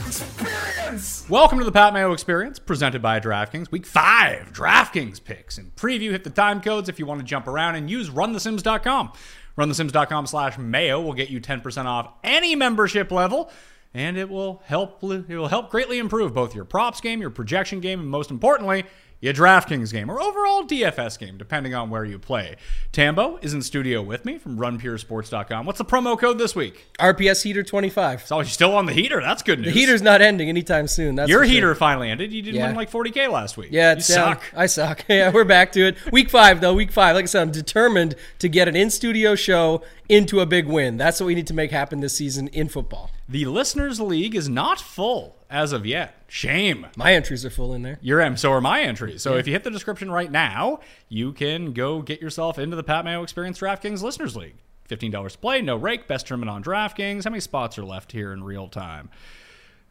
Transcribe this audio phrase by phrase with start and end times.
[0.06, 1.28] Experience.
[1.28, 3.72] Welcome to the Pat Mayo Experience, presented by DraftKings.
[3.72, 6.12] Week 5 DraftKings picks and preview.
[6.12, 9.12] Hit the time codes if you want to jump around and use runthesims.com.
[9.58, 13.52] Runthesims.com slash mayo will get you 10% off any membership level,
[13.96, 17.80] and it will help it will help greatly improve both your props game, your projection
[17.80, 18.86] game, and most importantly,
[19.24, 22.57] your DraftKings game or overall DFS game, depending on where you play.
[22.92, 25.66] Tambo is in studio with me from runpuresports.com.
[25.66, 26.86] What's the promo code this week?
[27.00, 28.28] RPS heater 25.
[28.28, 29.21] So you're still on the heater.
[29.21, 29.74] That's good news.
[29.74, 31.16] The heater's not ending anytime soon.
[31.16, 31.54] That's Your for sure.
[31.54, 32.33] heater finally ended.
[32.33, 32.67] You didn't Yeah.
[32.67, 33.70] win like 40k last week.
[33.72, 34.36] Yeah, you it's down.
[34.36, 34.44] suck.
[34.56, 35.06] I suck.
[35.14, 36.11] Yeah, we're back to it.
[36.11, 36.73] Week five, though.
[36.73, 37.16] Week five.
[37.16, 40.97] Like I said, I'm determined to get an in studio show into a big win.
[40.97, 43.09] That's what we need to make happen this season in football.
[43.33, 46.23] The listeners' league is not full as of yet.
[46.28, 46.86] Shame.
[46.95, 47.97] My entries are full in there.
[48.00, 48.38] Your M.
[48.38, 49.23] So are my entries.
[49.23, 52.83] So if you hit the description right now, you can go get yourself into the
[52.83, 54.58] Pat Mayo Experience DraftKings Listeners League.
[54.88, 57.23] Fifteen dollars to play, no rake, best tournament on DraftKings.
[57.23, 59.09] How many spots are left here in real time?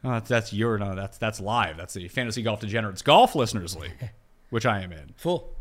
[0.05, 1.75] Oh, that's, that's your no, that's that's live.
[1.75, 4.09] That's the Fantasy Golf Degenerates Golf Listeners League,
[4.51, 5.15] which I am in.
[5.17, 5.53] Full.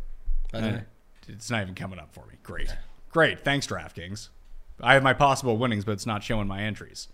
[0.52, 0.82] By the way.
[1.26, 2.34] It's not even coming up for me.
[2.44, 2.72] Great.
[3.10, 3.40] Great.
[3.40, 4.28] Thanks, DraftKings.
[4.80, 7.08] I have my possible winnings, but it's not showing my entries.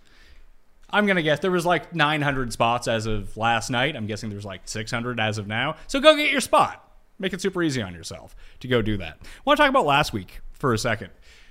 [0.91, 3.95] I'm to guess there was like 900 spots as of last night.
[3.95, 5.75] I'm guessing there's like 600 as of now.
[5.87, 6.85] So go get your spot.
[7.19, 9.17] Make it super easy on yourself to go do that.
[9.21, 11.09] I want to talk about last week for a second.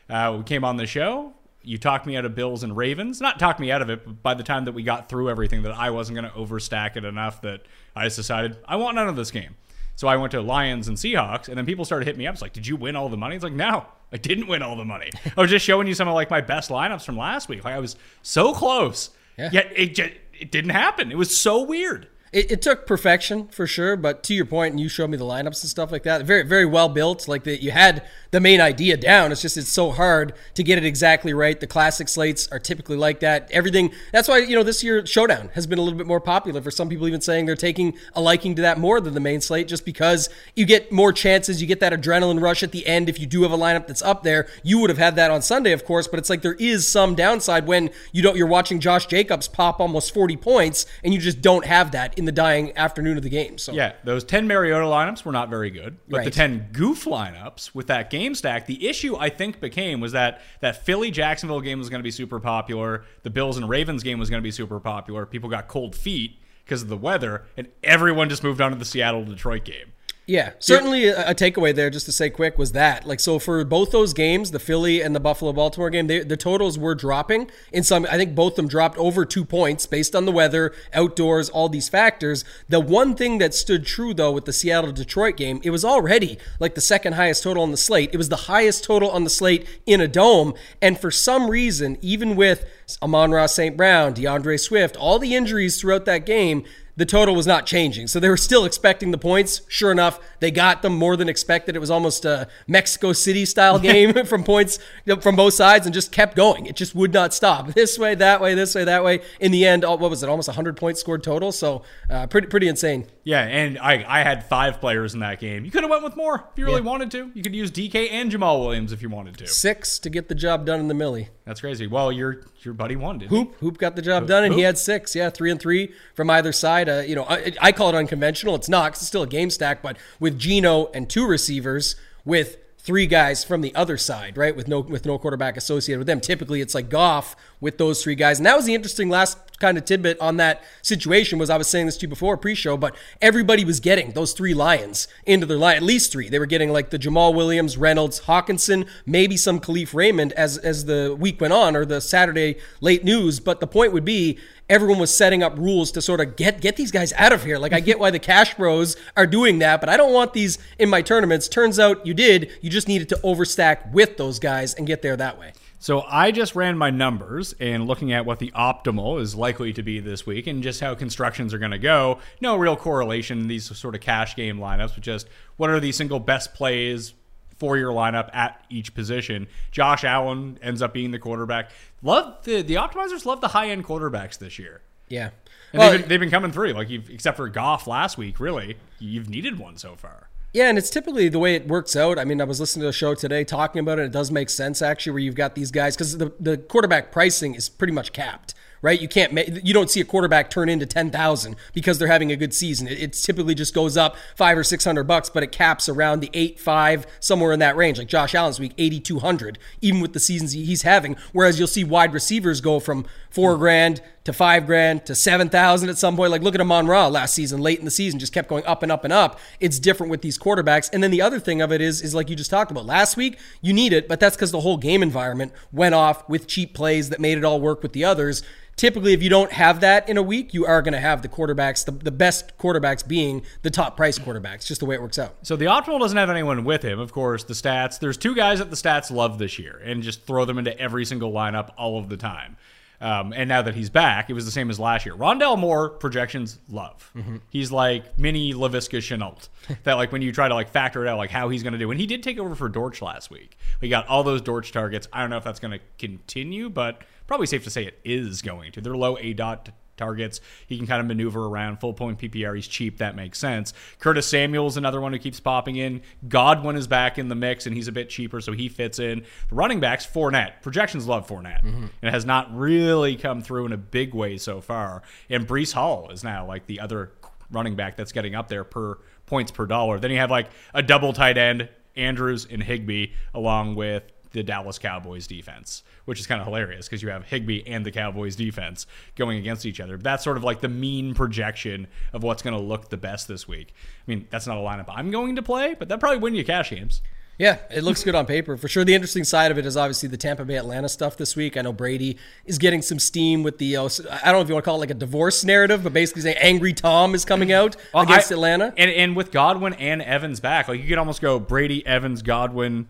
[0.09, 1.35] Uh, we came on the show.
[1.63, 3.21] You talked me out of Bills and Ravens.
[3.21, 5.63] Not talked me out of it, but by the time that we got through everything,
[5.65, 7.63] that I wasn't going to overstack it enough that
[7.95, 9.57] I just decided I want none of this game.
[9.99, 12.33] So I went to Lions and Seahawks, and then people started hitting me up.
[12.35, 13.35] It's like, did you win all the money?
[13.35, 15.11] It's like, no, I didn't win all the money.
[15.37, 17.65] I was just showing you some of like my best lineups from last week.
[17.65, 19.51] Like I was so close, Yeah.
[19.53, 21.11] yet it just, it didn't happen.
[21.13, 22.09] It was so weird.
[22.33, 25.25] It, it took perfection for sure, but to your point, and you showed me the
[25.25, 26.25] lineups and stuff like that.
[26.27, 27.27] Very, very well built.
[27.27, 29.33] Like that, you had the main idea down.
[29.33, 31.59] It's just it's so hard to get it exactly right.
[31.59, 33.51] The classic slates are typically like that.
[33.51, 33.93] Everything.
[34.13, 36.61] That's why you know this year Showdown has been a little bit more popular.
[36.61, 39.41] For some people, even saying they're taking a liking to that more than the main
[39.41, 41.61] slate, just because you get more chances.
[41.61, 43.09] You get that adrenaline rush at the end.
[43.09, 45.41] If you do have a lineup that's up there, you would have had that on
[45.41, 46.07] Sunday, of course.
[46.07, 48.37] But it's like there is some downside when you don't.
[48.37, 52.27] You're watching Josh Jacobs pop almost 40 points, and you just don't have that in
[52.27, 53.59] the dying afternoon of the game.
[53.59, 55.97] So Yeah, those 10 Mariota lineups were not very good.
[56.09, 60.13] But the 10 Goff lineups with that game stack, the issue I think became was
[60.13, 63.05] that that Philly Jacksonville game was going to be super popular.
[63.23, 65.27] The Bills and Ravens game was going to be super popular.
[65.27, 68.85] People got cold feet because of the weather, and everyone just moved on to the
[68.85, 69.93] Seattle Detroit game.
[70.29, 73.65] Yeah, certainly a, a takeaway there, just to say quick, was that like so for
[73.65, 77.51] both those games, the Philly and the Buffalo Baltimore game, they, the totals were dropping.
[77.73, 80.75] In some, I think both of them dropped over two points based on the weather,
[80.93, 82.45] outdoors, all these factors.
[82.69, 86.39] The one thing that stood true though with the Seattle Detroit game, it was already
[86.61, 88.11] like the second highest total on the slate.
[88.13, 90.53] It was the highest total on the slate in a dome,
[90.83, 92.67] and for some reason, even with
[93.03, 93.79] Amon-Ra St.
[93.79, 96.65] Brown, D'Andre Swift, all the injuries throughout that game
[96.99, 98.09] the total was not changing.
[98.09, 99.63] So they were still expecting the points.
[99.69, 101.77] Sure enough, they got them more than expected.
[101.77, 104.81] It was almost a Mexico City style game from points
[105.21, 106.67] from both sides and just kept going.
[106.67, 107.73] It just would not stop.
[107.79, 109.21] This way, that way, this way, that way.
[109.39, 110.29] In the end, what was it?
[110.29, 111.53] Almost 100 points scored total.
[111.53, 113.07] So uh, pretty pretty insane.
[113.29, 115.67] Yeah, and I, I had five players in that game.
[115.67, 117.31] You could have went with more if you really wanted to.
[117.35, 119.47] You could use DK and Jamaal Williams if you wanted to.
[119.47, 121.29] Six to get the job done in the millie.
[121.45, 121.87] That's crazy.
[121.87, 123.37] Well, your your buddy won, didn't he?
[123.37, 125.15] Hoop Hoop got the job done, and he had six.
[125.15, 126.89] Yeah, three and three from either side.
[126.89, 128.55] Uh, you know, I, I call it unconventional.
[128.55, 128.93] It's not.
[128.93, 132.57] it's still a game stack, but with Gino and two receivers with
[132.89, 134.57] three guys from the other side, right?
[134.57, 136.21] With no with no quarterback associated with them.
[136.21, 139.77] Typically, it's like Goff with those three guys, and that was the interesting last kind
[139.77, 142.97] of tidbit on that situation was I was saying this to you before pre-show, but
[143.21, 146.31] everybody was getting those three Lions into their line, at least three.
[146.31, 150.87] They were getting like the Jamaal Williams, Reynolds, Hockenson, maybe some Kalif Raymond as as
[150.87, 153.39] the week went on or the Saturday late news.
[153.39, 154.39] But the point would be
[154.69, 157.59] everyone was setting up rules to sort of get get these guys out of here.
[157.59, 160.59] Like I get why the cash bros are doing that, but I don't want these
[160.79, 161.49] in my tournaments.
[161.49, 162.51] Turns out you did.
[162.61, 165.53] You just needed to overstack with those guys and get there that way.
[165.81, 169.83] So I just ran my numbers and looking at what the optimal is likely to
[169.83, 172.19] be this week and just how constructions are going to go.
[172.41, 175.93] No real correlation in these sort of cash game lineups, but just what are the
[175.93, 177.15] single best plays
[177.59, 179.49] for your lineup at each position.
[179.71, 181.71] Josh Allen ends up being the quarterback.
[182.03, 184.81] Love the the optimizers love the high end quarterbacks this year.
[185.09, 185.31] Yeah.
[185.73, 186.73] And Well, they've, been, they've been coming through.
[186.73, 190.29] Like you've, except for Goff last week, really, you've needed one so far.
[190.55, 192.19] Yeah, and it's typically the way it works out.
[192.19, 194.07] I mean, I was listening to a show today talking about it.
[194.07, 197.55] It does make sense actually, where you've got these guys because the the quarterback pricing
[197.55, 199.01] is pretty much capped, right?
[199.01, 202.37] You can't, ma- you don't see a quarterback turn into 10,000 because they're having a
[202.37, 202.89] good season.
[202.89, 206.31] It, it typically just goes up five or 600 bucks, but it caps around the
[206.35, 207.99] eight, five, somewhere in that range.
[207.99, 211.17] Like Josh Allen's week, 8,200, even with the seasons he's having.
[211.33, 215.97] Whereas you'll see wide receivers go from four grand to five grand to 7,000 at
[215.97, 216.31] some point.
[216.31, 218.83] Like look at Amon Ra last season, late in the season, just kept going up
[218.83, 219.41] and up and up.
[219.59, 220.91] It's different with these quarterbacks.
[220.93, 223.17] And then the other thing of it is, is like you just talked about last
[223.17, 226.75] week, you need it, but that's because the whole game environment went off with cheap
[226.75, 228.43] plays that made it all work with the others.
[228.77, 231.29] Typically, if you don't have that in a week, you are going to have the
[231.29, 235.19] quarterbacks, the, the best quarterbacks being the top price quarterbacks, just the way it works
[235.19, 235.37] out.
[235.43, 237.01] So the optimal doesn't have anyone with him.
[237.01, 237.99] Of course, the stats.
[237.99, 241.07] There's two guys that the stats love this year, and just throw them into every
[241.07, 242.59] single lineup all of the time.
[243.01, 245.15] Um, and now that he's back, it was the same as last year.
[245.15, 247.13] Rondale Moore projections love.
[247.49, 249.49] He's like mini Laviska Shenault.
[249.85, 251.79] that like when you try to like factor it out, like how he's going to
[251.79, 251.91] do.
[251.91, 253.57] And he did take over for Dortch last week.
[253.81, 255.07] We got all those Dortch targets.
[255.13, 258.43] I don't know if that's going to continue, but probably safe to say it is
[258.43, 258.81] going to.
[258.81, 259.69] They're low aDOT
[259.99, 260.41] targets.
[260.67, 261.79] He can kind of maneuver around.
[261.79, 262.99] Full point PPR, he's cheap.
[262.99, 263.75] That makes sense.
[263.99, 266.03] Curtis Samuel's another one who keeps popping in.
[266.29, 269.25] Godwin is back in the mix, and he's a bit cheaper, so he fits in.
[269.49, 270.63] The running backs, Fournette.
[270.63, 274.61] Projections love Fournette, and it has not really come through in a big way so
[274.61, 275.03] far.
[275.29, 277.13] And Breece Hall is now like the other
[277.51, 279.99] running back that's getting up there per points per dollar.
[279.99, 284.79] Then you have like a double tight end, Andrews and Higbee, along with the Dallas
[284.79, 288.87] Cowboys defense, which is kind of hilarious because you have Higbee and the Cowboys defense
[289.17, 289.97] going against each other.
[289.97, 293.29] But that's sort of like the mean projection of what's going to look the best
[293.29, 293.73] this week.
[293.77, 296.45] I mean, that's not a lineup I'm going to play, but that probably win you
[296.45, 297.01] cash games.
[297.39, 298.85] Yeah, it looks good on paper for sure.
[298.85, 301.57] The interesting side of it is obviously the Tampa Bay Atlanta stuff this week.
[301.57, 304.55] I know Brady is getting some steam with the uh, I don't know if you
[304.55, 307.53] want to call it like a divorce narrative, but basically saying Angry Tom is coming
[307.53, 308.75] out Well, against I- Atlanta.
[308.77, 312.89] And and with Godwin and Evans back, like you could almost go Brady, Evans, Godwin,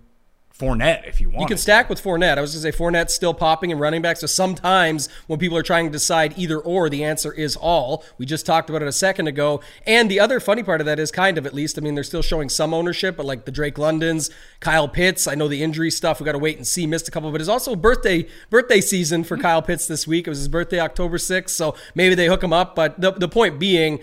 [0.58, 1.43] Fournette if you want.
[1.43, 2.37] You can stack with Fournette.
[2.37, 4.16] I was going to say Fournette's still popping and running back.
[4.16, 8.05] So sometimes when people are trying to decide either or, the answer is all.
[8.19, 9.60] We just talked about it a second ago.
[9.87, 12.02] And the other funny part of that is kind of at least, I mean, they're
[12.02, 15.28] still showing some ownership, but like the Drake Londons, Kyle Pitts.
[15.28, 16.19] I know the injury stuff.
[16.19, 16.88] We got to wait and see.
[16.88, 20.26] Missed a couple, but it's also birthday birthday season for Kyle Pitts this week.
[20.26, 21.50] It was his birthday October 6th.
[21.50, 22.75] So maybe they hook him up.
[22.75, 24.00] But the, the point being,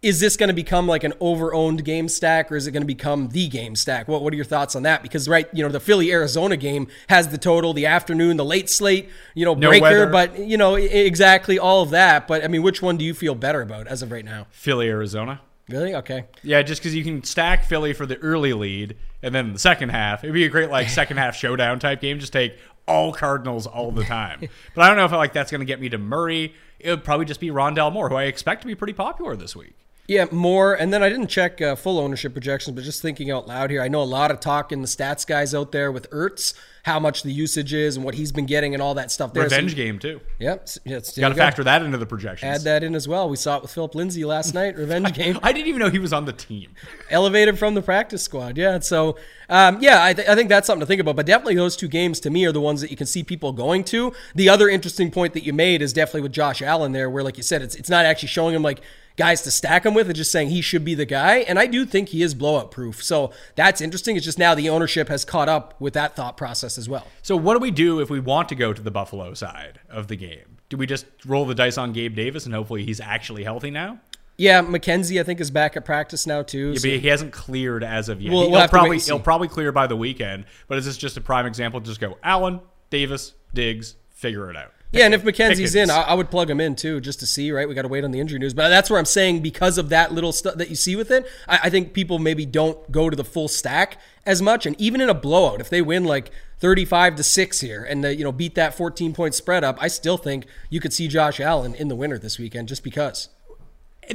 [0.00, 2.86] is this going to become like an over-owned game stack or is it going to
[2.86, 5.68] become the game stack what, what are your thoughts on that because right you know
[5.68, 9.68] the philly arizona game has the total the afternoon the late slate you know No
[9.68, 10.06] breaker weather.
[10.06, 13.34] but you know exactly all of that but i mean which one do you feel
[13.34, 15.40] better about as of right now Philly, Arizona.
[15.68, 19.52] really okay Yeah, just because you can stack Philly for the early lead, and then
[19.52, 22.20] the second half, it'd be a great like second half showdown type game.
[22.20, 22.56] Just take
[22.86, 24.40] all Cardinals all the time.
[24.74, 26.54] but I don't know if like that's going to get me to Murray.
[26.78, 29.54] It would probably just be Rondale Moore, who I expect to be pretty popular this
[29.56, 29.74] week.
[30.08, 30.72] Yeah, more.
[30.72, 33.82] And then I didn't check uh, full ownership projections, but just thinking out loud here,
[33.82, 36.98] I know a lot of talk in the stats guys out there with Ertz, how
[36.98, 39.34] much the usage is and what he's been getting and all that stuff.
[39.34, 40.22] There, Revenge So- game too.
[40.38, 40.68] Yep.
[40.86, 42.50] yeah, Got to factor that into the projections.
[42.50, 43.28] Add that in as well.
[43.28, 44.76] We saw it with Phillip Lindsay last night.
[44.78, 45.38] Revenge game.
[45.42, 46.70] I didn't even know he was on the team.
[47.10, 48.56] elevated from the practice squad.
[48.56, 48.78] Yeah.
[48.78, 49.18] So,
[49.50, 51.16] um, yeah, I, th- I think that's something to think about.
[51.16, 53.52] But definitely those two games to me are the ones that you can see people
[53.52, 54.14] going to.
[54.34, 57.36] The other interesting point that you made is definitely with Josh Allen there, where, like
[57.36, 58.80] you said, it's, it's not actually showing him like
[59.18, 60.06] guys to stack him with.
[60.06, 61.38] and just saying he should be the guy.
[61.40, 63.02] And I do think he is blowout proof.
[63.04, 64.16] So that's interesting.
[64.16, 67.06] It's just now the ownership has caught up with that thought process as well.
[67.22, 70.06] So what do we do if we want to go to the Buffalo side of
[70.08, 70.56] the game?
[70.70, 74.00] Do we just roll the dice on Gabe Davis and hopefully he's actually healthy now?
[74.36, 76.70] Yeah, McKenzie, I think, is back at practice now, too.
[76.70, 78.30] Yeah, So- he hasn't cleared as of yet.
[78.32, 80.44] We'll- he'll we'll have to wait probably he'll probably clear by the weekend.
[80.68, 81.80] But is this just a prime example?
[81.80, 82.60] Just go Allen,
[82.90, 84.72] Davis, Diggs, figure it out.
[84.90, 87.52] Yeah, and if McKenzie's in, I, I would plug him in too, just to see.
[87.52, 89.76] Right, we got to wait on the injury news, but that's where I'm saying because
[89.76, 92.90] of that little stuff that you see with it, I, I think people maybe don't
[92.90, 94.64] go to the full stack as much.
[94.64, 96.30] And even in a blowout, if they win like
[96.60, 99.88] 35 to six here and the, you know beat that 14 point spread up, I
[99.88, 103.28] still think you could see Josh Allen in the winner this weekend just because.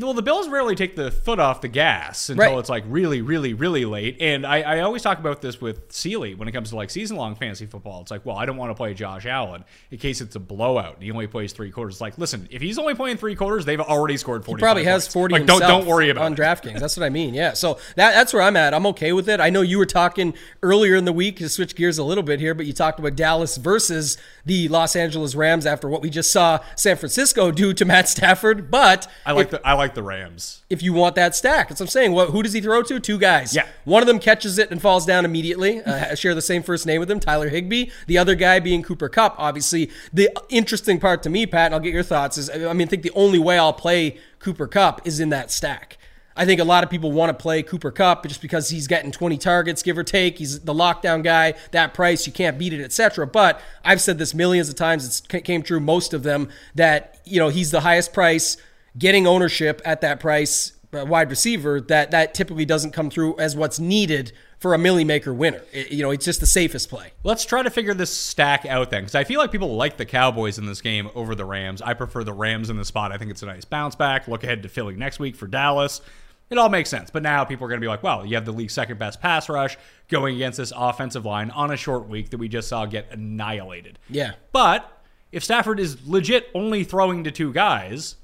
[0.02, 2.58] Well, the Bills rarely take the foot off the gas until Right.
[2.60, 4.18] it's like really, really, really late.
[4.20, 7.18] And I, I always talk about this with Sealy when it comes to like season
[7.18, 8.02] long fantasy football.
[8.02, 10.96] It's like, well, I don't want to play Josh Allen in case it's a blowout
[10.96, 11.96] and he only plays three quarters.
[11.96, 14.84] It's like, listen, if he's only playing three quarters, they've already scored 40 He Probably
[14.86, 16.40] has 40 Like, don't, don't worry about on it.
[16.40, 16.80] DraftKings.
[16.80, 17.34] That's what I mean.
[17.34, 17.54] Yeah.
[17.54, 18.74] So that, that's where I'm at.
[18.74, 19.40] I'm okay with it.
[19.40, 22.40] I know you were talking earlier in the week to switch gears a little bit
[22.40, 26.32] here, but you talked about Dallas versus the Los Angeles Rams after what we just
[26.32, 28.72] saw San Francisco do to Matt Stafford.
[28.72, 30.64] But I like the I like the Rams.
[30.70, 31.70] if you want that stack.
[31.70, 32.12] That's what I'm saying.
[32.12, 33.00] What, who does he throw to?
[33.00, 33.56] Two guys.
[33.56, 33.68] Yeah.
[33.86, 35.82] One of them catches it and falls down immediately.
[35.84, 37.90] Uh, share the same first name with him, Tyler Higbee.
[38.08, 39.36] The other guy being Cooper Kupp.
[39.38, 42.88] Obviously, the interesting part to me, Pat, and I'll get your thoughts, is I mean,
[42.88, 45.98] I think the only way I'll play Cooper Kupp is in that stack.
[46.36, 49.12] I think a lot of people want to play Cooper Kupp just because he's getting
[49.12, 50.40] 20 targets, give or take.
[50.40, 51.54] He's the lockdown guy.
[51.72, 53.28] That price, you can't beat it, etc.
[53.28, 55.22] But I've said this millions of times.
[55.32, 58.58] It came true most of them that you know he's the highest price,
[58.98, 61.82] getting ownership at that price, wide receiver.
[61.82, 65.62] That that typically doesn't come through as what's needed for a milli maker winner.
[65.74, 67.12] It- you know, it's just the safest play.
[67.24, 70.06] Let's try to figure this stack out then, because I feel like people like the
[70.06, 71.82] Cowboys in this game over the Rams.
[71.82, 73.12] I prefer the Rams in the spot.
[73.12, 74.28] I think it's a nice bounce back.
[74.28, 76.02] Look ahead to Philly next week for Dallas.
[76.50, 77.10] It all makes sense.
[77.10, 79.20] But now people are going to be like, well, you have the league's second best
[79.20, 79.76] pass rush
[80.08, 83.98] going against this offensive line on a short week that we just saw get annihilated.
[84.10, 84.34] Yeah.
[84.52, 84.90] But
[85.32, 88.16] if Stafford is legit only throwing to two guys,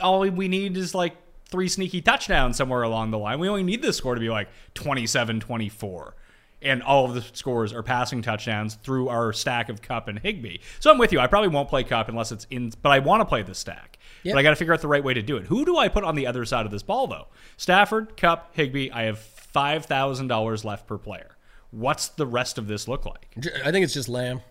[0.00, 3.38] all we need is like three sneaky touchdowns somewhere along the line.
[3.38, 6.16] We only need this score to be like 27 24.
[6.62, 10.58] And all of the scores are passing touchdowns through our stack of Kupp and Higbee.
[10.78, 11.18] So I'm with you.
[11.18, 13.98] I probably won't play Kupp unless it's in, but I want to play the stack.
[14.22, 14.34] Yeah.
[14.34, 15.46] But I got to figure out the right way to do it.
[15.46, 17.26] Who do I put on the other side of this ball, though?
[17.56, 18.92] Stafford, Kupp, Higbee.
[18.92, 21.36] I have $5,000 left per player.
[21.72, 23.34] What's the rest of this look like?
[23.64, 24.42] I think it's just Lamb.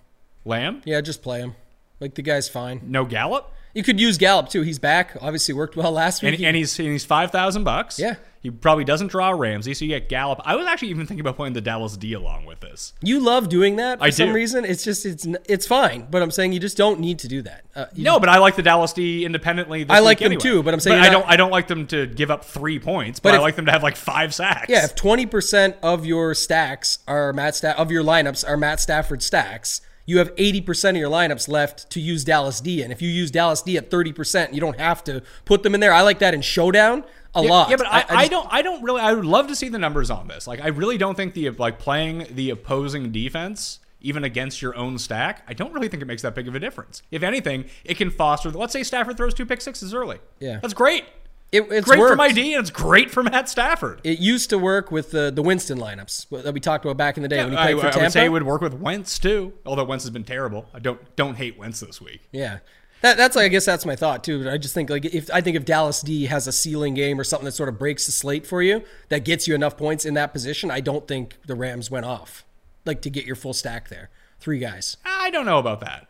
[0.44, 0.82] Lamb?
[0.86, 1.56] Yeah, just play him.
[2.02, 2.82] Like the guy's fine.
[2.84, 3.54] No Gallup?
[3.74, 4.62] You could use Gallup too.
[4.64, 5.16] He's back.
[5.22, 6.36] Obviously worked well last week.
[6.36, 7.98] and, and he's and he's five thousand bucks.
[8.00, 8.16] Yeah.
[8.42, 10.42] he probably doesn't draw Ramsey, so you get Gallup.
[10.44, 12.94] I was actually even thinking about playing the Dallas D along with this.
[13.02, 14.34] you love doing that for I some do.
[14.34, 14.66] reason.
[14.66, 17.64] It's just it's it's fine, but I'm saying you just don't need to do that.
[17.76, 19.86] Uh, No, but I like the Dallas D independently.
[19.88, 20.42] I like them anyway.
[20.42, 21.28] too, but I'm saying I you're don't.
[21.30, 23.72] I don't like them to give up three points, but, But I like them to
[23.72, 24.66] have like five sacks.
[24.70, 28.80] Yeah, if twenty percent of your stacks are Matt Sta- of your lineups are Matt
[28.82, 32.82] Stafford stacks, you have eighty percent of your lineups left to use Dallas D.
[32.84, 35.74] And if you use Dallas D at thirty percent, you don't have to put them
[35.74, 35.94] in there.
[35.94, 37.04] I like that in showdown
[37.34, 37.70] a Yeah, lot.
[37.70, 38.48] Yeah, but I, I, just- don't.
[38.52, 39.02] I don't really.
[39.02, 40.46] I would love to see the numbers on this.
[40.48, 44.98] Like, I really don't think the like playing the opposing defense even against your own
[44.98, 45.44] stack.
[45.48, 47.04] I don't really think it makes that big of a difference.
[47.12, 48.50] If anything, it can foster.
[48.50, 50.20] Let's say Stafford throws two pick sixes early.
[50.40, 50.60] Yeah.
[50.60, 51.06] that's great.
[51.52, 52.18] It, it's great for worked.
[52.18, 54.00] my D, and it's great for Matt Stafford.
[54.06, 57.24] It used to work with the the Winston lineups that we talked about back in
[57.24, 58.06] the day when he I, played for I Tampa.
[58.06, 59.54] would say it would work with Wentz too.
[59.66, 60.68] Although Wentz has been terrible.
[60.74, 62.22] I don't don't hate Wentz this week.
[62.32, 62.60] Yeah.
[63.02, 64.48] That, that's I guess that's my thought too.
[64.48, 67.24] I just think like if I think if Dallas D has a ceiling game or
[67.24, 70.14] something that sort of breaks the slate for you that gets you enough points in
[70.14, 72.46] that position, I don't think the Rams went off
[72.86, 74.10] like to get your full stack there.
[74.40, 74.98] Three guys.
[75.04, 76.08] I don't know about that.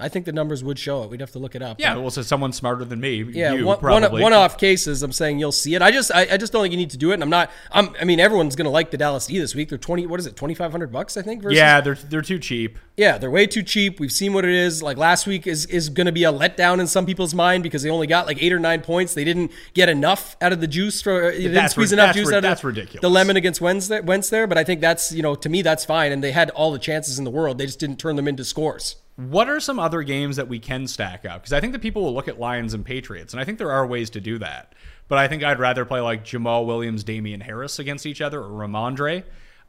[0.00, 1.10] I think the numbers would show it.
[1.10, 1.78] We'd have to look it up.
[1.78, 3.22] Yeah, well, so someone smarter than me.
[3.24, 4.22] Yeah, you one, probably.
[4.22, 5.02] one, off cases.
[5.02, 5.82] I'm saying you'll see it.
[5.82, 7.14] I just, I, I just don't think you need to do it.
[7.14, 7.50] And I'm not.
[7.70, 7.94] I'm.
[8.00, 9.68] I mean, everyone's gonna like the Dallas D this week.
[9.68, 10.06] They're twenty.
[10.06, 10.34] What is it?
[10.34, 11.42] Twenty five hundred bucks, I think.
[11.42, 12.78] Versus, Yeah, they're they're too cheap.
[12.96, 14.00] Yeah, they're way too cheap.
[14.00, 14.82] We've seen what it is.
[14.82, 17.82] Like last week is is going to be a letdown in some people's mind because
[17.82, 19.12] they only got like eight or nine points.
[19.12, 21.02] They didn't get enough out of the juice.
[21.02, 23.02] For, they didn't That's squeeze enough that's juice ri- out of that's ridiculous.
[23.02, 24.46] the lemon against Wednesday, Wentz there.
[24.46, 26.12] But I think that's you know to me that's fine.
[26.12, 27.58] And they had all the chances in the world.
[27.58, 28.96] They just didn't turn them into scores.
[29.16, 31.42] What are some other games that we can stack up?
[31.42, 33.70] Because I think that people will look at Lions and Patriots, and I think there
[33.70, 34.74] are ways to do that.
[35.08, 38.48] But I think I'd rather play like Jamaal Williams, Damien Harris against each other, or
[38.48, 39.24] Rhamondre.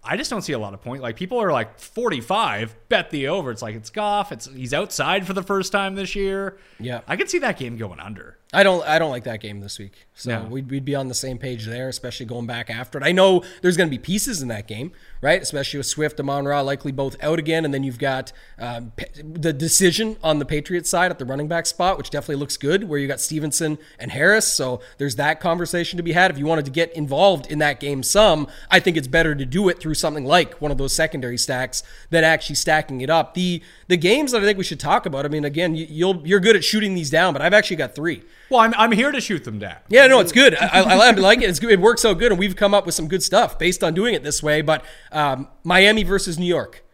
[0.06, 1.02] I just don't see a lot of point.
[1.02, 3.52] Like people are like 45, bet the over.
[3.52, 4.32] It's like it's Goff.
[4.32, 6.58] It's he's outside for the first time this year.
[6.80, 7.02] Yeah.
[7.08, 8.38] I could see that game going under.
[8.52, 8.86] I don't.
[8.86, 10.06] I don't like that game this week.
[10.16, 10.46] So No.
[10.48, 13.04] we'd, we'd be on the same page there, especially going back after it.
[13.04, 14.92] I know there's going to be pieces in that game,
[15.22, 15.42] right?
[15.42, 18.92] Especially with Swift, Amon Ra likely both out again, and then you've got um,
[19.24, 22.84] the decision on the Patriots side at the running back spot, which definitely looks good,
[22.84, 24.54] where you got Stevenson and Harris.
[24.54, 26.30] So there's that conversation to be had.
[26.30, 29.46] If you wanted to get involved in that game, some I think it's better to
[29.46, 33.34] do it through something like one of those secondary stacks than actually stacking it up.
[33.34, 35.26] The the games that I think we should talk about.
[35.26, 37.96] I mean, again, you, you'll you're good at shooting these down, but I've actually got
[37.96, 38.22] three.
[38.54, 39.78] Well, I'm, I'm here to shoot them down.
[39.90, 40.56] Yeah, no, it's good.
[40.56, 41.50] I, I, I like it.
[41.50, 41.72] It's good.
[41.72, 44.14] It works so good, and we've come up with some good stuff based on doing
[44.14, 44.62] it this way.
[44.62, 46.86] But um, Miami versus New York,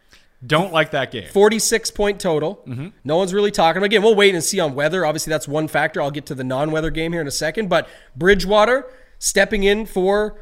[0.46, 1.28] Don't like that game.
[1.30, 2.64] forty-six point total.
[3.04, 3.82] No one's really talking.
[3.82, 5.04] Again, we'll wait and see on weather.
[5.04, 6.00] Obviously, that's one factor.
[6.00, 7.68] I'll get to the non-weather game here in a second.
[7.68, 7.86] But
[8.16, 10.40] Bridgewater stepping in for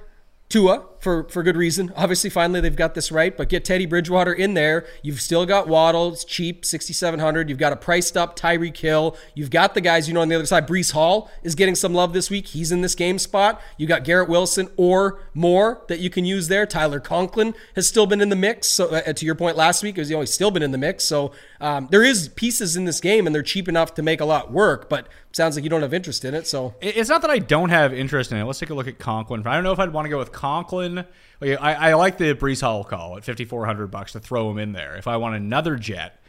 [0.49, 1.93] Tua for for good reason.
[1.97, 3.37] Obviously, finally they've got this right.
[3.37, 4.87] But get Teddy Bridgewater in there.
[5.03, 6.13] You've still got Waddle.
[6.13, 7.49] It's cheap, sixty seven hundred.
[7.49, 9.17] You've got a priced up Tyreek Hill.
[9.35, 10.67] You've got the guys you know on the other side.
[10.67, 12.49] Breece Hall is getting some love this week.
[12.49, 13.61] He's in this game spot.
[13.77, 16.67] You got Garrett Wilson or more that you can use there.
[16.67, 18.69] Tyler Conklin has still been in the mix.
[18.69, 21.05] So uh, to your point last week, he's still been in the mix.
[21.05, 24.25] So um, there is pieces in this game, and they're cheap enough to make a
[24.25, 24.89] lot work.
[24.89, 26.47] But sounds like you don't have interest in it.
[26.47, 28.45] So It's not that I don't have interest in it.
[28.45, 29.47] Let's take a look at Conklin.
[29.47, 30.88] I don't know if I'd want to go with Conklin.
[30.97, 34.73] Like, I, I like the Breece Hall call at 5400 bucks to throw him in
[34.73, 34.97] there.
[34.97, 36.21] If I want another jet,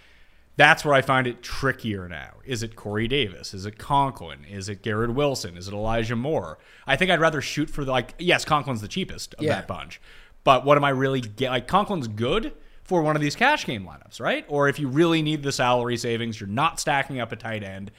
[0.56, 2.32] that's where I find it trickier now.
[2.46, 3.54] Is it Corey Davis?
[3.54, 4.46] Is it Conklin?
[4.46, 5.58] Is it Garrett Wilson?
[5.58, 6.58] Is it Elijah Moore?
[6.86, 9.56] I think I'd rather shoot for the, like, yes, Conklin's the cheapest of Yeah.
[9.56, 10.01] that bunch.
[10.44, 11.50] But what am I really get?
[11.51, 14.46] Like, Conklin's good for one of these cash game lineups, right?
[14.48, 17.92] Or if you really need the salary savings, you're not stacking up a tight end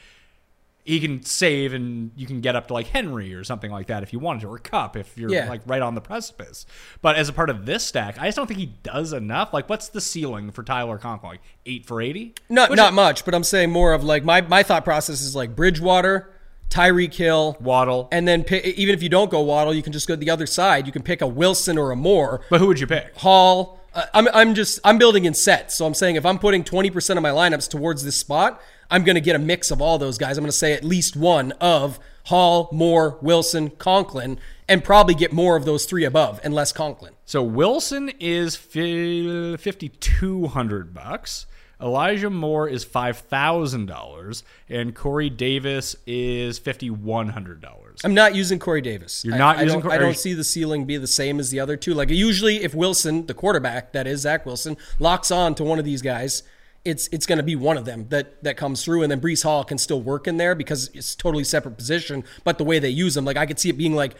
[0.84, 4.02] he can save and you can get up to like Henry or something like that
[4.02, 5.48] if you wanted to, or Kupp if you're Yeah.
[5.48, 6.66] like right on the precipice.
[7.02, 9.52] But as a part of this stack, I just don't think he does enough.
[9.52, 11.32] Like, what's the ceiling for Tyler Conklin?
[11.32, 12.34] Like eight for eighty?
[12.48, 15.20] Not Which not is- much, but I'm saying more of like my my thought process
[15.20, 16.30] is like Bridgewater,
[16.70, 18.08] Tyreek Hill, Waddle.
[18.12, 20.30] and then pick, even if you don't go Waddle, you can just go to the
[20.30, 20.86] other side.
[20.86, 22.40] You can pick a Wilson or a Moore.
[22.48, 23.16] but who would you pick?
[23.16, 23.78] Hall.
[23.92, 27.16] Uh, I'm, I'm just I'm building in sets, so I'm saying if I'm putting 20%
[27.16, 30.18] of my lineups towards this spot, I'm going to get a mix of all those
[30.18, 30.36] guys.
[30.36, 35.32] I'm going to say at least one of Hall, Moore, Wilson, Conklin, and probably get
[35.32, 37.14] more of those three above and less Conklin.
[37.24, 41.46] So Wilson is fifty two hundred bucks.
[41.80, 48.00] Elijah Moore is five thousand dollars, and Corey Davis is fifty one hundred dollars.
[48.04, 49.24] I'm not using Corey Davis.
[49.24, 51.58] You're not I, using Cor- I don't see the ceiling be the same as the
[51.58, 51.94] other two.
[51.94, 55.86] Like usually, if Wilson, the quarterback, that is Zach Wilson, locks on to one of
[55.86, 56.42] these guys,
[56.84, 59.42] it's it's going to be one of them that that comes through, and then Breece
[59.42, 62.24] Hall can still work in there because it's totally separate position.
[62.44, 64.14] But the way they use them, like I could see it being like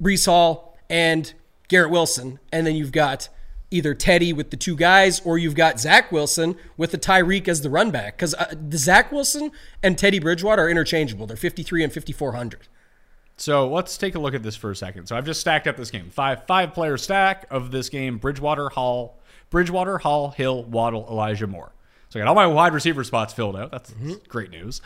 [0.00, 1.32] Breece Hall and
[1.68, 3.28] Garrett Wilson, and then you've got
[3.70, 7.62] either Teddy with the two guys, or you've got Zach Wilson with the Tyreek as
[7.62, 8.16] the run back.
[8.16, 9.50] Because uh, the Zach Wilson
[9.82, 11.26] and Teddy Bridgewater are interchangeable.
[11.26, 12.68] They're 53 and 5400.
[13.36, 15.06] So let's take a look at this for a second.
[15.06, 16.08] So I've just stacked up this game.
[16.10, 18.18] Five five player stack of this game.
[18.18, 19.18] Bridgewater, Hall,
[19.50, 21.72] Bridgewater, Hall, Hill, Waddle, Elijah Moore.
[22.16, 23.70] So I got all my wide receiver spots filled out.
[23.70, 24.14] That's mm-hmm.
[24.28, 24.80] great news.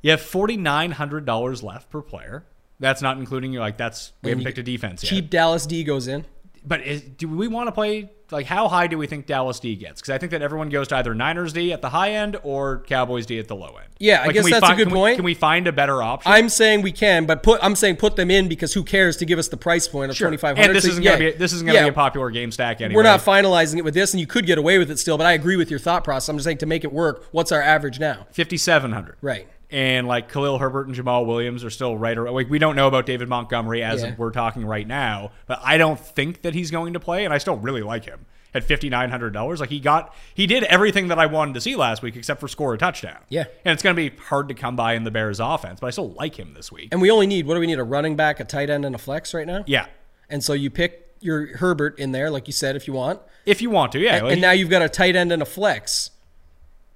[0.00, 2.46] You have forty nine hundred dollars left per player.
[2.80, 3.60] That's not including you.
[3.60, 5.10] Like that's we haven't picked a defense yet.
[5.10, 6.24] Cheap Dallas D goes in.
[6.64, 9.76] But is, do we want to play like how high do we think Dallas D
[9.76, 10.00] gets?
[10.00, 12.80] Because I think that everyone goes to either Niners D at the high end or
[12.86, 13.86] Cowboys D at the low end.
[13.98, 15.16] Yeah, I guess we that's a find- good can we- point.
[15.16, 16.30] can we find a better option?
[16.30, 19.24] I'm saying we can, but put I'm saying put them in because who cares to
[19.24, 20.26] give us the price point of Sure.
[20.28, 20.70] twenty five hundred.
[20.70, 22.96] And this isn't gonna be this isn't gonna be a popular game stack anyway.
[22.96, 25.16] We're not finalizing it with this, and you could get away with it still.
[25.16, 26.28] But I agree with your thought process.
[26.28, 27.26] I'm just saying to make it work.
[27.32, 28.26] What's our average now?
[28.32, 29.16] fifty seven hundred.
[29.22, 29.46] Right.
[29.70, 32.34] And like Khalil Herbert and Jamaal Williams are still right around.
[32.34, 34.14] Like we don't know about David Montgomery as Yeah.
[34.16, 37.38] we're talking right now, but I don't think that he's going to play, and I
[37.38, 39.58] still really like him at fifty nine hundred dollars.
[39.58, 42.46] Like he got, he did everything that I wanted to see last week except for
[42.46, 43.18] score a touchdown.
[43.28, 43.44] Yeah.
[43.64, 45.90] and it's going to be hard to come by in the Bears' offense, but I
[45.90, 46.90] still like him this week.
[46.92, 47.80] And we only need what do we need?
[47.80, 49.64] A running back, a tight end, and a flex right now.
[49.66, 49.86] Yeah,
[50.30, 53.20] And so you pick your Herbert in there, like you said, if you want.
[53.46, 54.22] if you want to, yeah.
[54.22, 56.10] Like, and now you've got a tight end and a flex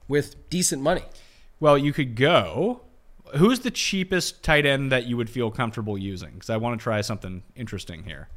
[0.08, 1.02] with decent money.
[1.60, 2.80] Well, you could go.
[3.36, 6.32] Who's the cheapest tight end that you would feel comfortable using?
[6.34, 8.28] Because I want to try something interesting here.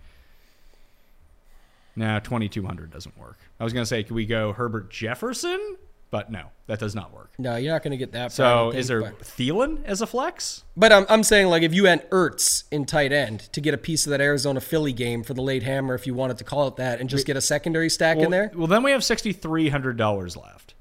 [1.95, 3.37] No, twenty two hundred doesn't work.
[3.59, 5.77] I was gonna say, could we go Herbert Jefferson?
[6.09, 7.31] But no, that does not work.
[7.39, 8.31] No, you're not going to get that.
[8.31, 10.63] So don't is there but- Thielen as a flex?
[10.77, 13.79] But I'm, I'm saying like if you had Ertz in tight end to get a
[13.79, 16.67] piece of that Arizona Philly game for the late hammer, if you wanted to call
[16.67, 18.51] it that, and just get a secondary stack Well, in there.
[18.53, 20.72] well, then we have sixty three hundred dollars left.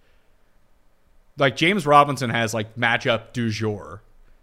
[1.38, 4.02] Like James Robinson has like matchup du jour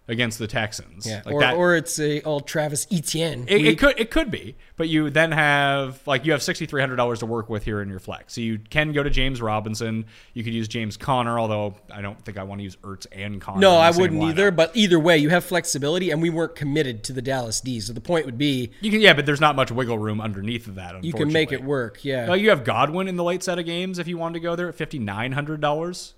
[0.09, 1.05] against the Texans.
[1.05, 3.45] Yeah, like or, that, or it's a old Travis Etienne.
[3.47, 6.81] It, it could it could be, but you then have like you have sixty three
[6.81, 8.33] hundred dollars to work with here in your flex.
[8.33, 10.05] So you can go to James Robinson.
[10.33, 13.39] You could use James Conner, although I don't think I want to use Ertz and
[13.39, 13.59] Conner.
[13.59, 14.29] No, I wouldn't lineup.
[14.29, 14.51] either.
[14.51, 17.79] But either way, you have flexibility, and we weren't committed to the Dallas D.
[17.79, 20.67] So the point would be You can yeah, but there's not much wiggle room underneath
[20.67, 21.03] of that.
[21.03, 22.03] you can make it work.
[22.03, 22.27] Yeah.
[22.27, 24.55] Like you have Godwin in the late set of games if you wanted to go
[24.55, 26.15] there at fifty nine hundred dollars.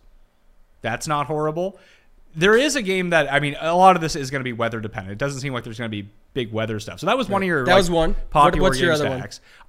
[0.82, 1.80] That's not horrible.
[2.34, 4.54] There is a game that I mean, a lot of this is going to be
[4.54, 5.12] weather dependent.
[5.14, 7.00] It doesn't seem like there's going to be big weather stuff.
[7.02, 8.10] So that was one of your That like, was one.
[8.12, 9.22] What- popular what's your other one?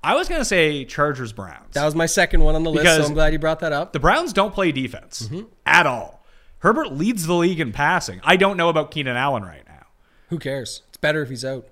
[0.04, 1.74] I was going to say Chargers Browns.
[1.74, 2.84] that was my second one on the list.
[2.84, 3.92] Because So I'm glad you brought that up.
[3.92, 5.46] The Browns don't play defense Mm-hmm.
[5.66, 6.24] at all.
[6.60, 8.20] Herbert leads the league in passing.
[8.22, 9.86] I don't know about Keenan Allen right now.
[10.28, 10.82] Who cares?
[10.88, 11.66] It's better if he's out.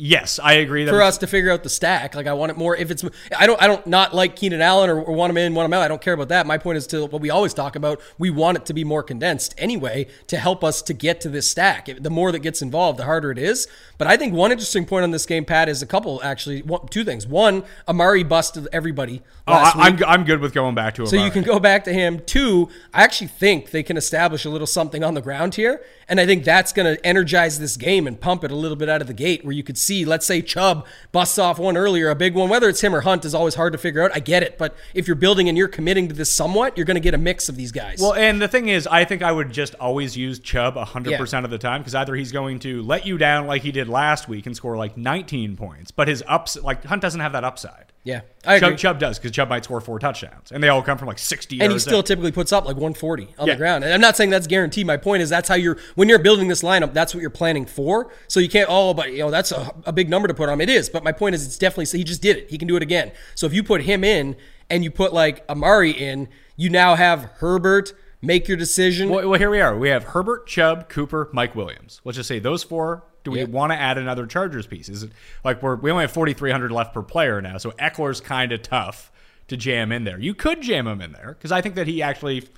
[0.00, 2.14] Yes, I agree that for us to figure out the stack.
[2.14, 2.76] Like I want it more.
[2.76, 3.04] If it's,
[3.36, 5.72] I don't, I don't not like Keenan Allen or, or want him in, want him
[5.72, 5.82] out.
[5.82, 6.46] I don't care about that.
[6.46, 8.00] My point is to what we always talk about.
[8.16, 11.50] We want it to be more condensed anyway to help us to get to this
[11.50, 11.88] stack.
[11.98, 13.66] The more that gets involved, the harder it is.
[13.98, 16.62] But I think one interesting point on this game, Pat, is a couple actually.
[16.62, 17.26] One, two things.
[17.26, 19.22] One, Amari busted everybody.
[19.48, 20.04] Oh, I, I'm.
[20.04, 21.08] I'm good with going back to him.
[21.08, 22.20] So you can go back to him.
[22.24, 25.82] Two, I actually think they can establish a little something on the ground here.
[26.08, 28.88] And I think that's going to energize this game and pump it a little bit
[28.88, 32.10] out of the gate where you could see, let's say Chubb busts off one earlier,
[32.10, 32.48] a big one.
[32.48, 34.12] Whether it's him or Hunt is always hard to figure out.
[34.14, 34.58] I get it.
[34.58, 37.18] But if you're building and you're committing to this somewhat, you're going to get a
[37.18, 37.98] mix of these guys.
[38.00, 41.50] Well, and the thing is, I think I would just always use Chubb 100% of
[41.50, 44.46] the time because either he's going to let you down like he did last week
[44.46, 47.87] and score like 19 points, but his ups, like Hunt doesn't have that upside.
[48.08, 48.70] Yeah, I agree.
[48.70, 51.18] Chubb, Chubb does because Chubb might score four touchdowns, and they all come from like
[51.18, 53.52] 60 and he still typically puts up like 140 on Yeah.
[53.52, 53.84] the ground.
[53.84, 54.86] And I'm not saying that's guaranteed.
[54.86, 57.66] My point is that's how you're when you're building this lineup, that's what you're planning
[57.66, 58.10] for.
[58.26, 60.60] So you can't oh, but you know that's a, a big number to put on.
[60.62, 62.48] It is, but my point is it's definitely so he just did it.
[62.50, 63.12] He can do it again.
[63.34, 64.36] So if you put him in
[64.70, 67.92] and you put like Amari in, you now have Herbert,
[68.22, 69.10] make your decision.
[69.10, 69.76] Well, well, here we are.
[69.78, 72.00] We have Herbert, Chubb, Cooper, Mike Williams.
[72.04, 73.04] Let's just say those four.
[73.28, 73.44] Do we Yeah.
[73.46, 74.88] want to add another Chargers piece?
[74.88, 75.12] Is it
[75.44, 78.52] like we're we only have forty three hundred left per player now, so Ekeler's kind
[78.52, 79.12] of tough
[79.48, 80.18] to jam in there.
[80.18, 82.48] You could jam him in there because I think that he actually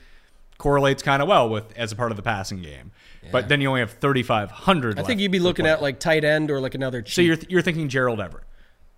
[0.58, 2.92] correlates kind of well with as a part of the passing game.
[3.32, 4.98] But then you only have thirty five hundred.
[4.98, 7.02] I think you'd be looking at like tight end or like another.
[7.02, 7.14] Cheap.
[7.14, 8.44] So you're you're thinking Gerald Everett.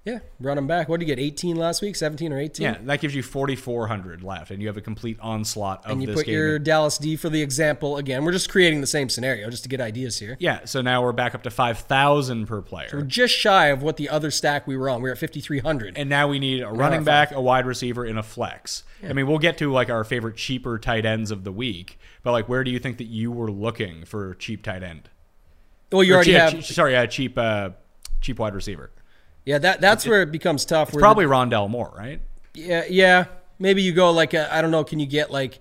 [0.05, 0.89] Yeah, run them back.
[0.89, 1.23] What did you get?
[1.23, 2.65] 18 last week, 17 or 18?
[2.65, 5.93] Yeah, that gives you forty four hundred left, and you have a complete onslaught of
[5.93, 6.35] And you this put game.
[6.35, 8.25] your Dallas D for the example again.
[8.25, 10.37] We're just creating the same scenario just to get ideas here.
[10.41, 12.89] yeah, so now we're back up to five thousand per player.
[12.89, 15.03] So We're just shy of what the other stack we were on.
[15.03, 15.97] We were at 5,300.
[15.97, 18.83] and now we need a running back, a wide receiver, and a flex.
[19.09, 22.33] I mean, we'll get to like our favorite cheaper tight ends of the week, but
[22.33, 25.11] like, where do you think that you were looking for cheap tight end?
[25.93, 26.65] well, you Or already have.
[26.65, 27.71] sorry, a cheap, uh,
[28.21, 28.91] cheap wide receiver.
[29.45, 30.91] Yeah, that that's where it becomes tough.
[30.93, 32.21] the- Probably Rondale Moore, right?
[32.55, 33.25] Yeah, yeah.
[33.59, 34.85] Maybe you go like I I don't know.
[34.85, 35.59] Can you get like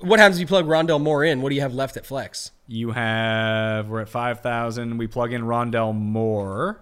[0.00, 1.42] what happens if you plug Rondale Moore in?
[1.42, 2.50] What do you have left at flex?
[2.66, 4.96] You have we're at five thousand.
[4.98, 6.80] We plug in Rondale Moore.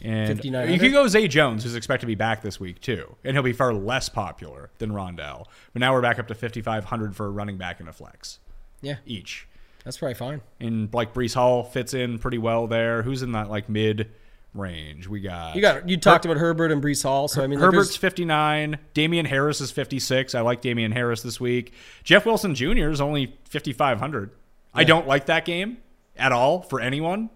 [0.00, 0.72] And 5,900?
[0.72, 3.42] you could go Zay Jones, who's expected to be back this week too, and he'll
[3.42, 5.46] be far less popular than Rondale.
[5.72, 7.92] But now we're back up to fifty five hundred for a running back and a
[7.92, 8.38] flex
[8.80, 9.48] Yeah, each.
[9.84, 10.40] that's probably fine.
[10.60, 13.02] and like Breece Hall fits in pretty well there.
[13.02, 14.08] Who's in that like mid
[14.54, 15.06] range?
[15.08, 17.66] We got You got you talked about Herbert and Breece Hall, so I mean, like,
[17.66, 18.78] Herbert's there's- 59.
[18.94, 20.34] Damien Harris is 56.
[20.34, 21.72] I like Damien Harris this week.
[22.04, 22.90] Jeff Wilson Jr.
[22.90, 24.30] is only 5,500.
[24.74, 25.78] I don't like that game
[26.16, 27.30] at all for anyone.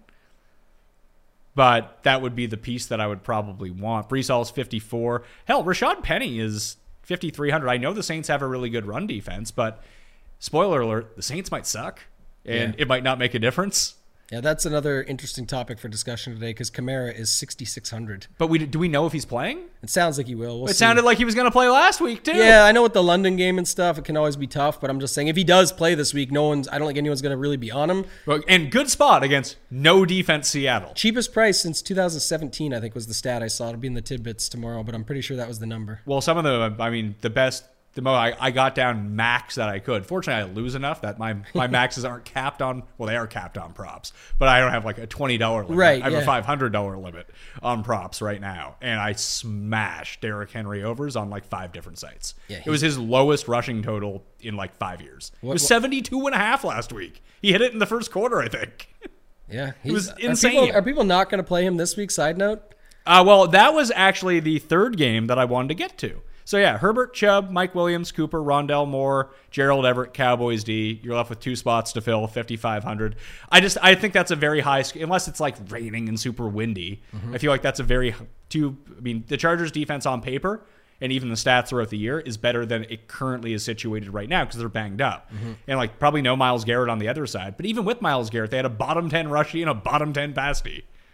[1.55, 4.09] But that would be the piece that I would probably want.
[4.09, 5.23] Breece Hall is 54.
[5.45, 7.69] Hell, Rashad Penny is 5,300.
[7.69, 9.83] I know the Saints have a really good run defense, but
[10.39, 12.01] spoiler alert, the Saints might suck.
[12.45, 12.81] And Yeah.
[12.81, 13.95] it might not make a difference.
[14.31, 18.27] Yeah, that's another interesting topic for discussion today because Kamara is 6,600.
[18.37, 19.59] But we do we know if he's playing?
[19.83, 20.59] It sounds like he will.
[20.59, 20.77] We'll It see.
[20.79, 22.35] sounded like he was going to play last week too.
[22.35, 24.79] Yeah, I know with the London game and stuff, it can always be tough.
[24.81, 26.67] But I'm just saying, if he does play this week, no one's.
[26.69, 28.05] I don't think anyone's going to really be on him.
[28.25, 30.93] Well, And good spot against no defense Seattle.
[30.95, 33.69] Cheapest price since 2017, I think, was the stat I saw.
[33.69, 35.99] It'll be in the tidbits tomorrow, but I'm pretty sure that was the number.
[36.05, 39.55] Well, some of the, I mean, the best, the mo I, I got down max
[39.55, 40.05] that I could.
[40.05, 42.83] Fortunately, I lose enough that my my maxes aren't capped on.
[42.97, 45.77] Well, they are capped on props, but I don't have like a twenty dollar limit.
[45.77, 46.19] Right, I have yeah.
[46.19, 47.29] a five hundred dollar limit
[47.61, 52.33] on props right now, and I smashed Derrick Henry overs on like five different sites.
[52.47, 55.31] Yeah, it was his lowest rushing total in like five years.
[55.41, 57.23] it was what- 72 and a half last week.
[57.41, 58.89] He hit it in the first quarter, I think.
[59.49, 60.57] Yeah, he was insane.
[60.57, 62.09] Are people, are people not going to play him this week?
[62.09, 62.73] Side note.
[63.05, 66.21] Uh, well, that was actually the third game that I wanted to get to.
[66.45, 70.99] So yeah, Herbert, Chubb, Mike Williams, Cooper, Rondale Moore, Gerald Everett, Cowboys D.
[71.03, 73.15] You're left with two spots to fill, 5,500.
[73.49, 77.01] I just I think that's a very high unless it's like raining and super windy.
[77.15, 77.35] Mm-hmm.
[77.35, 78.15] I feel like that's a very
[78.49, 78.77] two.
[78.97, 80.65] I mean, the Chargers defense on paper
[81.03, 84.29] and even the stats throughout the year is better than it currently is situated right
[84.29, 85.51] now because they're banged up mm-hmm.
[85.67, 87.57] and like probably no Myles Garrett on the other side.
[87.57, 90.33] But even with Myles Garrett, they had a bottom 10 rushy and a bottom 10
[90.33, 90.63] pass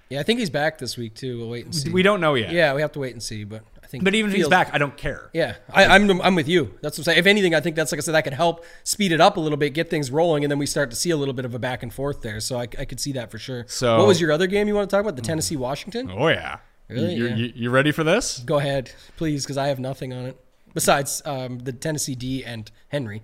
[0.09, 1.39] Yeah, I think he's back this week too.
[1.39, 1.91] We'll wait and see.
[1.91, 2.51] We don't know yet.
[2.51, 3.43] Yeah, we have to wait and see.
[3.43, 4.03] But think.
[4.03, 5.29] But even if he's back, I don't care.
[5.33, 6.73] Yeah, I, I'm I'm with you.
[6.81, 7.17] That's what I'm saying.
[7.19, 9.39] If anything, I think that's like I said, that could help speed it up a
[9.39, 11.53] little bit, get things rolling, and then we start to see a little bit of
[11.55, 12.39] a back and forth there.
[12.39, 13.65] So I, I could see that for sure.
[13.67, 15.15] So- what was your other game you want to talk about?
[15.15, 16.09] The Tennessee Washington.
[16.15, 16.57] Oh yeah.
[16.87, 17.13] Really?
[17.15, 17.35] You, Yeah.
[17.35, 18.39] you, you ready for this?
[18.39, 20.39] Go ahead, please, because I have nothing on it
[20.73, 23.21] besides um, the Tennessee D and Henry.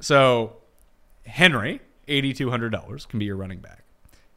[0.00, 0.58] So,
[1.26, 3.84] Henry, eighty two hundred dollars, can be your running back.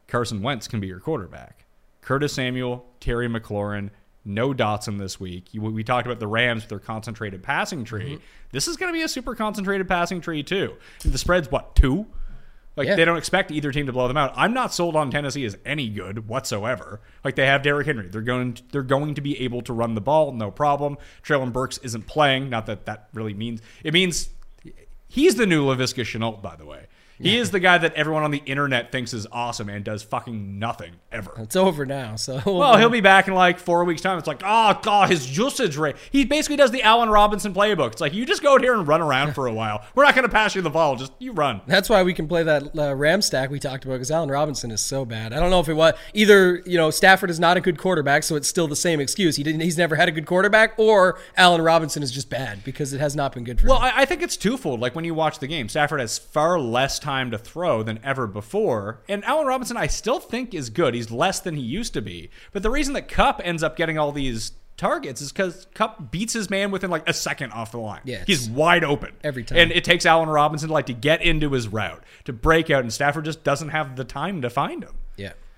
[0.08, 1.64] Carson Wentz can be your quarterback.
[2.02, 3.90] Curtis Samuel, Terry McLaurin,
[4.24, 5.48] no Dotson this week.
[5.54, 8.14] We talked about the Rams with their concentrated passing tree.
[8.14, 8.24] Mm-hmm.
[8.52, 10.74] This is going to be a super concentrated passing tree too.
[11.04, 12.06] The spread's what two?
[12.76, 12.94] Like Yeah.
[12.96, 14.32] they don't expect either team to blow them out.
[14.36, 17.00] I'm not sold on Tennessee as any good whatsoever.
[17.24, 20.00] Like they have Derrick Henry, they're going they're going to be able to run the
[20.00, 20.96] ball, no problem.
[21.22, 22.48] Treylon Burks isn't playing.
[22.48, 24.30] Not that that really means it means
[25.08, 26.86] he's the new Laviska Shenault, by the way.
[27.18, 30.58] He is the guy that everyone on the internet thinks is awesome and does fucking
[30.58, 31.32] nothing ever.
[31.38, 32.16] It's over now.
[32.16, 34.18] So Well, he'll be back in like four weeks' time.
[34.18, 35.96] It's like, oh god, his usage rate.
[36.10, 37.92] He basically does the Allen Robinson playbook.
[37.92, 39.84] It's like you just go out here and run around for a while.
[39.94, 40.96] We're not going to pass you the ball.
[40.96, 41.60] Just you run.
[41.66, 44.70] That's why we can play that uh, Ram stack we talked about because Allen Robinson
[44.72, 45.32] is so bad.
[45.32, 46.60] I don't know if it was either.
[46.66, 49.36] You know, Stafford is not a good quarterback, so it's still the same excuse.
[49.36, 49.60] He didn't.
[49.60, 53.14] He's never had a good quarterback, or Allen Robinson is just bad because it has
[53.14, 53.92] not been good for Well, him.
[53.94, 54.80] I, I think it's twofold.
[54.80, 58.26] Like when you watch the game, Stafford has far less time to throw than ever
[58.26, 59.02] before.
[59.08, 60.94] And Allen Robinson, I still think is good.
[60.94, 62.30] He's less than he used to be.
[62.52, 66.32] But the reason that Kupp ends up getting all these targets is because Kupp beats
[66.32, 68.00] his man within like a second off the line.
[68.04, 69.58] Yeah, he's wide open every time.
[69.58, 72.92] and it takes Allen Robinson like to get into his route to break out, and
[72.92, 74.94] Stafford just doesn't have the time to find him.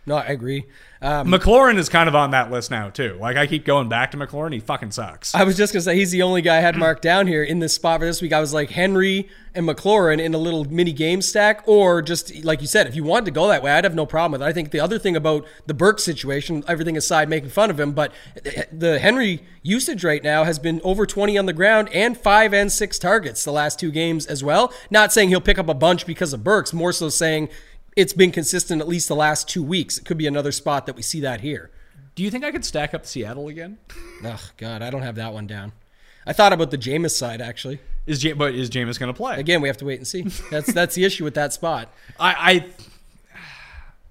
[0.07, 0.67] No, I agree.
[1.01, 3.17] Um, McLaurin is kind of on that list now too.
[3.21, 4.53] Like I keep going back to McLaurin.
[4.53, 5.35] He fucking sucks.
[5.35, 7.59] I was just gonna say he's the only guy I had marked down here in
[7.59, 8.33] this spot for this week.
[8.33, 12.61] I was like Henry and McLaurin in a little mini game stack, or just like
[12.61, 14.51] you said, if you wanted to go that way, I'd have no problem with it.
[14.51, 17.93] I think the other thing about the Burke situation, everything aside, making fun of him,
[17.93, 18.13] but
[18.73, 22.71] the Henry usage right now has been over 20 on the ground and five and
[22.71, 24.73] six targets the last two games as well.
[24.91, 27.49] Not saying he'll pick up a bunch because of Burks, more so saying
[27.97, 29.99] it's been consistent at least the last two weeks.
[29.99, 31.71] It could be another spot that we see that here.
[32.15, 33.79] Do you think I could stack up Seattle again?
[34.27, 35.73] Oh God, I don't have that one down.
[36.27, 37.79] I thought about the Jameis side actually.
[38.07, 39.39] Is J- but is Jameis going to play?
[39.39, 40.23] Again, we have to wait and see.
[40.51, 41.93] That's that's the issue with that spot.
[42.19, 42.65] I,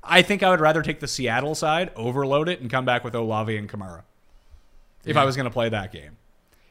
[0.04, 3.04] I I think I would rather take the Seattle side, overload it, and come back
[3.04, 4.04] with Olave and Kamara.
[5.06, 6.18] If I was going to play that game,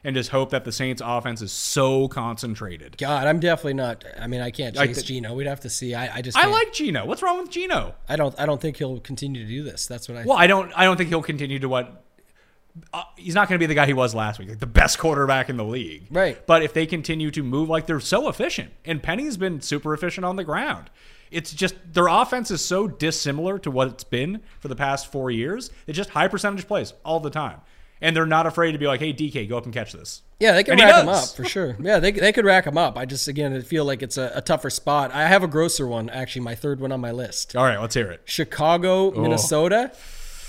[0.03, 2.97] and just hope that the Saints' offense is so concentrated.
[2.97, 4.03] God, I'm definitely not.
[4.19, 5.33] I mean, I can't I chase th- Gino.
[5.33, 5.95] We'd have to see.
[5.95, 6.37] I, I just.
[6.37, 6.53] I can't.
[6.53, 7.05] like Gino.
[7.05, 7.95] What's wrong with Gino?
[8.09, 8.37] I don't.
[8.39, 9.87] I don't think he'll continue to do this.
[9.87, 10.23] That's what I.
[10.25, 10.71] Well, I don't.
[10.77, 12.03] I don't think he'll continue to what.
[12.91, 14.97] Uh, he's not going to be the guy he was last week, like the best
[14.97, 16.07] quarterback in the league.
[16.09, 16.43] Right.
[16.47, 20.25] But if they continue to move like they're so efficient, and Penny's been super efficient
[20.25, 20.89] on the ground,
[21.29, 25.29] it's just their offense is so dissimilar to what it's been for the past four
[25.31, 25.69] years.
[25.87, 27.61] It's just high percentage plays all the time,
[28.03, 30.51] and they're not afraid to be like, "Hey, DK, go up and catch this." Yeah,
[30.51, 31.77] they can And rack them up for sure.
[31.79, 32.97] Yeah, they, they could rack them up.
[32.97, 35.11] I just again I feel like it's a, a tougher spot.
[35.11, 37.55] I have a grosser one actually, my third one on my list.
[37.55, 38.21] All right, let's hear it.
[38.25, 39.21] Chicago, oh.
[39.21, 39.91] Minnesota.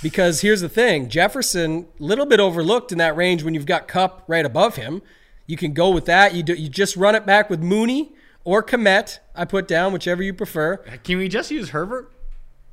[0.03, 4.23] Because here's the thing, Jefferson, little bit overlooked in that range when you've got Kupp
[4.27, 5.01] right above him.
[5.47, 6.35] You can go with that.
[6.35, 8.13] You do, you just run it back with Mooney
[8.43, 9.21] or Kmet.
[9.35, 12.13] I put down whichever you prefer, Can we just use Herbert?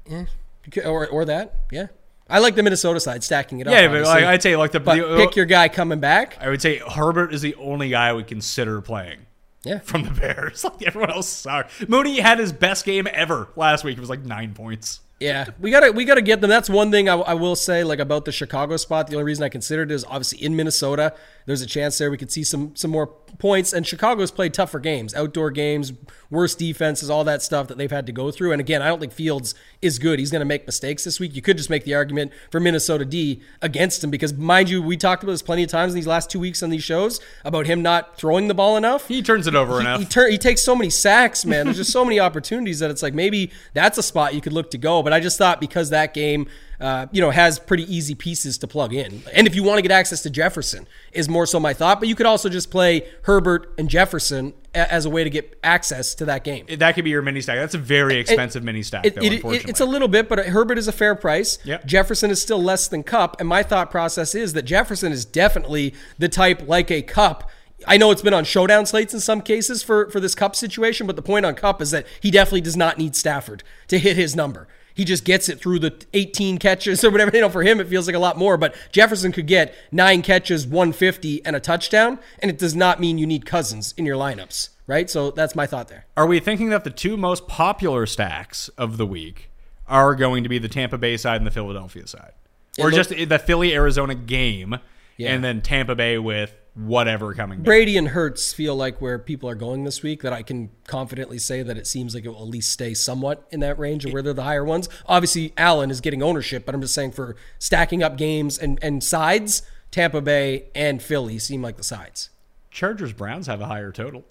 [0.10, 0.28] You
[0.72, 1.56] could- or or that.
[1.72, 1.88] Yeah,
[2.32, 3.74] I like the Minnesota side stacking it up.
[3.74, 6.38] Yeah, but like, I'd say like the, the pick your guy coming back.
[6.40, 9.26] I would say Herbert is the only guy I would consider playing.
[9.64, 9.80] Yeah.
[9.80, 10.64] from the Bears.
[10.72, 11.88] Like everyone else sucked.
[11.88, 13.98] Mooney had his best game ever last week.
[13.98, 15.02] It was like nine points.
[15.20, 16.50] Yeah, we gotta we gotta get them.
[16.50, 19.06] That's one thing I, I will say, like about the Chicago spot.
[19.06, 21.14] The only reason I considered it is obviously in Minnesota.
[21.46, 23.08] There's a chance there we could see some some more
[23.42, 23.74] points.
[23.74, 25.94] And Chicago's played tougher games, outdoor games,
[26.30, 28.52] worse defenses, all that stuff that they've had to go through.
[28.52, 30.20] And again, I don't think Fields is good.
[30.20, 31.36] He's going to make mistakes this week.
[31.36, 34.96] You could just make the argument for Minnesota D against him because, mind you, we
[34.96, 37.66] talked about this plenty of times in these last two weeks on these shows about
[37.66, 39.08] him not throwing the ball enough.
[39.08, 40.00] He turns it over enough.
[40.00, 41.66] He, tur- he takes so many sacks, man.
[41.66, 44.72] There's just so many opportunities that it's like maybe that's a spot you could look
[44.72, 45.04] to go.
[45.04, 46.48] But I just thought because that game,
[46.82, 49.82] uh, you know, has pretty easy pieces to plug in, and if you want to
[49.82, 52.00] get access to Jefferson, is more so my thought.
[52.00, 55.58] But you could also just play Herbert and Jefferson a- as a way to get
[55.64, 56.66] access to that game.
[56.80, 57.58] that could be your mini stack.
[57.58, 59.22] That's a very expensive mini stack, It- though.
[59.22, 61.60] it- it- it's a little bit, but Herbert is a fair price.
[61.66, 61.86] Yep.
[61.86, 65.94] Jefferson is still less than Kupp, and my thought process is that Jefferson is definitely
[66.18, 67.50] the type like a Kupp.
[67.88, 71.06] I know it's been on showdown slates in some cases for for this Kupp situation,
[71.08, 74.16] but the point on Kupp is that he definitely does not need Stafford to hit
[74.16, 74.68] his number.
[74.94, 77.32] He just gets it through the 18 catches or whatever.
[77.34, 80.22] You know, for him it feels like a lot more, but Jefferson could get nine
[80.22, 84.18] catches, 150, and a touchdown, and it does not mean you need Cousins in your
[84.18, 85.10] lineups, right?
[85.10, 86.06] So that's my thought there.
[86.18, 89.50] Are we thinking that the two most popular stacks of the week
[89.88, 92.32] are going to be the Tampa Bay side and the Philadelphia side,
[92.80, 94.78] or look- just the Philly Arizona game,
[95.18, 95.34] Yeah.
[95.34, 97.66] and then Tampa Bay with whatever coming back?
[97.66, 100.22] Brady and Hurts feel like where people are going this week.
[100.22, 103.48] That I can confidently say that it seems like it will at least stay somewhat
[103.52, 104.90] in that range of where they're the higher ones.
[105.08, 109.04] Obviously, Allen is getting ownership, but I'm just saying for stacking up games and, and
[109.04, 112.30] sides, Tampa Bay and Philly seem like the sides.
[112.70, 114.24] Chargers Browns have a higher total.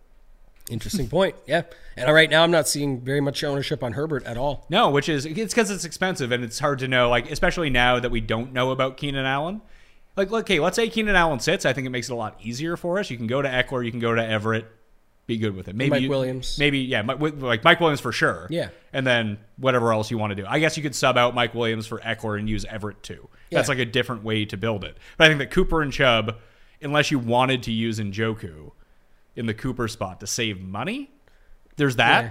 [0.71, 1.35] Interesting point.
[1.47, 1.63] Yeah,
[1.97, 4.67] and right now I'm not seeing very much ownership on Herbert at all.
[4.71, 7.11] No, which is it's because it's expensive and it's hard to know.
[7.11, 9.61] Like especially now that we don't know about Keenan Allen.
[10.17, 11.65] Like okay, let's say Keenan Allen sits.
[11.65, 13.11] I think it makes it a lot easier for us.
[13.11, 14.67] You can go to Ekeler, you can go to Everett,
[15.27, 15.77] be good with it.
[15.77, 16.59] Maybe Mike you- Williams.
[16.59, 18.47] Maybe yeah, Mike- like Mike Williams for sure.
[18.51, 18.69] Yeah.
[18.93, 20.45] and then whatever else you want to do.
[20.49, 23.29] I guess you could sub out Mike Williams for Ekeler and use Everett too.
[23.51, 23.73] That's Yeah.
[23.73, 24.97] like a different way to build it.
[25.17, 26.37] But I think that Cooper and Chubb,
[26.83, 28.73] unless you wanted to use Njoku
[29.37, 31.11] in the Cooper spot to save money,
[31.77, 32.25] there's that.
[32.25, 32.31] Yeah.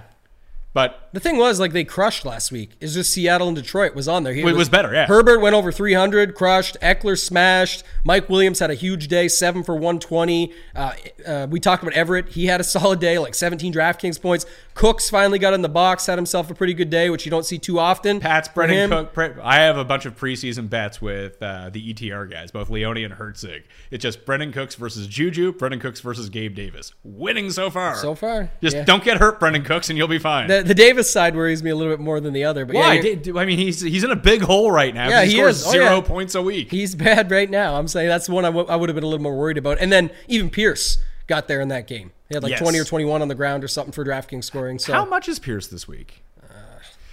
[0.72, 2.70] But The thing was, like they crushed last week.
[2.80, 4.32] It's just Seattle and Detroit was on there.
[4.32, 5.06] He It was better, yeah.
[5.06, 6.76] Herbert went over 300, crushed.
[6.80, 7.82] Ekeler smashed.
[8.04, 10.52] Mike Williams had a huge day, seven for 120.
[10.76, 10.92] Uh,
[11.26, 12.28] uh, we talked about Everett.
[12.30, 14.46] He had a solid day, like 17 DraftKings points.
[14.74, 17.44] Cooks finally got in the box, had himself a pretty good day, which you don't
[17.44, 18.20] see too often.
[18.20, 18.90] Pat's Brennan.
[18.90, 19.12] Cook.
[19.12, 22.98] Pre- I have a bunch of preseason bets with uh, the ETR guys, both Leone
[22.98, 23.64] and Herzig.
[23.90, 26.94] It's just Brandin Cooks versus Juju, Brandin Cooks versus Gabe Davis.
[27.02, 27.96] Winning so far.
[27.96, 28.84] So far, Just yeah.
[28.84, 30.48] don't get hurt, Brandin Cooks, and you'll be fine.
[30.62, 32.64] The, the Davis side worries me a little bit more than the other.
[32.64, 32.94] But Why?
[33.00, 35.08] yeah, I mean, he's he's in a big hole right now.
[35.08, 35.66] Yeah, he, he scores is.
[35.66, 36.00] Oh, zero yeah.
[36.00, 36.70] points a week.
[36.70, 37.76] He's bad right now.
[37.76, 39.78] I'm saying that's the one I would have been a little more worried about.
[39.80, 42.12] And then even Pierce got there in that game.
[42.28, 42.60] He had like Yes.
[42.60, 44.78] 20 or 21 on the ground or something for DraftKings scoring.
[44.78, 46.22] So How much is Pierce this week?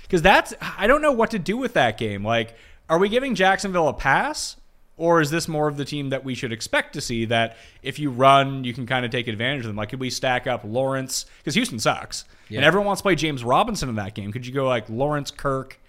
[0.03, 2.23] because that's I don't know what to do with that game.
[2.23, 2.55] Like,
[2.89, 4.55] are we giving Jacksonville a pass?
[4.97, 7.99] Or is this more of the team that we should expect to see that if
[7.99, 9.75] you run, you can kind of take advantage of them?
[9.75, 11.27] Like, could we stack up Lawrence?
[11.38, 12.25] Because Houston sucks.
[12.49, 14.31] And everyone wants to play James Robinson in that game.
[14.31, 15.79] Could you go like Lawrence, Kirk,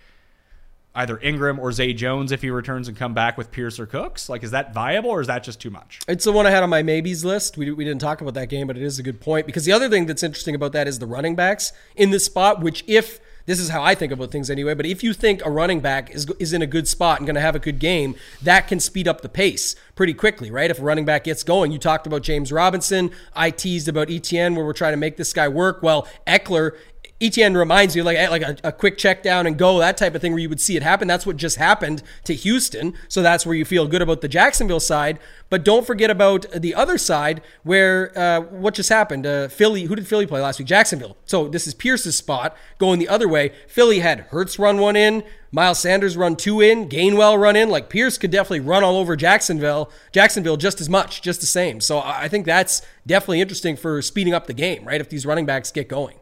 [0.94, 4.28] either Ingram or Zay Jones if he returns and come back with Pierce or Cooks?
[4.28, 6.00] Like, is that viable or is that just too much?
[6.08, 7.56] It's the one I had on my maybes list.
[7.56, 9.72] We, we didn't talk about that game, but it is a good point because the
[9.72, 13.20] other thing that's interesting about that is the running backs in this spot, which if
[13.48, 16.10] this is how I think about things anyway, but if you think a running back
[16.10, 18.78] is, is in a good spot and going to have a good game, that can
[18.78, 20.70] speed up the pace pretty quickly, right?
[20.70, 23.10] If a running back gets going, you talked about James Robinson.
[23.34, 25.82] I teased about ETN where we're trying to make this guy work.
[25.82, 26.76] Well, Ekeler
[27.20, 30.20] Etienne reminds you like like a, a, quick check down and go that type of
[30.20, 31.08] thing where you would see it happen.
[31.08, 34.78] That's what just happened to Houston, so that's where you feel good about the Jacksonville
[34.78, 35.18] side.
[35.50, 39.26] But don't forget about the other side where uh, what just happened.
[39.26, 40.68] Uh, Philly, who did Philly play last week?
[40.68, 41.16] Jacksonville.
[41.24, 43.52] So this is Pierce's spot going the other way.
[43.66, 47.68] Philly had Hurts run one in, Miles Sanders run two in, Gainwell run in.
[47.68, 51.80] Like Pierce could definitely run all over Jacksonville, Jacksonville just as much, just the same.
[51.80, 55.00] So I think that's definitely interesting for speeding up the game, right?
[55.00, 56.17] If these running backs get going.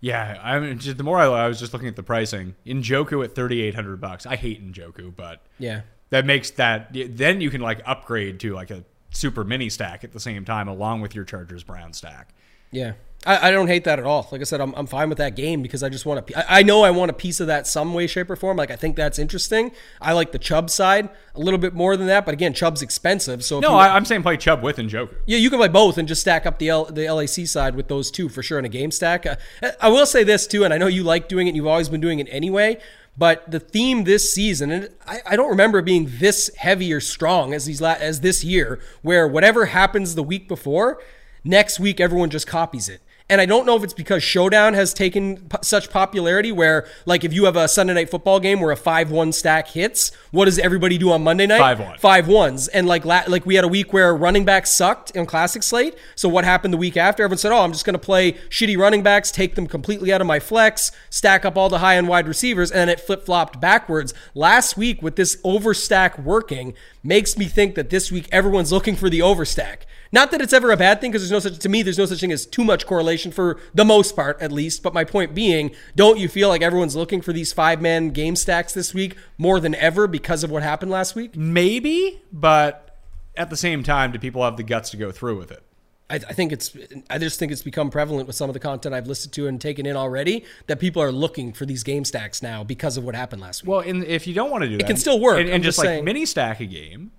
[0.00, 3.24] Yeah, I mean, just, the more I, I was just looking at the pricing, Njoku
[3.24, 4.26] at thirty eight hundred bucks.
[4.26, 5.80] I hate Njoku, but Yeah.
[6.10, 10.12] that makes that then you can like upgrade to like a super mini stack at
[10.12, 12.28] the same time, along with your Chargers Brown stack.
[12.70, 12.92] Yeah.
[13.26, 14.28] I, I don't hate that at all.
[14.30, 16.38] Like I said, I'm, I'm fine with that game because I just want to.
[16.38, 18.56] I, I know I want a piece of that some way, shape, or form.
[18.56, 19.72] Like I think that's interesting.
[20.00, 23.44] I like the Chubb side a little bit more than that, but again, Chubb's expensive.
[23.44, 25.14] So No, you- I, I'm saying play Chubb with Njoku.
[25.26, 27.88] yeah, you can play both and just stack up the L, the LAC side with
[27.88, 29.26] those two for sure in a game stack.
[29.26, 29.36] Uh,
[29.80, 31.50] I will say this too, and I know you like doing it.
[31.50, 32.78] and You've always been doing it anyway.
[33.16, 37.52] But the theme this season, and I, I don't remember being this heavy or strong
[37.52, 41.02] as these la- as this year, where whatever happens the week before,
[41.42, 43.00] next week everyone just copies it.
[43.30, 47.24] And I don't know if it's because Showdown has taken p- such popularity where, like,
[47.24, 50.46] if you have a Sunday night football game where a 5 1 stack hits, what
[50.46, 51.60] does everybody do on Monday night?
[51.60, 52.00] 5-1.
[52.00, 52.68] Five ones.
[52.68, 55.94] And, like, la- like we had a week where running backs sucked in Classic Slate.
[56.14, 57.22] So, what happened the week after?
[57.22, 60.22] Everyone said, oh, I'm just going to play shitty running backs, take them completely out
[60.22, 63.26] of my flex, stack up all the high end wide receivers, and then it flip
[63.26, 64.14] flopped backwards.
[64.34, 69.10] Last week, with this overstack working, makes me think that this week everyone's looking for
[69.10, 69.82] the overstack.
[70.12, 72.06] Not that it's ever a bad thing, because there's no such to me, there's no
[72.06, 74.82] such thing as too much correlation for the most part, at least.
[74.82, 78.36] But my point being, don't you feel like everyone's looking for these five man game
[78.36, 81.36] stacks this week more than ever because of what happened last week?
[81.36, 82.98] Maybe, but
[83.36, 85.62] at the same time, do people have the guts to go through with it?
[86.10, 86.76] I, I think it's
[87.10, 89.60] I just think it's become prevalent with some of the content I've listened to and
[89.60, 93.14] taken in already that people are looking for these game stacks now because of what
[93.14, 93.68] happened last week.
[93.68, 95.38] Well, and if you don't want to do that, it can still work.
[95.38, 96.04] And, and just just like saying.
[96.04, 97.12] mini stack a game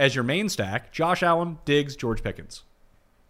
[0.00, 2.64] as your main stack, Josh Allen, Diggs, George Pickens.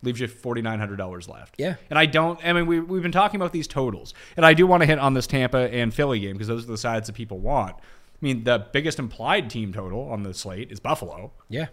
[0.02, 1.56] Leaves you forty nine hundred dollars left.
[1.58, 1.74] Yeah.
[1.90, 2.42] and I don't.
[2.42, 4.98] I mean, we we've been talking about these totals, and I do want to hit
[4.98, 7.76] on this Tampa and Philly game because those are the sides that people want.
[7.76, 7.82] I
[8.22, 11.66] mean, the biggest implied team total on the slate is Buffalo, yeah.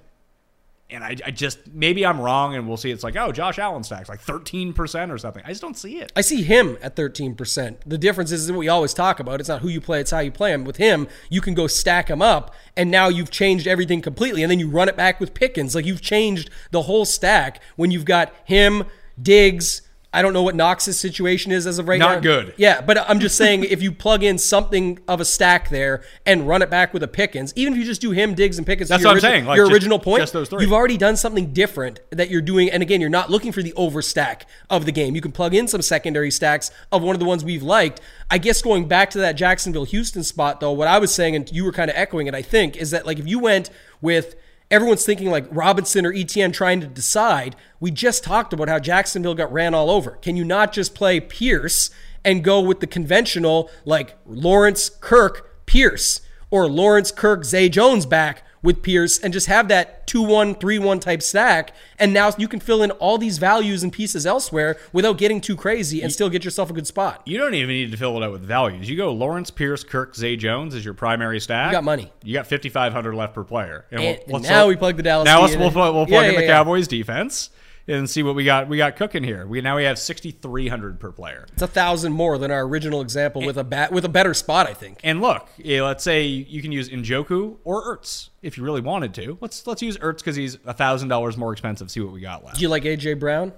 [0.89, 2.91] And I, I just maybe I'm wrong, and we'll see.
[2.91, 5.43] It's like, oh, Josh Allen stacks like thirteen percent or something.
[5.45, 6.11] I just don't see it.
[6.15, 7.77] I see him at 13%.
[7.85, 9.39] The difference is what we always talk about.
[9.39, 10.63] It's not who you play, it's how you play him.
[10.63, 14.43] With him, you can go stack him up, and now you've changed everything completely.
[14.43, 15.75] And then you run it back with Pickens.
[15.75, 18.85] Like you've changed the whole stack when you've got him,
[19.21, 19.81] Diggs.
[20.17, 22.13] I don't know what Knox's situation is as of right now.
[22.15, 22.55] Not good.
[22.57, 26.47] Yeah, but I'm just saying if you plug in something of a stack there and
[26.47, 28.89] run it back with a Pickens, even if you just do him, Diggs, and Pickens,
[28.89, 30.63] That's what I'm saying, like, your just- original point, just those three.
[30.63, 32.67] you've already done something different that you're doing.
[32.71, 35.13] And again, you're not looking for the overstack of the game.
[35.13, 38.01] You can plug in some secondary stacks of one of the ones we've liked.
[38.31, 41.51] I guess going back to that Jacksonville Houston spot, though, what I was saying, and
[41.51, 43.69] you were kind of echoing it, I think, is that like if you went
[44.01, 44.35] with
[44.69, 49.35] everyone's thinking like Robinson or Etienne trying to decide, we just talked about how Jacksonville
[49.35, 50.11] got ran all over.
[50.11, 51.89] Can you not just play Pierce
[52.23, 58.43] and go with the conventional like Lawrence, Kirk, Pierce, or Lawrence, Kirk, Zay Jones back
[58.67, 61.73] with Pierce and just have that 2 1, 3 1 type stack.
[61.97, 65.55] And now you can fill in all these values and pieces elsewhere without getting too
[65.55, 67.21] crazy and still get yourself a good spot.
[67.25, 68.89] You don't even need to fill it out with values.
[68.89, 71.67] You go Lawrence, Pierce, Kirk, Zay Jones as your primary stack.
[71.71, 72.11] You got money.
[72.23, 73.85] You got fifty five hundred left per player.
[73.89, 76.33] And, And- we'll- and now we plug the Dallas Now we'll, we'll plug Yeah, in
[76.33, 76.51] yeah, the yeah.
[76.51, 77.49] Cowboys defense
[77.87, 78.67] and see what we got.
[78.67, 79.47] We got cooking here.
[79.47, 81.47] We now we have sixty three hundred per player.
[81.53, 84.67] It's a thousand more than our original example with a bat with a better spot,
[84.67, 84.99] I think.
[85.03, 89.13] And look, yeah, let's say you can use Njoku or Ertz if you really wanted
[89.15, 89.37] to.
[89.41, 91.89] Let's let's use Ertz because he's a thousand dollars more expensive.
[91.91, 92.57] See what we got left.
[92.57, 93.53] Do you like AJ Brown?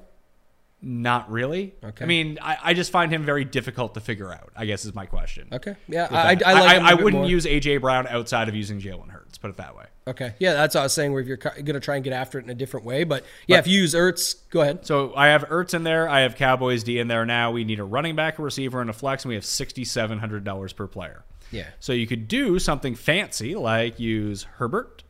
[0.82, 1.76] Not really.
[1.84, 2.06] Okay.
[2.06, 4.52] I mean, I, I just find him very difficult to figure out.
[4.56, 5.50] I guess is my question.
[5.52, 5.76] Okay.
[5.90, 6.22] Yeah, I, I.
[6.22, 6.40] I like.
[6.40, 7.30] him a I, bit wouldn't more.
[7.30, 9.38] use AJ Brown outside of using Jalen Hurts.
[9.38, 9.86] Put it that way.
[10.08, 10.36] Okay.
[10.40, 11.12] Yeah, that's what I was saying.
[11.12, 13.26] Where if you're going to try and get after it in a different way, but
[13.46, 14.86] yeah, if you use Ertz, go ahead.
[14.86, 16.08] So I have Ertz in there.
[16.08, 17.52] I have Cowboys D in there now.
[17.52, 20.18] We need a running back, a receiver, and a flex, and we have sixty seven
[20.20, 21.26] hundred dollars per player.
[21.52, 21.68] Yeah.
[21.82, 25.04] So you could do something fancy like use Herbert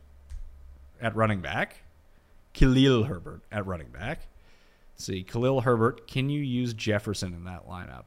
[1.00, 1.76] at running back,
[2.54, 4.26] Khalil Herbert at running back.
[5.00, 6.06] Let's see, Khalil Herbert.
[6.06, 8.04] Can you use Jefferson in that lineup?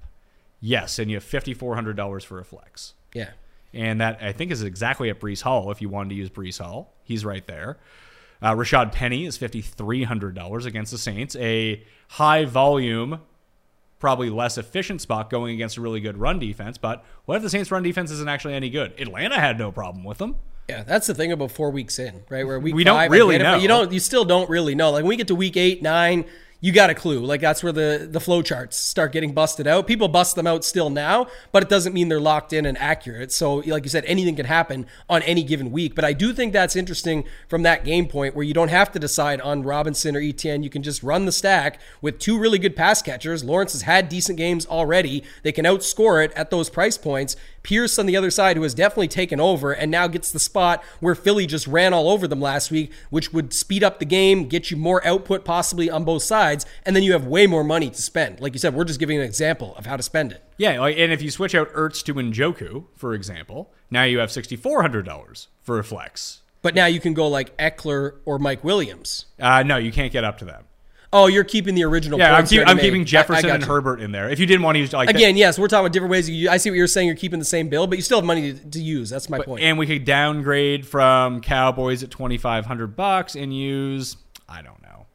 [0.61, 2.93] Yes, and you have fifty four hundred dollars for a flex.
[3.15, 3.31] Yeah.
[3.73, 6.63] And that I think is exactly at Breece Hall if you wanted to use Breece
[6.63, 6.93] Hall.
[7.03, 7.79] He's right there.
[8.43, 11.35] Uh, Rashad Penny is $5,300 against the Saints.
[11.37, 13.21] A high volume,
[13.97, 16.77] probably less efficient spot going against a really good run defense.
[16.77, 18.93] But what if the Saints' run defense isn't actually any good?
[18.99, 20.35] Atlanta had no problem with them.
[20.69, 22.45] Yeah, that's the thing about four weeks in, right?
[22.45, 23.61] Where week We don't really get it, but know.
[23.61, 23.91] You don't.
[23.91, 24.91] You still don't really know.
[24.91, 26.23] Like when we get to week eight, nine,
[26.63, 27.19] you got a clue.
[27.19, 29.85] Like that's where the the flow charts start getting busted out.
[29.85, 33.33] People bust them out still now, but it doesn't mean they're locked in and accurate.
[33.33, 35.93] So, like you said, anything can happen on any given week.
[35.93, 38.99] But I do think that's interesting from that game point where you don't have to
[38.99, 40.63] decide on Robinson or Etienne.
[40.63, 43.43] You can just run the stack with two really good pass catchers.
[43.43, 45.21] Lawrence has had decent games already.
[45.41, 47.35] They can outscore it at those price points.
[47.63, 50.83] Pierce on the other side, who has definitely taken over and now gets the spot
[50.99, 54.47] where Philly just ran all over them last week, which would speed up the game,
[54.47, 57.89] get you more output possibly on both sides, and then you have way more money
[57.89, 58.39] to spend.
[58.41, 60.43] Like you said, we're just giving an example of how to spend it.
[60.57, 64.29] Yeah, like, and if you switch out Ertz to Njoku, for example, now you have
[64.29, 66.41] $6,400 for a flex.
[66.61, 69.25] But now you can go like Ekeler or Mike Williams.
[69.39, 70.63] Uh, no, you can't get up to them.
[71.13, 72.17] Oh, you're keeping the original.
[72.19, 73.67] Yeah, I'm, keep, I'm keeping I- I Jefferson and you.
[73.67, 74.29] Herbert in there.
[74.29, 76.29] If you didn't want to use like Again, yes, we're talking about different ways.
[76.29, 77.07] You, I see what you're saying.
[77.07, 79.09] You're keeping the same bill, but you still have money to, to use.
[79.09, 79.61] That's my point.
[79.63, 84.17] and we could downgrade from Cowboys at twenty five hundred bucks and use
[84.49, 85.05] I don't know.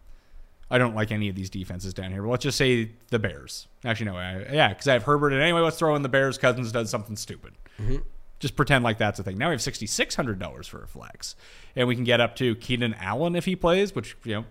[0.70, 3.66] I don't like any of these defenses down here, but let's just say the Bears.
[3.84, 6.36] Actually, no, I, yeah, because I have Herbert, and anyway, let's throw in the Bears.
[6.36, 7.54] Cousins does something stupid.
[7.80, 7.96] Mm-hmm.
[8.38, 9.38] Just pretend like that's a thing.
[9.38, 11.34] Now we have sixty six hundred dollars for a flex,
[11.74, 14.44] and we can get up to Keenan Allen if he plays, which you know,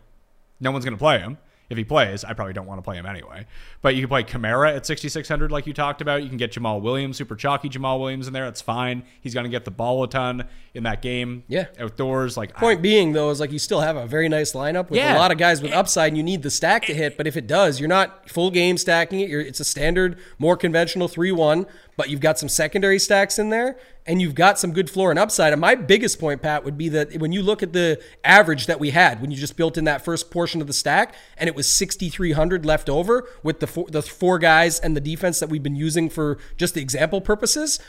[0.59, 1.37] no one's going to play him.
[1.69, 3.45] If he plays, I probably don't want to play him anyway.
[3.81, 6.23] But you can play Kamara at 6,600, like you talked about.
[6.23, 8.45] You can get Jamaal Williams, super chalky Jamaal Williams in there.
[8.45, 9.03] That's fine.
[9.19, 11.43] He's going to get the ball a ton in that game.
[11.49, 11.65] Yeah.
[11.77, 12.37] Outdoors.
[12.37, 15.17] Like, Point being, though, is like you still have a very nice lineup with Yeah.
[15.17, 17.17] a lot of guys with upside, and you need the stack to hit.
[17.17, 19.27] But if it does, you're not full game stacking it.
[19.29, 21.65] You're, it's a standard, more conventional 3 1,
[21.97, 23.77] but you've got some secondary stacks in there,
[24.07, 25.51] and you've got some good floor and upside.
[25.51, 28.79] And my biggest point, Pat, would be that when you look at the average that
[28.79, 31.55] we had, when you just built in that first portion of the stack, and it
[31.55, 35.63] was 6,300 left over with the four, the four guys and the defense that we've
[35.63, 37.79] been using for just the example purposes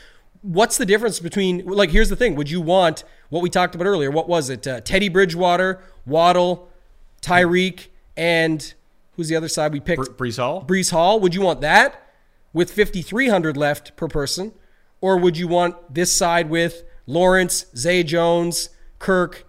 [0.41, 2.35] what's the difference between like here's the thing.
[2.35, 4.09] Would you want what we talked about earlier?
[4.11, 4.65] What was it?
[4.65, 6.69] Uh, teddy bridgewater waddle
[7.21, 8.73] tyreek and
[9.15, 10.17] who's the other side we picked?
[10.17, 10.63] Bre- Breece Hall?
[10.65, 11.19] breece hall.
[11.19, 12.01] Would you want that
[12.53, 14.53] with 5300 left per person
[15.01, 18.69] or would you want this side with lawrence zay jones
[18.99, 19.47] kirk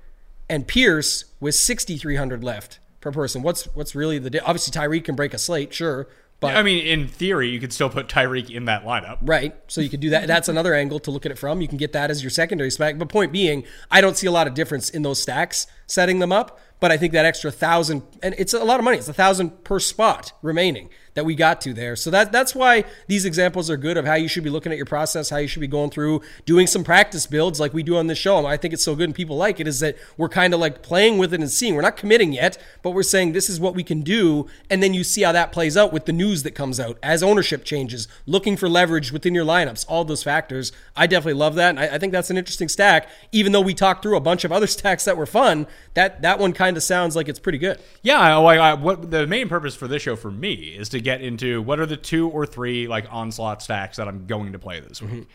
[0.49, 5.15] and pierce with 6300 left per person what's what's really the di- obviously tyreek can
[5.15, 6.09] break a slate sure
[6.41, 9.19] but I mean, in theory, you could still put Tyreek in that lineup.
[9.21, 9.55] Right.
[9.69, 10.27] So you could do that.
[10.27, 11.61] That's another angle to look at it from.
[11.61, 12.99] You can get that as your secondary stack.
[12.99, 16.33] But point being, I don't see a lot of difference in those stacks setting them
[16.33, 16.59] up.
[16.81, 18.97] But I think that extra thousand, and it's a lot of money.
[18.97, 21.97] It's a thousand per spot remaining that we got to there.
[21.97, 24.79] So that that's why these examples are good of how you should be looking at
[24.79, 27.97] your process, how you should be going through doing some practice builds like we do
[27.97, 28.39] on this show.
[28.39, 30.61] And I think it's so good and people like it is that we're kind of
[30.61, 31.75] like playing with it and seeing.
[31.75, 34.95] We're not committing yet, but we're saying this is what we can do, and then
[34.95, 38.09] you see how that plays out with the news that comes out as ownership changes,
[38.27, 40.73] looking for leverage within your lineups, all those factors.
[40.97, 43.09] I definitely love that, and I, I think that's an interesting stack.
[43.33, 46.39] Even though we talked through a bunch of other stacks that were fun, that that
[46.39, 47.81] one kind of sounds like it's pretty good.
[48.03, 51.01] Yeah, I, I, I- what the main purpose for this show for me is to
[51.01, 54.59] get into what are the two or three like onslaught stacks that I'm going to
[54.59, 55.29] play this week,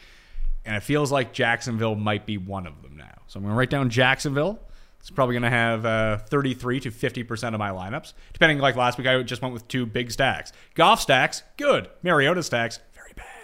[0.66, 3.14] and it feels like Jacksonville might be one of them now.
[3.28, 4.60] So I'm going to write down Jacksonville.
[5.00, 8.58] It's probably going to have uh, 33 to 50 percent of my lineups, depending.
[8.58, 10.52] Like last week, I just went with two big stacks.
[10.74, 11.90] Goff stacks, good.
[12.02, 12.80] Mariota stacks.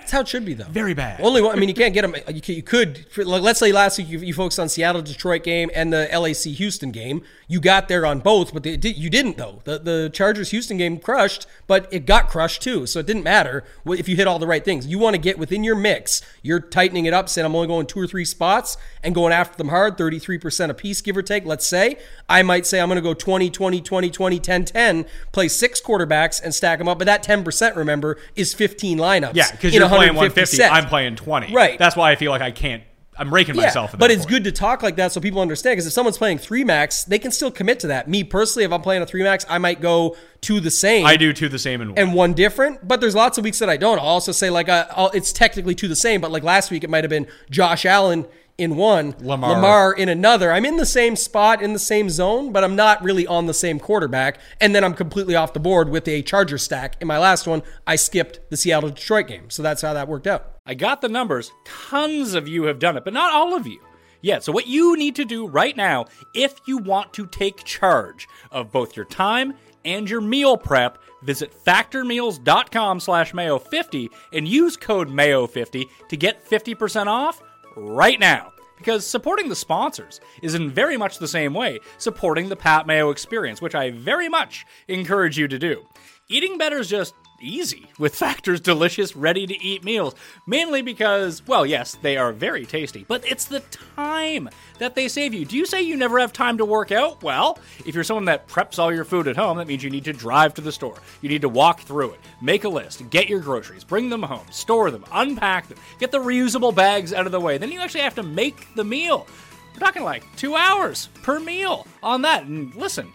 [0.01, 0.65] That's how it should be, though.
[0.65, 1.21] Very bad.
[1.21, 1.55] Only one.
[1.55, 2.15] I mean, you can't get them.
[2.27, 2.55] You could.
[2.55, 5.69] You could for, like, let's say last week you, you focused on Seattle Detroit game
[5.73, 7.23] and the LAC Houston game.
[7.47, 9.61] You got there on both, but they, you didn't though.
[9.63, 12.85] The the Chargers Houston game crushed, but it got crushed too.
[12.85, 14.87] So it didn't matter if you hit all the right things.
[14.87, 16.21] You want to get within your mix.
[16.41, 19.57] You're tightening it up, saying I'm only going two or three spots and going after
[19.57, 21.45] them hard, 33% a piece, give or take.
[21.45, 21.97] Let's say
[22.27, 25.81] I might say I'm going to go 20, 20, 20, 20, 10, 10, play six
[25.81, 26.97] quarterbacks and stack them up.
[26.97, 29.35] But that 10%, remember, is 15 lineups.
[29.35, 30.57] Yeah, because you're playing 150 150.
[30.57, 30.73] sets.
[30.73, 31.53] I'm playing 20.
[31.53, 31.77] Right.
[31.77, 32.83] That's why I feel like I can't.
[33.17, 33.93] I'm raking myself.
[33.93, 34.29] At but it's point.
[34.29, 35.73] good to talk like that so people understand.
[35.73, 38.07] Because if someone's playing three max, they can still commit to that.
[38.07, 41.05] Me personally, if I'm playing a three max, I might go to the same.
[41.05, 41.49] I do too.
[41.49, 41.97] The same in one.
[41.99, 42.87] and one different.
[42.87, 43.99] But there's lots of weeks that I don't.
[43.99, 46.83] I'll also say like uh, I'll, it's technically two the same, but like last week
[46.83, 48.25] it might have been Josh Allen
[48.57, 49.93] in one, Lamar.
[49.93, 50.51] in another.
[50.51, 53.53] I'm in the same spot in the same zone, but I'm not really on the
[53.53, 54.39] same quarterback.
[54.59, 56.95] And then I'm completely off the board with a Charger stack.
[57.01, 60.27] In my last one, I skipped the Seattle Detroit game, so that's how that worked
[60.27, 60.57] out.
[60.65, 61.51] I got the numbers.
[61.65, 63.79] Tons of you have done it, but not all of you.
[64.21, 68.27] Yeah, so what you need to do right now, if you want to take charge
[68.51, 75.09] of both your time and your meal prep, visit factormeals.com slash mayo50 and use code
[75.09, 77.41] mayo50 to get 50% off
[77.75, 78.51] right now.
[78.77, 83.11] Because supporting the sponsors is in very much the same way supporting the Pat Mayo
[83.11, 85.85] experience, which I very much encourage you to do.
[86.29, 90.15] Eating better is just easy with Factor's delicious, ready to eat meals.
[90.45, 93.61] Mainly because, well, yes, they are very tasty, but it's the
[93.95, 95.45] time that they save you.
[95.45, 97.21] Do you say you never have time to work out?
[97.23, 100.05] Well, if you're someone that preps all your food at home, that means you need
[100.05, 100.97] to drive to the store.
[101.21, 104.45] You need to walk through it, make a list, get your groceries, bring them home,
[104.51, 107.57] store them, unpack them, get the reusable bags out of the way.
[107.57, 109.27] Then you actually have to make the meal.
[109.73, 112.43] We're talking like two hours per meal on that.
[112.43, 113.11] And listen,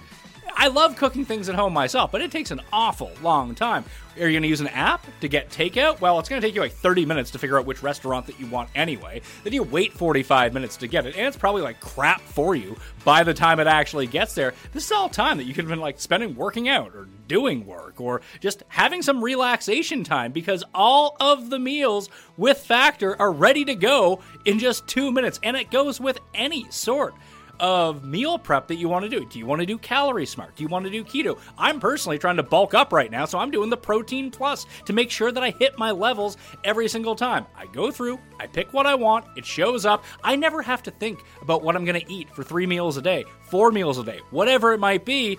[0.59, 3.85] I love cooking things at home myself, but it takes an awful long time.
[4.19, 6.01] Are you going to use an app to get takeout?
[6.01, 8.41] Well, it's going to take you like 30 minutes to figure out which restaurant that
[8.41, 9.21] you want anyway.
[9.45, 12.79] Then you wait 45 minutes to get it, and it's probably like crap for you
[13.05, 14.55] by the time it actually gets there.
[14.73, 17.67] This is all time that you could have been like spending working out or doing
[17.67, 23.33] work or just having some relaxation time because all of the meals with Factor are
[23.33, 27.15] ready to go in just two minutes, and it goes with any sort
[27.61, 29.25] of meal prep that you want to do.
[29.25, 30.57] Do you want to do calorie smart?
[30.57, 31.39] Do you want to do keto?
[31.59, 34.93] I'm personally trying to bulk up right now, so I'm doing the protein plus to
[34.93, 37.47] make sure that I hit my levels every single time.
[37.57, 40.05] I go through, I pick what I want, it shows up.
[40.23, 43.03] I never have to think about what I'm going to eat for 3 meals a
[43.03, 45.39] day, 4 meals a day, whatever it might be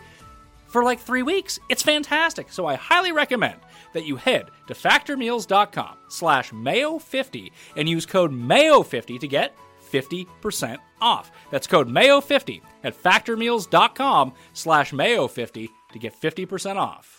[0.67, 1.59] for like 3 weeks.
[1.69, 2.51] It's fantastic.
[2.51, 3.59] So I highly recommend
[3.93, 9.55] that you head to factormeals.com slash mayo50 and use code mayo50 to get
[9.91, 11.31] 50% off.
[11.51, 17.17] That's code MAYO50 at factormeals.com slash MAYO50 to get 50% off.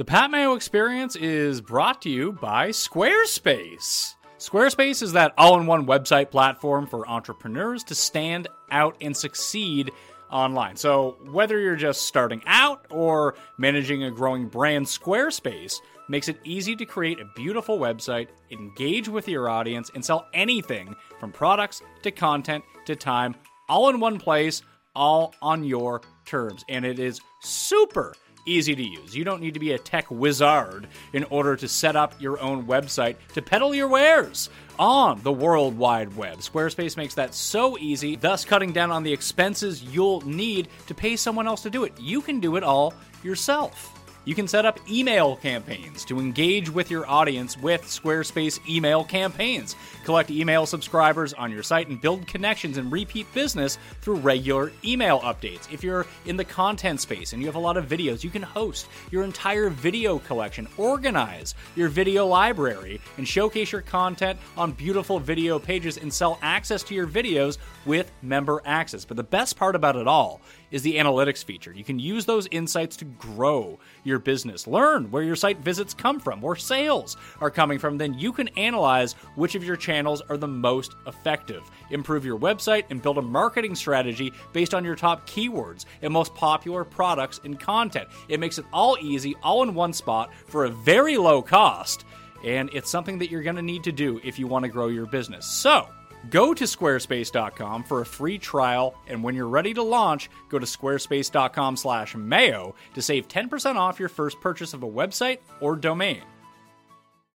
[0.00, 4.14] The Pat Mayo experience is brought to you by Squarespace.
[4.38, 9.90] Squarespace is that all in one website platform for entrepreneurs to stand out and succeed
[10.30, 10.76] online.
[10.76, 15.74] So, whether you're just starting out or managing a growing brand, Squarespace
[16.10, 20.94] makes it easy to create a beautiful website, engage with your audience, and sell anything
[21.20, 23.34] from products to content to time,
[23.68, 24.62] all in one place,
[24.96, 26.64] all on your terms.
[26.68, 28.12] And it is super
[28.44, 29.14] easy to use.
[29.14, 32.66] You don't need to be a tech wizard in order to set up your own
[32.66, 36.38] website to peddle your wares on the World Wide Web.
[36.38, 41.16] Squarespace makes that so easy, thus cutting down on the expenses you'll need to pay
[41.16, 41.92] someone else to do it.
[42.00, 43.89] You can do it all yourself.
[44.26, 49.76] You can set up email campaigns to engage with your audience with Squarespace email campaigns.
[50.04, 55.20] Collect email subscribers on your site and build connections and repeat business through regular email
[55.20, 55.72] updates.
[55.72, 58.42] If you're in the content space and you have a lot of videos, you can
[58.42, 65.18] host your entire video collection, organize your video library, and showcase your content on beautiful
[65.18, 67.56] video pages and sell access to your videos
[67.86, 69.06] with member access.
[69.06, 71.72] But the best part about it all is the analytics feature.
[71.72, 76.20] You can use those insights to grow your business, learn where your site visits come
[76.20, 77.98] from, where sales are coming from.
[77.98, 82.84] Then you can analyze which of your channels are the most effective, improve your website,
[82.90, 87.58] and build a marketing strategy based on your top keywords and most popular products and
[87.58, 88.08] content.
[88.28, 92.04] It makes it all easy, all in one spot for a very low cost.
[92.44, 94.88] And it's something that you're going to need to do if you want to grow
[94.88, 95.46] your business.
[95.46, 95.88] So,
[96.28, 100.66] Go to squarespace.com for a free trial, and when you're ready to launch, go to
[100.66, 106.22] squarespace.com/mayo to save 10% off your first purchase of a website or domain.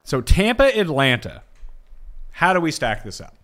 [0.04, 1.42] So Tampa, Atlanta.
[2.32, 3.36] How do we stack this up?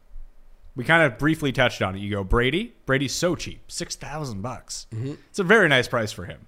[0.76, 2.00] We kind of briefly touched on it.
[2.00, 2.76] You go Brady.
[2.86, 4.88] Brady's so cheap, six thousand bucks.
[4.94, 5.14] Mm-hmm.
[5.30, 6.48] It's a very nice price for him.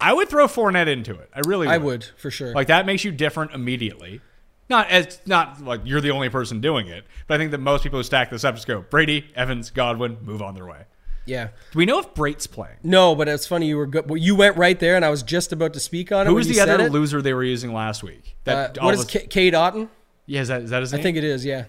[0.00, 1.30] I would throw Fournette into it.
[1.32, 1.72] I really would.
[1.72, 2.52] I would for sure.
[2.52, 4.20] Like that makes you different immediately.
[4.68, 7.82] Not as not like you're the only person doing it, but I think that most
[7.82, 10.84] people who stack this up just go Brady, Evans, Godwin, move on their way.
[11.26, 11.48] yeah.
[11.72, 12.76] Do we know if Brate's playing?
[12.82, 14.08] No, but it's funny you were good.
[14.08, 16.30] well, You went right there, and I was just about to speak on it.
[16.30, 18.36] Who was the other loser they were using last week?
[18.46, 19.88] Uh, That all what is K- Cade Otton?
[20.26, 21.00] Yeah, is that, is that his name?
[21.00, 21.44] I think it is.
[21.44, 21.64] Yeah.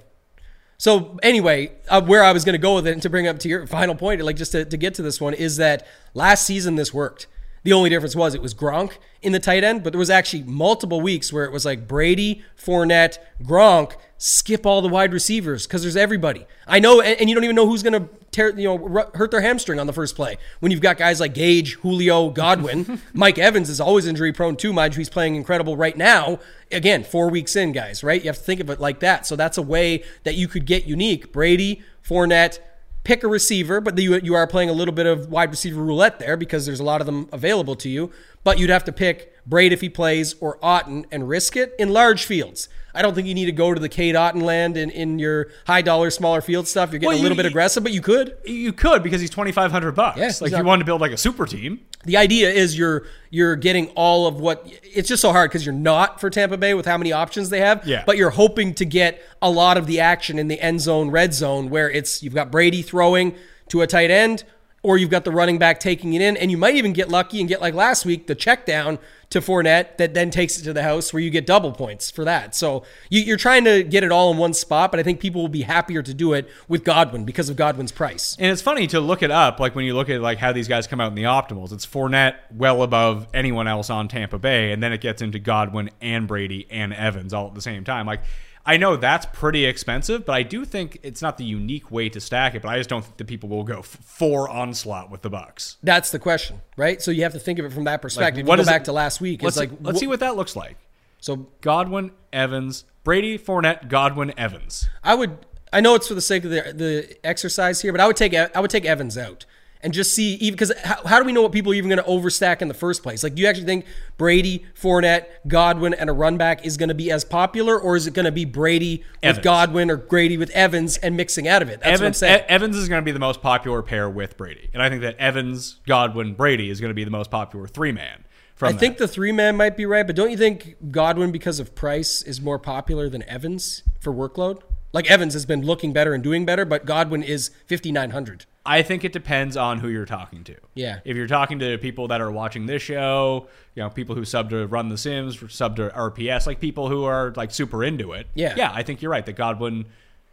[0.77, 3.39] So anyway, uh, where I was going to go with it, and to bring up
[3.39, 6.45] to your final point, like just to, to get to this one, is that last
[6.45, 7.27] season this worked.
[7.63, 10.43] The only difference was it was Gronk in the tight end, but there was actually
[10.43, 15.81] multiple weeks where it was like Brady, Fournette, Gronk, skip all the wide receivers because
[15.81, 16.45] there's everybody.
[16.67, 19.31] I know, and, and you don't even know who's going to tear, you know, hurt
[19.31, 20.37] their hamstring on the first play.
[20.59, 24.73] When you've got guys like Gage, Julio, Godwin, Mike Evans is always injury prone too.
[24.73, 26.39] Mind you, he's playing incredible right now.
[26.71, 28.21] Again, four weeks in, guys, right?
[28.21, 29.25] You have to think of it like that.
[29.25, 31.31] So that's a way that you could get unique.
[31.31, 32.59] Brady, Fournette,
[33.03, 36.19] pick a receiver, but you you are playing a little bit of wide receiver roulette
[36.19, 38.11] there because there's a lot of them available to you.
[38.43, 41.89] But you'd have to pick Brate if he plays or Otton and risk it in
[41.89, 42.67] large fields.
[42.93, 45.47] I don't think you need to go to the Cade Otton land in, in your
[45.65, 46.91] high dollar, smaller field stuff.
[46.91, 48.37] You're getting Well, a little bit aggressive, but you could.
[48.45, 50.17] You could because he's twenty five hundred bucks.
[50.17, 50.67] Yeah, like if you exactly.
[50.67, 51.79] wanted to build like a super team.
[52.03, 55.73] The idea is you're you're getting all of what it's just so hard because you're
[55.73, 57.85] not for Tampa Bay with how many options they have.
[57.87, 58.03] Yeah.
[58.05, 61.33] But you're hoping to get a lot of the action in the end zone, red
[61.33, 63.35] zone, where it's you've got Brady throwing
[63.69, 64.43] to a tight end,
[64.83, 67.39] or you've got the running back taking it in, and you might even get lucky
[67.39, 70.73] and get like last week the check down to Fournette that then takes it to
[70.73, 72.53] the house where you get double points for that.
[72.53, 75.41] So you, you're trying to get it all in one spot, but I think people
[75.41, 78.35] will be happier to do it with Godwin because of Godwin's price.
[78.37, 80.67] And it's funny to look it up, like when you look at like how these
[80.67, 81.71] guys come out in the optimals.
[81.71, 85.89] It's Fournette well above anyone else on Tampa Bay, and then it gets into Godwin
[85.99, 88.05] and Brady and Evans all at the same time.
[88.05, 88.21] Like
[88.65, 92.21] I know that's pretty expensive, but I do think it's not the unique way to
[92.21, 92.61] stack it.
[92.61, 95.75] But I just don't think that people will go f- for onslaught with the Bucs.
[95.83, 97.01] That's the question, right?
[97.01, 98.47] So you have to think of it from that perspective.
[98.47, 99.43] what you go back it- to last week.
[99.43, 100.77] Let's It's like let's wh- see what that looks like.
[101.19, 104.87] So Godwin, Evans, Brady, Fournette, Godwin, Evans.
[105.03, 105.37] I would.
[105.73, 108.33] I know it's for the sake of the the exercise here, but I would take
[108.33, 109.45] I would take Evans out
[109.83, 112.01] and just see even because how, how do we know what people are even going
[112.01, 113.23] to overstack in the first place?
[113.23, 113.85] Like, do you actually think
[114.17, 118.07] Brady, Fournette, Godwin, and a run back is going to be as popular, or is
[118.07, 121.69] it going to be Brady with Godwin or Brady with Evans and mixing out of
[121.69, 121.81] it?
[121.81, 122.39] That's what I'm Evans, saying.
[122.39, 125.01] E- Evans is going to be the most popular pair with Brady, and I think
[125.01, 128.23] that Evans, Godwin, Brady is going to be the most popular three man.
[128.55, 128.79] From I that.
[128.79, 132.21] think the three man might be right, but don't you think Godwin, because of price,
[132.21, 134.61] is more popular than Evans for workload?
[134.93, 138.45] Like Evans has been looking better and doing better, but Godwin is fifty nine hundred.
[138.65, 140.55] I think it depends on who you're talking to.
[140.73, 140.99] Yeah.
[141.03, 144.51] If you're talking to people that are watching this show, you know, people who sub
[144.51, 148.27] to Run the Sims, sub to RPS, like people who are like super into it.
[148.35, 148.53] Yeah.
[148.55, 149.85] Yeah, I think you're right that Godwin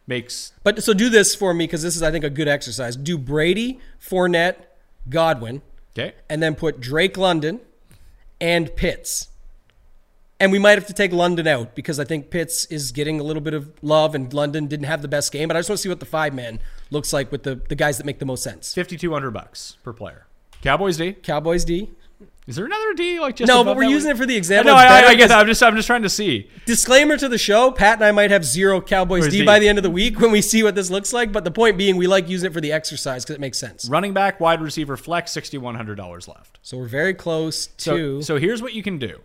[0.07, 2.95] makes But so do this for me because this is, I think, a good exercise.
[2.95, 4.57] Do Brady, Fournette,
[5.09, 5.63] Godwin,
[5.99, 6.15] okay.
[6.29, 7.61] and then put Drake London
[8.41, 9.29] and Pitts.
[10.41, 13.23] And we might have to take London out because I think Pitts is getting a
[13.23, 15.49] little bit of love and London didn't have the best game.
[15.49, 16.61] But I just want to see what the five man
[16.91, 18.73] looks like with the, the guys that make the most sense.
[18.75, 20.27] Fifty two hundred bucks per player.
[20.63, 21.13] Cowboys D.
[21.13, 21.91] Cowboys D.
[22.47, 24.17] Is there another D like just No, but we're using one?
[24.17, 24.73] it for the example.
[24.73, 26.49] No, I, I, I guess I'm just I'm just trying to see.
[26.65, 29.45] Disclaimer to the show: Pat and I might have zero Cowboys D D?
[29.45, 31.33] by the end of the week when we see what this looks like.
[31.33, 33.89] But the point being, we like using it for the exercise because it makes sense.
[33.89, 36.59] Running back, wide receiver, flex, sixty one hundred dollars left.
[36.63, 38.23] So we're very close So to.
[38.23, 39.21] so here's what you can do.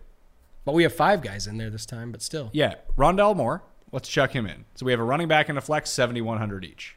[0.66, 2.12] But we have five guys in there this time.
[2.12, 3.64] But still, Yeah, Rondale Moore.
[3.92, 4.66] Let's chuck him in.
[4.76, 6.96] So we have a running back and a flex, seventy one hundred each.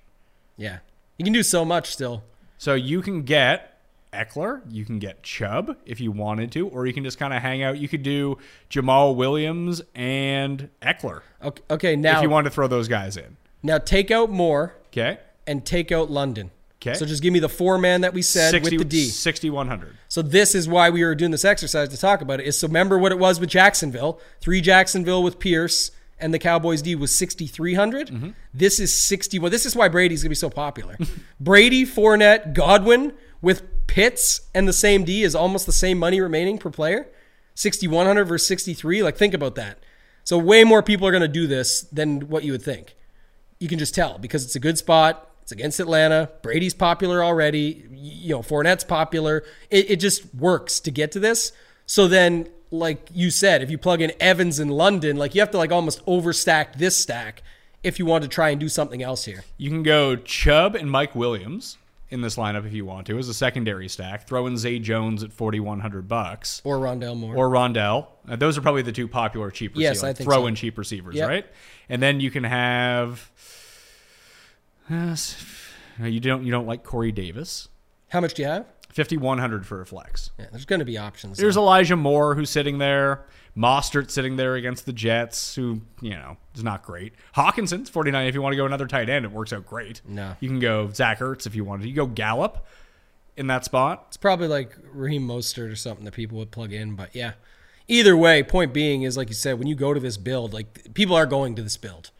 [0.56, 0.78] yeah,
[1.16, 2.24] you can do so much still.
[2.56, 3.78] So you can get
[4.12, 7.42] Ekeler, you can get Chubb if you wanted to, or you can just kind of
[7.42, 7.78] hang out.
[7.78, 8.38] You could do
[8.70, 13.36] Jamaal Williams and Ekeler Okay, okay now if you want to throw those guys in.
[13.62, 15.18] now take out Moore Okay.
[15.46, 16.50] and take out London.
[16.80, 16.94] 'Kay.
[16.94, 19.06] So just give me the four man that we said 60, with the D.
[19.06, 19.96] 6100.
[20.08, 22.46] So this is why we were doing this exercise to talk about it.
[22.46, 24.20] Is so remember what it was with Jacksonville?
[24.40, 28.08] Three Jacksonville with Pierce and the Cowboys D was 6,300.
[28.08, 28.30] Mm-hmm.
[28.52, 29.50] This is 61.
[29.50, 30.96] This is why Brady's gonna be so popular.
[31.40, 36.58] Brady, Fournette, Godwin with Pitts and the same D is almost the same money remaining
[36.58, 37.08] per player.
[37.54, 39.02] 6,100 versus 63.
[39.02, 39.78] Like think about that.
[40.22, 42.94] So way more people are gonna do this than what you would think
[43.58, 45.30] you can just tell because it's a good spot.
[45.48, 46.28] It's against Atlanta.
[46.42, 47.82] Brady's popular already.
[47.90, 49.44] You know, Fournette's popular.
[49.70, 51.52] It, it just works to get to this.
[51.86, 55.50] So then, like you said, if you plug in Evans in London, like you have
[55.52, 57.42] to like almost overstack this stack
[57.82, 59.42] if you want to try and do something else here.
[59.56, 61.78] You can go Chubb and Mike Williams
[62.10, 64.26] in this lineup if you want to as a secondary stack.
[64.28, 66.60] Throw in Zay Jones at 4100 bucks.
[66.62, 67.34] Or Rondale Moore.
[67.34, 68.06] or Rondale.
[68.28, 70.02] Uh, those are probably the two popular cheap receivers.
[70.02, 70.46] Yes, I think throw so.
[70.46, 71.26] in cheap receivers, Yep.
[71.26, 71.46] right?
[71.88, 73.30] And then you can have.
[74.90, 77.68] Uh, you don't you don't like Corey Davis.
[78.08, 78.66] How much do you have?
[78.88, 80.30] Fifty one hundred for a flex.
[80.38, 81.38] Yeah, there's going to be options.
[81.38, 81.56] There's.
[81.56, 83.24] Elijah Moore who's sitting there.
[83.56, 87.12] Mostert sitting there against the Jets, who you know is not great.
[87.34, 88.26] Hockenson's 49.
[88.26, 90.00] If you want to go another tight end, it works out great.
[90.06, 90.36] No.
[90.40, 91.86] you can go Zach Ertz if you wanted.
[91.88, 92.64] You go Gallup
[93.36, 94.04] in that spot.
[94.08, 96.94] It's probably like Raheem Mostert or something that people would plug in.
[96.94, 97.32] But yeah,
[97.88, 100.94] either way, point being is like you said, when you go to this build, like
[100.94, 102.10] people are going to this build.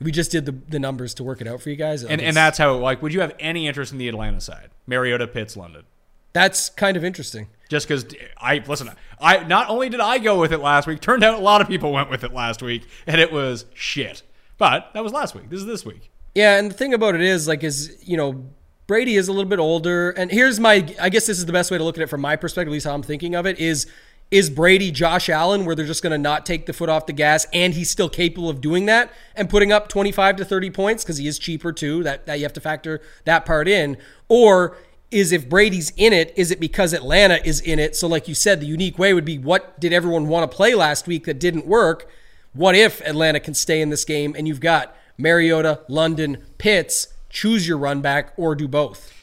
[0.00, 2.04] We just did the, the numbers to work it out for you guys.
[2.04, 4.70] And, and that's how like would you have any interest in the Atlanta side?
[4.86, 5.84] Mariota, Pitts, London.
[6.32, 7.48] That's kind of interesting.
[7.68, 8.90] Just because I listen,
[9.20, 11.68] I not only did I go with it last week, turned out a lot of
[11.68, 14.22] people went with it last week, and it was shit.
[14.56, 15.50] But that was last week.
[15.50, 16.10] This is this week.
[16.34, 18.44] Yeah, and the thing about it is, like, is you know,
[18.86, 21.70] Brady is a little bit older, and here's my, I guess this is the best
[21.70, 23.58] way to look at it from my perspective, at least how I'm thinking of it
[23.58, 23.86] is.
[24.30, 27.14] Is Brady Josh Allen, where they're just going to not take the foot off the
[27.14, 31.02] gas, and he's still capable of doing that and putting up 25 to 30 points
[31.02, 32.02] because he is cheaper too.
[32.02, 33.96] That that you have to factor that part in.
[34.28, 34.76] Or
[35.10, 37.96] is if Brady's in it, is it because Atlanta is in it?
[37.96, 40.74] So, like you said, the unique way would be what did everyone want to play
[40.74, 42.08] last week that didn't work?
[42.52, 47.08] What if Atlanta can stay in this game and you've got Mariota, London, Pitts?
[47.30, 49.14] Choose your run back or do both.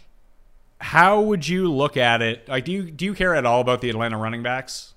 [0.80, 2.48] How would you look at it?
[2.48, 4.95] Like, do you do you care at all about the Atlanta running backs?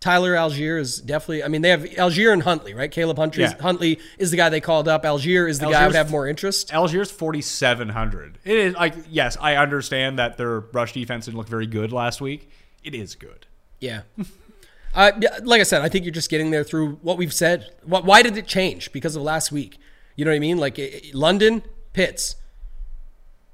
[0.00, 1.44] Tyler Allgeier is definitely.
[1.44, 2.90] I mean, they have Allgeier and Huntley, right?
[2.90, 3.60] Caleb Huntley, Yeah.
[3.60, 5.04] Huntley is the guy they called up.
[5.04, 6.70] Allgeier is the guy I would have more interest.
[6.70, 8.38] Allgeier's forty seven hundred.
[8.44, 12.20] It is like yes, I understand that their rush defense didn't look very good last
[12.22, 12.50] week.
[12.82, 13.46] It is good.
[13.78, 14.02] Yeah.
[14.92, 15.12] Uh,
[15.44, 17.64] like I said, I think you're just getting there through what we've said.
[17.84, 18.90] What, why did it change?
[18.90, 19.78] Because of last week.
[20.16, 20.58] You know what I mean?
[20.58, 20.80] Like
[21.14, 22.34] London, Pitts.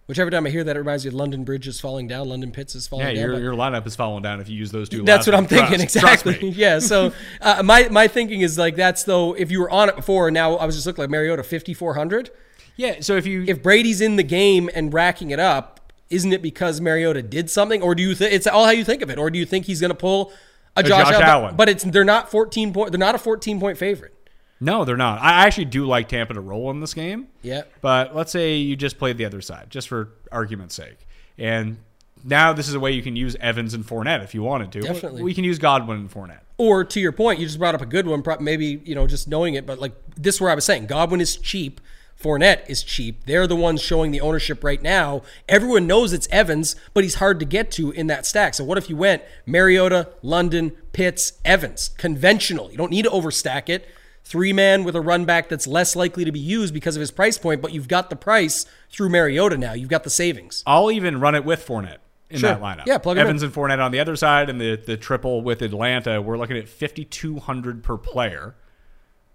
[0.07, 2.29] Which every time I hear that, it reminds me of London Bridge is falling down,
[2.29, 3.31] London Pits is falling Yeah, down.
[3.33, 5.03] your, your lineup is falling down if you use those two.
[5.03, 6.51] that's what I'm thinking Trust- trust exactly.
[6.51, 6.57] me.
[6.57, 6.79] yeah.
[6.79, 10.31] So uh, my my thinking is like that's though if you were on it before,
[10.31, 12.31] now I was just looking like Mariota 5400.
[12.77, 13.01] Yeah.
[13.01, 16.81] So if you If Brady's in the game and racking it up, isn't it because
[16.81, 19.29] Mariota did something, or do you think it's all how you think of it, or
[19.29, 20.33] do you think he's going to pull
[20.77, 21.27] a Josh, Josh Allen?
[21.27, 21.57] Allen.
[21.57, 22.93] But it's they're not 14 point.
[22.93, 24.15] They're not a 14 point favorite.
[24.61, 25.21] No, they're not.
[25.21, 27.29] I actually do like Tampa to roll in this game.
[27.43, 27.63] Yeah.
[27.81, 31.07] But let's say you just played the other side, just for argument's sake,
[31.39, 31.79] and
[32.25, 34.81] now this is a way you can use Evans and Fournette if you wanted to.
[34.81, 35.23] Definitely.
[35.23, 36.41] we can use Godwin and Fournette.
[36.59, 38.23] Or to your point, you just brought up a good one.
[38.41, 41.21] Maybe you know just knowing it, but like this, is where I was saying, Godwin
[41.21, 41.81] is cheap.
[42.21, 43.27] Fournette is cheap.
[43.27, 45.21] They're the ones showing the ownership right now.
[45.51, 48.55] Everyone knows it's Evans, but he's hard to get to in that stack.
[48.55, 52.71] So what if you went Mariota, London, Pitts, Evans, conventional?
[52.71, 53.87] You don't need to overstack it.
[54.29, 57.13] Three man with a run back that's less likely to be used because of his
[57.13, 59.73] price point, but you've got the price through Mariota now.
[59.73, 60.65] You've got the savings.
[60.67, 61.99] I'll even run it with Fournette
[62.29, 62.51] in Sure.
[62.51, 62.87] that lineup.
[62.87, 66.21] Yeah, plug Evans and Fournette on the other side, and the the triple with Atlanta.
[66.21, 68.57] We're looking at fifty two hundred per player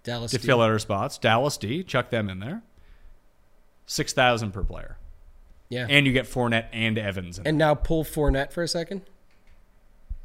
[0.04, 0.46] Dallas to D.
[0.46, 1.18] fill out our spots.
[1.18, 2.62] Dallas D, chuck them in there.
[3.86, 4.98] Six thousand per player,
[5.70, 5.88] Yeah.
[5.90, 7.40] And, you get Fournette and Evans.
[7.40, 9.04] In And now pull Fournette for a second.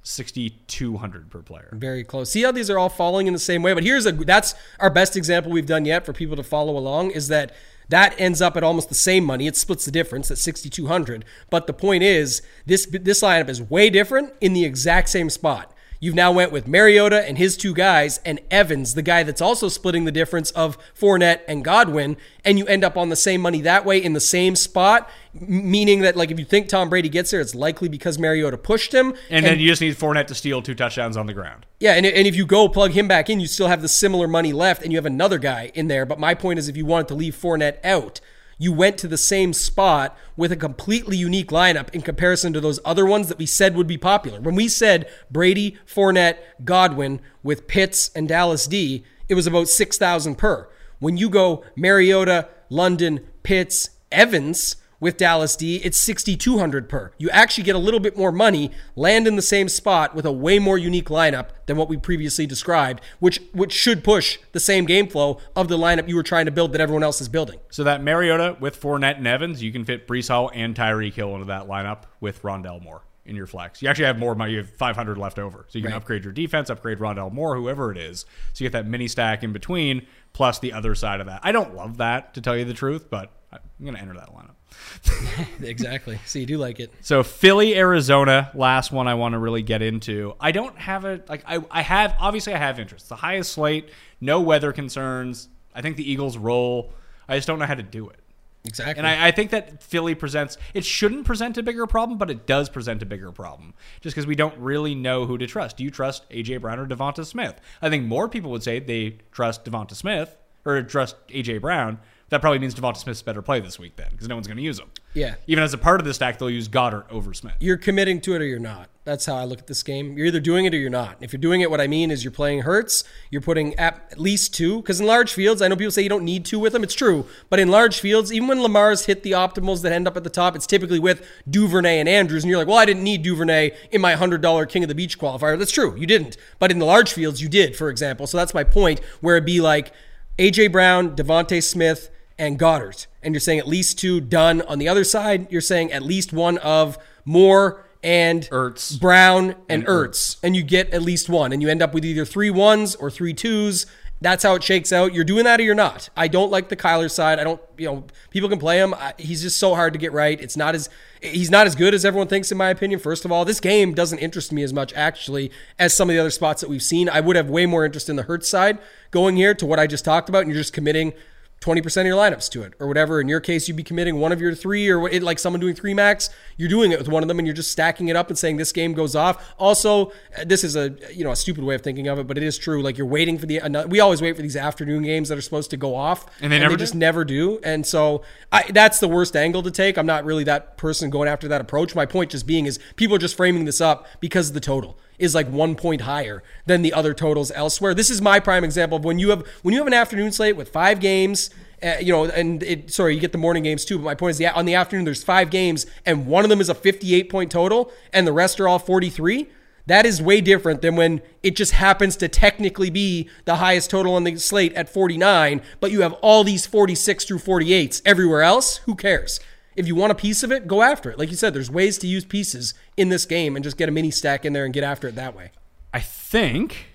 [0.07, 1.69] Sixty two hundred per player.
[1.73, 2.31] Very close.
[2.31, 3.75] See how these are all falling in the same way.
[3.75, 7.11] But here's a that's our best example we've done yet for people to follow along
[7.11, 7.53] is that
[7.89, 9.47] that ends up at almost the same money.
[9.47, 11.25] It splits the difference at 6200.
[11.51, 15.73] But the point is this this lineup is way different in the exact same spot.
[16.01, 19.69] You've now went with Mariota and his two guys and Evans, the guy that's also
[19.69, 23.61] splitting the difference of Fournette and Godwin, and you end up on the same money
[23.63, 27.31] that way in the same spot, meaning that like if you think Tom Brady gets
[27.31, 29.15] there, it's likely because Mariota pushed him.
[29.31, 31.67] And, then you just need Fournette to steal two touchdowns on the ground.
[31.81, 34.29] Yeah, and, and if you go plug him back in, you still have the similar
[34.29, 36.07] money left, and you have another guy in there.
[36.07, 38.21] But my point is, if you wanted to leave Fournette out,
[38.59, 42.81] you went to the same spot with a completely unique lineup in comparison to those
[42.85, 44.41] other ones that we said would be popular.
[44.41, 49.99] When we said Brady, Fournette, Godwin with Pitts and Dallas D, it was about six
[49.99, 50.69] thousand per.
[50.99, 54.77] When you go Mariota, London, Pitts, Evans
[55.07, 57.13] with Dallas D, it's 6200 per.
[57.17, 60.33] You actually get a little bit more money, land in the same spot with a
[60.33, 64.85] way more unique lineup than what we previously described, which which should push the same
[64.85, 67.61] game flow of the lineup you were trying to build that everyone else is building.
[67.71, 71.33] So that Mariota with Fournette and Evans, you can fit Breece Hall and Tyreek Hill
[71.35, 73.81] into that lineup with Rondale Moore in your flex.
[73.83, 74.53] You actually have more money.
[74.53, 75.67] You have 500 left over.
[75.69, 75.97] So you can Right.
[75.99, 78.27] upgrade your defense, upgrade Rondale Moore, whoever it is.
[78.55, 81.41] So you get that mini stack in between plus the other side of that.
[81.45, 84.31] I don't love that, to tell you the truth, but I'm going to enter that
[84.35, 84.56] lineup.
[85.63, 86.19] Exactly.
[86.27, 86.93] So you do like it.
[87.01, 90.35] So Philly, Arizona, last one I want to really get into.
[90.41, 93.09] I don't have a like I, I have obviously I have interest.
[93.09, 93.91] The highest slate,
[94.21, 95.49] no weather concerns.
[95.75, 96.93] I think the Eagles roll.
[97.29, 98.21] I just don't know how to do it.
[98.65, 98.99] Exactly.
[98.99, 102.47] And I, I think that Philly presents it shouldn't present a bigger problem, but it
[102.47, 103.75] does present a bigger problem.
[104.01, 105.77] Just because we don't really know who to trust.
[105.77, 107.61] Do you trust AJ Brown or Devonta Smith?
[107.81, 111.99] I think more people would say they trust Devonta Smith or trust AJ Brown.
[112.29, 114.63] That probably means Devonta Smith's better play this week then, because no one's going to
[114.63, 114.91] use him.
[115.15, 115.37] Yeah.
[115.47, 117.55] Even as a part of the stack, they'll use Goedert over Smith.
[117.61, 118.91] you're committing to it or you're not.
[119.05, 120.19] That's how I look at this game.
[120.19, 121.19] You're either doing it or you're not.
[121.21, 123.05] If you're doing it, what I mean is you're playing Hurts.
[123.31, 126.25] You're putting at least two because in large fields, I know people say you don't
[126.25, 126.83] need two with them.
[126.83, 130.17] It's true, but in large fields, even when Lamar's hit the optimals that end up
[130.17, 133.05] at the top, it's typically with Duvernay and Andrews, and you're like, well, I didn't
[133.05, 135.57] need Duvernay in my hundred dollar King of the Beach qualifier.
[135.57, 138.27] That's true, you didn't, but in the large fields, you did, for example.
[138.27, 138.99] So that's my point.
[139.21, 139.93] Where it'd be like
[140.41, 143.07] AJ Brown, Devonte Smith, and Goedert.
[143.23, 144.63] And you're saying at least two done.
[144.63, 149.01] On the other side, you're saying at least one of Moore and Ertz.
[149.01, 152.05] Brown and, And Ertz, and you get at least one, and you end up with
[152.05, 153.87] either three ones or three twos.
[154.21, 155.13] That's how it shakes out.
[155.13, 156.09] You're doing that or you're not.
[156.17, 157.39] I don't like the Kyler side.
[157.39, 158.95] I don't, you know, people can play him.
[158.95, 160.41] I, he's just so hard to get right.
[160.41, 160.89] It's not as
[161.21, 162.99] he's not as good as everyone thinks, in my opinion.
[162.99, 166.21] First of all, this game doesn't interest me as much actually as some of the
[166.21, 167.11] other spots that we've seen.
[167.11, 168.79] I would have way more interest in the Hurts side
[169.11, 171.13] going here to what I just talked about, and you're just committing
[171.61, 173.21] 20% of your lineups to it or whatever.
[173.21, 175.75] In your case, you'd be committing one of your three or it, like someone doing
[175.75, 178.29] three max, you're doing it with one of them and you're just stacking it up
[178.29, 179.55] and saying this game goes off.
[179.59, 182.37] Also, uh, this is a, you know, a stupid way of thinking of it, but
[182.37, 182.83] it is true.
[182.83, 185.71] Like you're waiting for the, we always wait for these afternoon games that are supposed
[185.71, 187.59] to go off And they never just never do.
[187.65, 189.97] And so I, that's the worst angle to take.
[189.97, 191.95] I'm not really that person going after that approach.
[191.95, 194.99] My point just being is people are just framing this up because of the total
[195.19, 197.95] is like one point higher than the other totals elsewhere.
[197.95, 200.57] This is my prime example of when you have when you have an afternoon slate
[200.57, 201.51] with five games.
[201.83, 203.99] Uh, you know, and it, sorry, you get the morning games too.
[203.99, 206.61] But my point is, the, on the afternoon, there's five games, and one of them
[206.61, 209.47] is a 58 point total, and the rest are all 43.
[209.87, 214.15] That is way different than when it just happens to technically be the highest total
[214.15, 218.79] on the slate at 49, but you have all these 46 through 48s everywhere else.
[218.79, 219.39] Who cares?
[219.77, 221.19] If you want a piece of it, go after it.
[221.19, 223.93] Like you said, there's ways to use pieces in this game and just get a
[223.93, 225.51] mini stack in there and get after it that way.
[225.93, 226.87] I think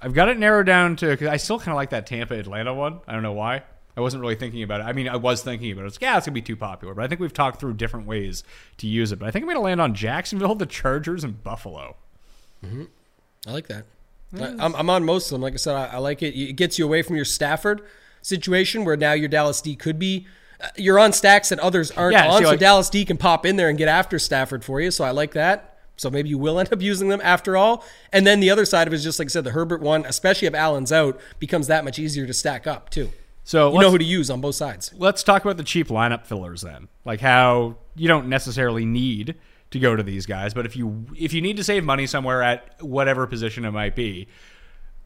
[0.00, 2.74] I've got it narrowed down to because I still kind of like that Tampa Atlanta
[2.74, 3.00] one.
[3.06, 3.62] I don't know why.
[3.96, 4.84] I wasn't really thinking about it.
[4.84, 5.86] I mean, I was thinking about it.
[5.88, 8.42] It's, yeah, it's gonna be too popular, but I think we've talked through different ways
[8.78, 9.20] to use it.
[9.20, 11.96] But I think I'm gonna land on Jacksonville, the Chargers, and Buffalo.
[12.64, 12.84] Mm-hmm.
[13.46, 13.84] I like that.
[14.36, 15.42] I- I'm, I'm on most of them.
[15.42, 16.34] Like I said, I, I like it.
[16.36, 17.82] It gets you away from your Stafford
[18.20, 20.26] situation where now your Dallas D could be.
[20.76, 23.56] You're on stacks that others aren't Yeah, on, so like- Dallas D can pop in
[23.56, 24.90] there and get after Stafford for you.
[24.90, 25.78] So I like that.
[25.96, 27.84] So maybe you will end up using them after all.
[28.12, 30.04] And then the other side of it is just like I said, the Herbert one,
[30.06, 33.10] especially if Allen's out, becomes that much easier to stack up too.
[33.44, 34.90] So You know who to use on both sides.
[34.96, 36.88] let's talk about the cheap lineup fillers then.
[37.04, 39.34] Like how you don't necessarily need
[39.70, 42.42] to go to these guys, but if you if you need to save money somewhere
[42.42, 44.28] at whatever position it might be,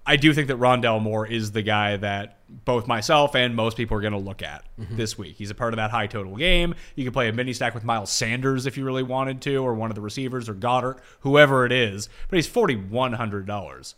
[0.08, 3.94] I do think that Rondale Moore is the guy that both myself and most people
[3.98, 4.96] are going to look at mm-hmm.
[4.96, 5.36] this week.
[5.36, 6.74] He's a part of that high total game.
[6.96, 9.74] You can play a mini stack with Miles Sanders if you really wanted to, or
[9.74, 12.08] one of the receivers, or Goedert, whoever it is.
[12.30, 13.96] But he's forty one hundred dollars.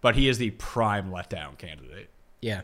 [0.00, 2.10] But he is the prime letdown candidate.
[2.40, 2.62] Yeah.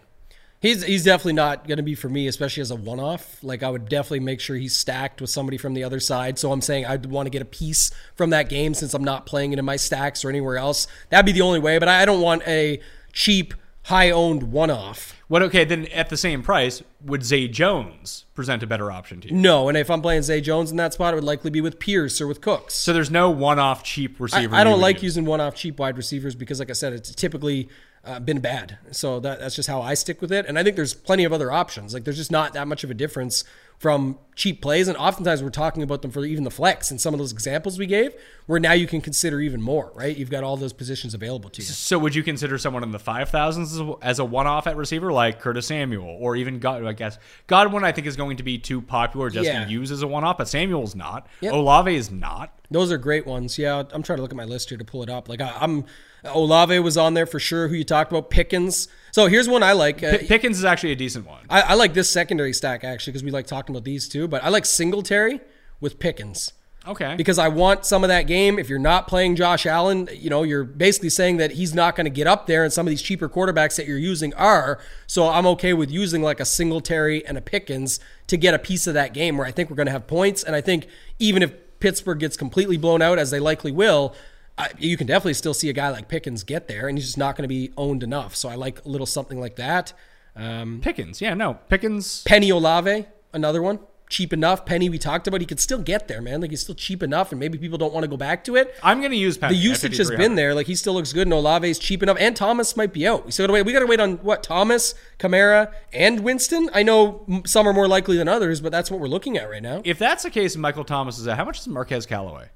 [0.60, 3.42] He's he's definitely not going to be for me, especially as a one off.
[3.42, 6.38] Like I would definitely make sure he's stacked with somebody from the other side.
[6.38, 9.24] So I'm saying I'd want to get a piece from that game since I'm not
[9.24, 10.88] playing it in my stacks or anywhere else.
[11.10, 11.78] That'd be the only way.
[11.78, 12.80] But I don't want a
[13.12, 13.54] cheap,
[13.84, 15.14] high owned one off.
[15.28, 19.28] What okay, then at the same price, would Zay Jones present a better option to
[19.28, 19.34] you?
[19.34, 21.78] No, and if I'm playing Zay Jones in that spot, it would likely be with
[21.78, 22.74] Pierce or with Cooks.
[22.74, 24.56] So there's no one-off cheap I, receiver.
[24.56, 27.14] I you don't like using one off cheap wide receivers because, like I said, it's
[27.14, 27.68] typically
[28.04, 28.78] uh, been bad.
[28.92, 30.46] So that, that's just how I stick with it.
[30.46, 31.92] And I think there's plenty of other options.
[31.94, 33.44] Like there's just not that much of a difference
[33.78, 34.88] from cheap plays.
[34.88, 37.78] And oftentimes we're talking about them for even the flex and some of those examples
[37.78, 38.12] we gave,
[38.46, 40.16] where now you can consider even more, right?
[40.16, 41.68] You've got all those positions available to you.
[41.68, 45.38] So would you consider someone in the five thousands as a- one-off at receiver, like
[45.40, 46.84] Curtis Samuel, or even God?
[46.84, 49.64] I guess Godwin, I think is going to be too popular just Yeah.
[49.64, 51.28] to use as a one-off, but Samuel's not.
[51.40, 51.52] Yep.
[51.52, 52.58] Olave is not.
[52.72, 53.58] Those are great ones.
[53.58, 55.28] Yeah, I'm trying to look at my list here to pull it up.
[55.28, 55.84] Like I, I'm
[56.24, 57.68] Olave was on there for sure.
[57.68, 58.30] Who you talked about?
[58.30, 58.88] Pickens.
[59.12, 60.02] So here's one I like.
[60.02, 61.44] Uh, P- Pickens is actually a decent one.
[61.48, 64.28] I, I like this secondary stack actually because we like talking about these two.
[64.28, 65.40] But I like Singletary
[65.80, 66.52] with Pickens.
[66.86, 67.16] Okay.
[67.16, 68.58] because I want some of that game.
[68.58, 72.06] If you're not playing Josh Allen, you know, you're basically saying that he's not going
[72.06, 74.78] to get up there, and some of these cheaper quarterbacks that you're using are.
[75.06, 78.86] So I'm okay with using like a Singletary and a Pickens to get a piece
[78.86, 80.42] of that game where I think we're going to have points.
[80.42, 80.86] And I think
[81.18, 84.14] even if Pittsburgh gets completely blown out, as they likely will,
[84.58, 87.18] I, you can definitely still see a guy like Pickens get there, and he's just
[87.18, 88.34] not going to be owned enough.
[88.34, 89.92] So I like a little something like that.
[90.34, 92.22] Um, Pickens, yeah, no Pickens.
[92.24, 93.80] Penny Olave, another one.
[94.10, 94.64] Cheap enough.
[94.64, 96.40] Penny, we talked about, he could still get there, man.
[96.40, 98.74] Like he's still cheap enough, and maybe people don't want to go back to it.
[98.82, 99.54] I'm going to use Penny.
[99.54, 100.54] The usage has been there.
[100.54, 103.26] Like he still looks good, and Olave's cheap enough, and Thomas might be out.
[103.26, 103.66] We still gotta wait.
[103.66, 106.70] We gotta wait on what Thomas, Kamara, and Winston.
[106.72, 109.62] I know some are more likely than others, but that's what we're looking at right
[109.62, 109.82] now.
[109.84, 111.36] If that's the case, Michael Thomas is out.
[111.36, 112.48] How much is Marquez Callaway?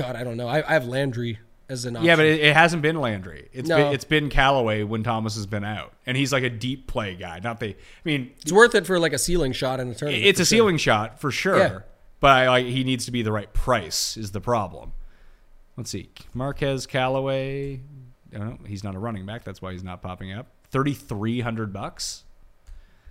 [0.00, 0.48] God, I don't know.
[0.48, 1.38] I, I have Landry
[1.68, 2.06] as an option.
[2.06, 3.48] Yeah, but it, it hasn't been Landry.
[3.52, 3.76] It's No.
[3.76, 7.14] been it's been Callaway when Thomas has been out, and he's like a deep play
[7.14, 7.38] guy.
[7.40, 7.68] Not the.
[7.68, 10.24] I mean, it's worth it for like a ceiling shot in the tournament.
[10.24, 10.56] it's a sure.
[10.58, 11.78] ceiling shot for sure, Yeah.
[12.20, 14.16] but like, he needs to be the right price.
[14.16, 14.92] Is the problem?
[15.76, 17.80] Let's see, Marquez Callaway.
[18.34, 18.66] I don't know.
[18.66, 19.44] He's not a running back.
[19.44, 20.46] That's why he's not popping up.
[20.70, 22.24] Thirty three hundred bucks.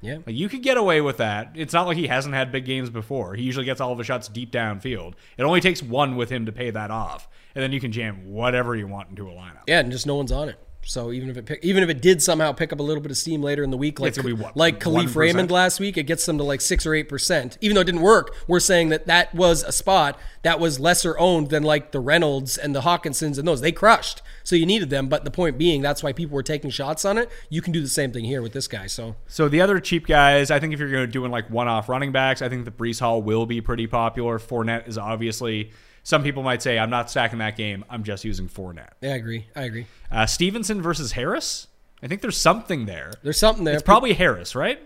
[0.02, 1.52] Yeah, Like you could get away with that.
[1.56, 3.36] It's not like he hasn't had big games before.
[3.36, 5.14] He usually gets all of his shots deep downfield.
[5.38, 8.32] It only takes one with him to pay that off, and then you can jam
[8.32, 9.64] whatever you want into a lineup.
[9.68, 10.58] yeah, and just no one's on it.
[10.82, 13.12] So even if it pick, even if it did somehow pick up a little bit
[13.12, 15.16] of steam later in the week, like what, like Kalif 1%?
[15.16, 17.58] Raymond last week, it gets them to like six or eight percent.
[17.60, 21.20] Even though it didn't work, we're saying that that was a spot that was lesser
[21.20, 23.60] owned than like the Reynolds and the Hockensons and those.
[23.60, 25.08] They crushed, so you needed them.
[25.10, 27.30] But the point being, that's why people were taking shots on it.
[27.50, 28.88] You can do the same thing here with this guy.
[28.88, 31.88] So So the other cheap guys, I think if you're going to doing like one-off
[31.88, 34.40] running backs, I think the Breece Hall will be pretty popular.
[34.40, 35.72] Fournette is obviously.
[36.02, 37.86] Some people might say I'm not stacking that game.
[37.90, 38.94] I'm just using Fournette.
[39.02, 39.48] yeah, I agree.
[39.56, 39.86] I agree.
[40.10, 41.68] Uh, Stevenson versus Harris.
[42.02, 43.12] I think there's something there.
[43.22, 43.76] There's something there.
[43.76, 44.82] It's probably Harris, right?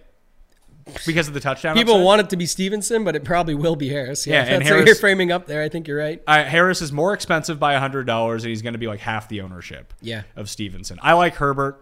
[1.06, 1.76] Because of the touchdown.
[1.76, 2.06] People upside?
[2.06, 4.28] want it to be Stevenson, but it probably will be Harris.
[4.28, 5.62] Yeah, Yeah, and that's what Harris- you're framing up there.
[5.62, 6.22] I think you're right.
[6.28, 9.30] Uh, Harris is more expensive by hundred dollars, and he's going to be like half
[9.30, 9.94] the ownership.
[10.02, 10.24] Yeah.
[10.36, 11.00] Of Stevenson.
[11.02, 11.80] I like Herbert.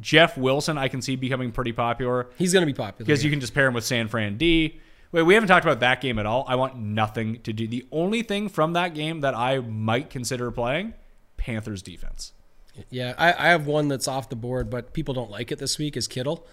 [0.00, 3.06] Jeff Wilson, I can see becoming pretty popular He's going to be popular.
[3.06, 4.80] because you can just pair him with San Fran D.
[5.12, 6.44] Wait, we haven't talked about that game at all.
[6.48, 7.68] I want nothing to do.
[7.68, 10.94] The only thing from that game that I might consider playing,
[11.36, 12.32] Panthers defense.
[12.90, 15.78] Yeah, I, I have one that's off the board, but people don't like it this
[15.78, 16.44] week is Kittle.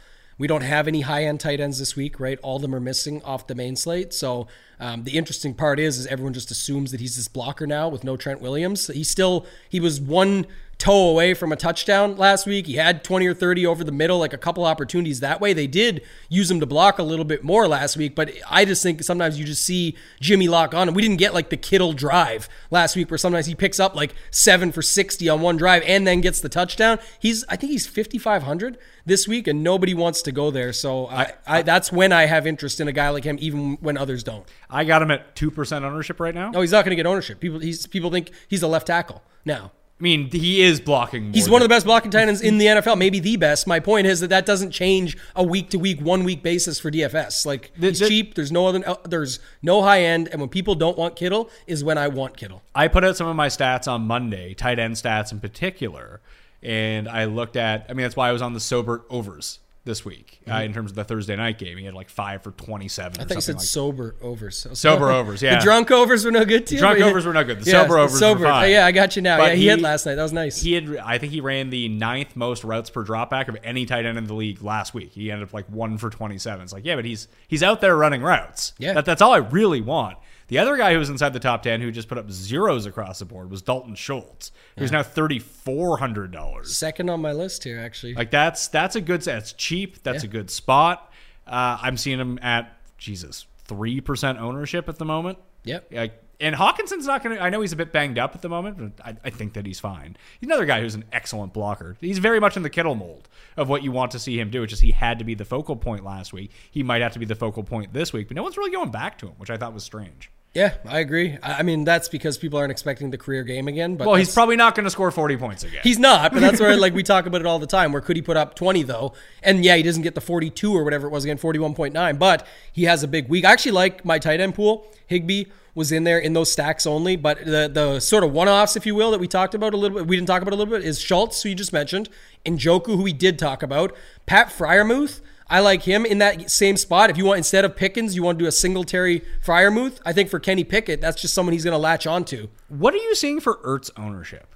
[0.42, 2.40] We don't have any high end tight ends this week, right?
[2.42, 4.12] All of them are missing off the main slate.
[4.12, 4.48] So
[4.80, 8.04] um, the interesting part is, is everyone just assumes that he's this blocker now with
[8.04, 8.88] no Trent Williams.
[8.88, 10.48] He still he was one
[10.82, 12.66] toe away from a touchdown last week.
[12.66, 15.54] He had 20 or 30 over the middle, like a couple opportunities that way.
[15.54, 18.82] They did use him to block a little bit more last week, but I just
[18.82, 20.88] think sometimes you just see Jimmy lock on.
[20.88, 23.94] And we didn't get like the Kittle drive last week where sometimes he picks up
[23.96, 26.98] like seven for 60 on one drive and then gets the touchdown.
[27.20, 30.74] He's, I think he's 5,500 this week and nobody wants to go there.
[30.74, 33.98] So I, I, that's when I have interest in a guy like him, even when
[33.98, 34.48] others don't.
[34.68, 36.50] I got him at two percent ownership right now.
[36.50, 37.40] No, he's not going to get ownership.
[37.40, 39.74] People, he's, people think he's a left tackle now.
[40.02, 41.26] I mean, he is blocking.
[41.26, 43.68] More He's one of the best blocking tight ends in the NFL, maybe the best.
[43.68, 46.90] My point is that that doesn't change a week to week, one week basis for
[46.90, 47.46] DFS.
[47.46, 48.34] Like The- he's the- cheap.
[48.34, 48.82] There's no other.
[48.84, 52.36] Uh, there's no high end, and when people don't want Kittle, is when I want
[52.36, 52.64] Kittle.
[52.74, 56.20] I put out some of my stats on Monday, tight end stats in particular,
[56.64, 57.86] and I looked at.
[57.88, 60.92] I mean, that's why I was on the Sobert overs this week uh, in terms
[60.92, 61.76] of the Thursday night game.
[61.78, 63.20] He had like five for twenty-seven.
[63.20, 64.58] I or thought you something said like sober overs.
[64.58, 65.58] So- Sober overs, yeah.
[65.58, 66.80] The drunk overs were no good to you.
[66.80, 67.62] drunk overs were no good.
[67.62, 68.44] The sober overs were sober.
[68.44, 68.70] fine.
[68.72, 69.38] Yeah, I got you now.
[69.38, 70.16] But yeah, he, he- had last night.
[70.16, 70.62] That was nice.
[70.62, 74.06] He had, I think he ran the ninth most routes per dropback of any tight
[74.06, 75.12] end in the league last week.
[75.14, 76.62] He ended up like one for twenty-seven.
[76.64, 78.74] It's like, yeah, but he's he's out there running routes.
[78.78, 78.94] Yeah.
[78.94, 80.18] that, that's all I really want.
[80.52, 83.20] The other guy who was inside the top ten who just put up zeros across
[83.20, 86.76] the board was Dalton Schultz, who's now thirty-four hundred dollars.
[86.76, 88.16] Second on my list here, actually.
[88.16, 89.22] Like that's that's a good.
[89.22, 90.04] That's cheap.
[90.04, 90.30] That's Yeah.
[90.30, 91.10] a good spot.
[91.48, 95.38] Uh, I'm seeing him at Jesus three percent ownership at the moment.
[95.64, 95.88] Yep.
[95.94, 97.42] Like, and Hockenson's not going to.
[97.42, 99.66] I know he's a bit banged up at the moment, but I, I think that
[99.66, 100.18] he's fine.
[100.42, 101.96] He's another guy who's an excellent blocker.
[102.02, 104.64] He's very much in the Kittle mold of what you want to see him do.
[104.64, 106.52] It's just he had to be the focal point last week.
[106.72, 108.92] He might have to be the focal point this week, but no one's really going
[108.92, 110.30] back to him, which I thought was strange.
[110.54, 111.38] Yeah, I agree.
[111.42, 113.96] I mean, that's because people aren't expecting the career game again.
[113.96, 115.80] But Well, he's probably not going to score 40 points again.
[115.82, 117.94] He's not, but that's where like we talk about it all the time.
[117.94, 119.14] Where could he put up 20 though?
[119.42, 122.84] And yeah, he doesn't get the 42 or whatever it was again, 41.9, but he
[122.84, 123.46] has a big week.
[123.46, 124.86] I actually like my tight end pool.
[125.08, 128.86] Higbee was in there in those stacks only, but the the sort of one-offs, if
[128.86, 130.74] you will, that we talked about a little bit, we didn't talk about a little
[130.74, 132.10] bit, is Schultz, who you just mentioned,
[132.46, 133.96] and Njoku, who we did talk about.
[134.26, 135.22] Pat Freiermuth,
[135.52, 137.10] I like him in that same spot.
[137.10, 140.00] If you want instead of Pickens, you want to do a Singletary Freiermuth.
[140.06, 142.98] I think for Kenny Pickett, that's just someone he's going to latch onto what are
[142.98, 144.48] you seeing for Ertz ownership?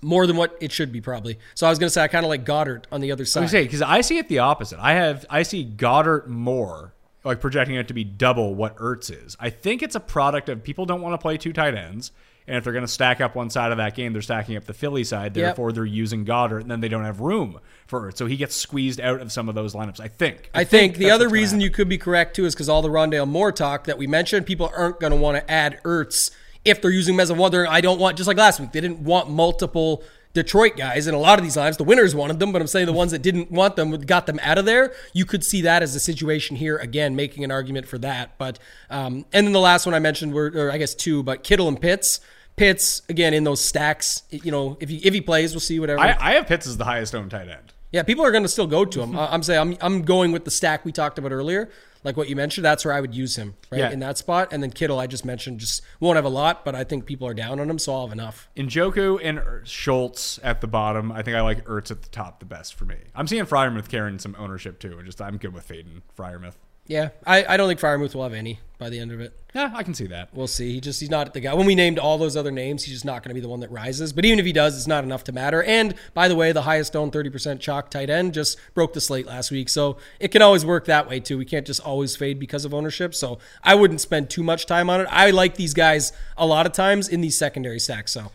[0.00, 1.38] more than what it should be probably.
[1.54, 3.26] So I was going to say I kind of like Goedert on the other I
[3.26, 3.50] side.
[3.50, 4.78] say because I see it the opposite.
[4.78, 6.94] I have I see Goedert more
[7.24, 9.36] like projecting it to be double what Ertz is.
[9.40, 12.12] I think it's a product of people don't want to play two tight ends,
[12.48, 14.64] and if they're going to stack up one side of that game, they're stacking up
[14.64, 15.36] the Philly side.
[15.36, 15.44] Yep.
[15.44, 18.54] Therefore, they're using Goedert, and then they don't have room for Ertz, so he gets
[18.56, 20.00] squeezed out of some of those lineups.
[20.00, 20.50] I think.
[20.54, 23.28] I think the other reason you could be correct too is because all the Rondale
[23.28, 26.30] Moore talk that we mentioned, people aren't going to want to add Ertz
[26.64, 27.50] if they're using him as a one.
[27.52, 28.72] they're- I don't want just like last week.
[28.72, 30.02] They didn't want multiple
[30.34, 32.86] Detroit guys in a lot of these lines, The winners wanted them, but I'm saying
[32.86, 34.92] the ones that didn't want them got them out of there.
[35.14, 38.36] You could see that as a situation here again, making an argument for that.
[38.38, 38.58] But
[38.90, 41.66] um, and then the last one I mentioned were, or I guess two, but Kittle
[41.66, 42.20] and Pitts.
[42.58, 44.22] Pitts again in those stacks.
[44.30, 46.00] You know, if he if he plays, we'll see whatever.
[46.00, 47.72] I, I have Pitts as the highest owned tight end.
[47.90, 49.18] Yeah, people are going to still go to him.
[49.18, 51.70] I'm saying I'm I'm going with the stack we talked about earlier,
[52.04, 52.64] like what you mentioned.
[52.66, 53.90] That's where I would use him, right Yeah.
[53.90, 54.48] in that spot.
[54.52, 57.26] And then Kittle, I just mentioned, just won't have a lot, but I think people
[57.26, 58.46] are down on him, so I'll have enough.
[58.56, 61.10] Njoku and Er- Schultz at the bottom.
[61.10, 62.96] I think I like Ertz at the top the best for me.
[63.14, 66.56] I'm seeing Freiermuth carrying some ownership too, and just I'm good with fading Freiermuth.
[66.88, 69.38] Yeah, I, I don't think Freiermuth will have any by the end of it.
[69.54, 70.30] Yeah, I can see that.
[70.32, 70.72] We'll see.
[70.72, 71.52] He just he's not the guy.
[71.52, 73.60] When we named all those other names, he's just not going to be the one
[73.60, 74.12] that rises.
[74.12, 75.62] But even if he does, it's not enough to matter.
[75.62, 79.26] And by the way, the highest owned 30% chalk tight end just broke the slate
[79.26, 79.68] last week.
[79.68, 81.36] So it can always work that way too.
[81.36, 83.14] We can't just always fade because of ownership.
[83.14, 85.08] So I wouldn't spend too much time on it.
[85.10, 88.12] I like these guys a lot of times in these secondary stacks.
[88.12, 88.32] So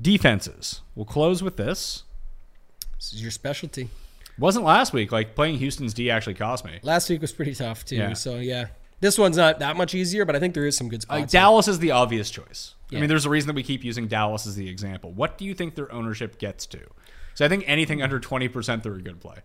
[0.00, 0.80] Defenses.
[0.94, 2.02] We'll close with this.
[2.96, 3.90] This is your specialty.
[4.38, 5.10] Wasn't last week.
[5.12, 6.78] Like playing Houston's D actually cost me.
[6.82, 7.96] Last week was pretty tough too.
[7.96, 8.12] Yeah.
[8.12, 8.66] So yeah,
[9.00, 11.32] this one's not that much easier, but I think there is some good spots.
[11.32, 12.74] Dallas is the obvious choice.
[12.92, 15.12] I mean, there's a reason that we keep using Dallas as the example.
[15.12, 16.80] What do you think their ownership gets to?
[17.34, 19.36] So I think anything under 20%, they're a good play.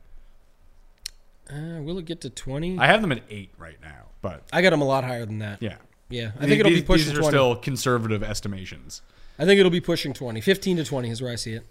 [1.52, 2.80] Uh, will it get to twenty?
[2.80, 5.40] I have them at eight right now, but I got them a lot higher than
[5.40, 5.62] that.
[5.62, 5.76] yeah.
[6.10, 7.28] Yeah, I think it'll be pushing These are 20.
[7.30, 9.02] still conservative estimations.
[9.40, 10.42] I think it'll be pushing 20.
[10.42, 11.66] 15 to 20 is where I see it.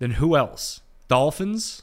[0.00, 0.82] Then who else?
[1.12, 1.82] Dolphins.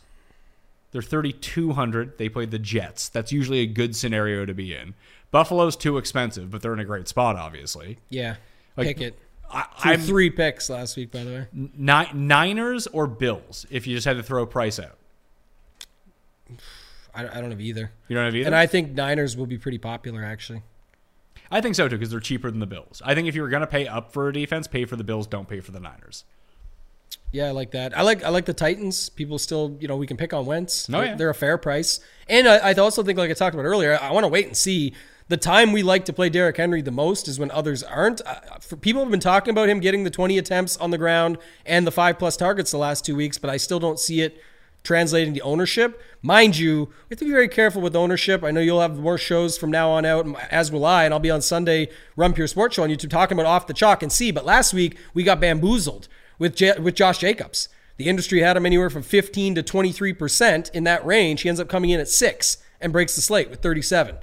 [0.91, 2.17] They're 3,200.
[2.17, 3.09] They played the Jets.
[3.09, 4.95] That's usually a good scenario to be in.
[5.29, 7.99] Buffalo's too expensive, but they're in a great spot, obviously.
[8.09, 8.37] Yeah.
[8.75, 9.19] Like, Pick it.
[9.51, 11.47] I, I'm three picks last week, by the way.
[11.53, 14.97] Ni- Niners or Bills if you just had to throw a price out.
[17.13, 17.91] I, I don't have either.
[18.07, 18.47] You don't have either?
[18.47, 20.63] And I think Niners will be pretty popular, actually.
[21.51, 22.99] I think so too because they're cheaper than the Bills.
[23.05, 25.03] I think if you were going to pay up for a defense, pay for the
[25.03, 26.23] Bills, don't pay for the Niners.
[27.31, 27.95] Yeah, I like that.
[27.97, 29.09] I like I like the Titans.
[29.09, 30.89] People still, you know, we can pick on Wentz.
[30.89, 31.15] Oh, They're- yeah.
[31.15, 31.99] They're a fair price.
[32.27, 34.57] And I, I also think, like I talked about earlier, I, want to wait and
[34.57, 34.93] see.
[35.29, 38.19] The time we like to play Derrick Henry the most is when others aren't.
[38.25, 41.37] Uh, for, people have been talking about him getting the 20 attempts on the ground
[41.67, 44.41] and the five plus targets the last two weeks, but I still don't see it
[44.83, 46.01] translating to ownership.
[46.23, 48.43] Mind you, we have to be very careful with ownership.
[48.43, 51.19] I know you'll have more shows from now on out, as will I, and I'll
[51.19, 54.11] be on Sunday Run Pure Sports Show on YouTube talking about off the chalk and
[54.11, 54.31] see.
[54.31, 56.07] But last week we got bamboozled
[56.39, 57.69] with J- with Josh Jacobs.
[57.97, 61.41] The industry had him anywhere from 15 to 23 percent in that range.
[61.41, 64.17] He ends up coming in at six and breaks the slate with 37.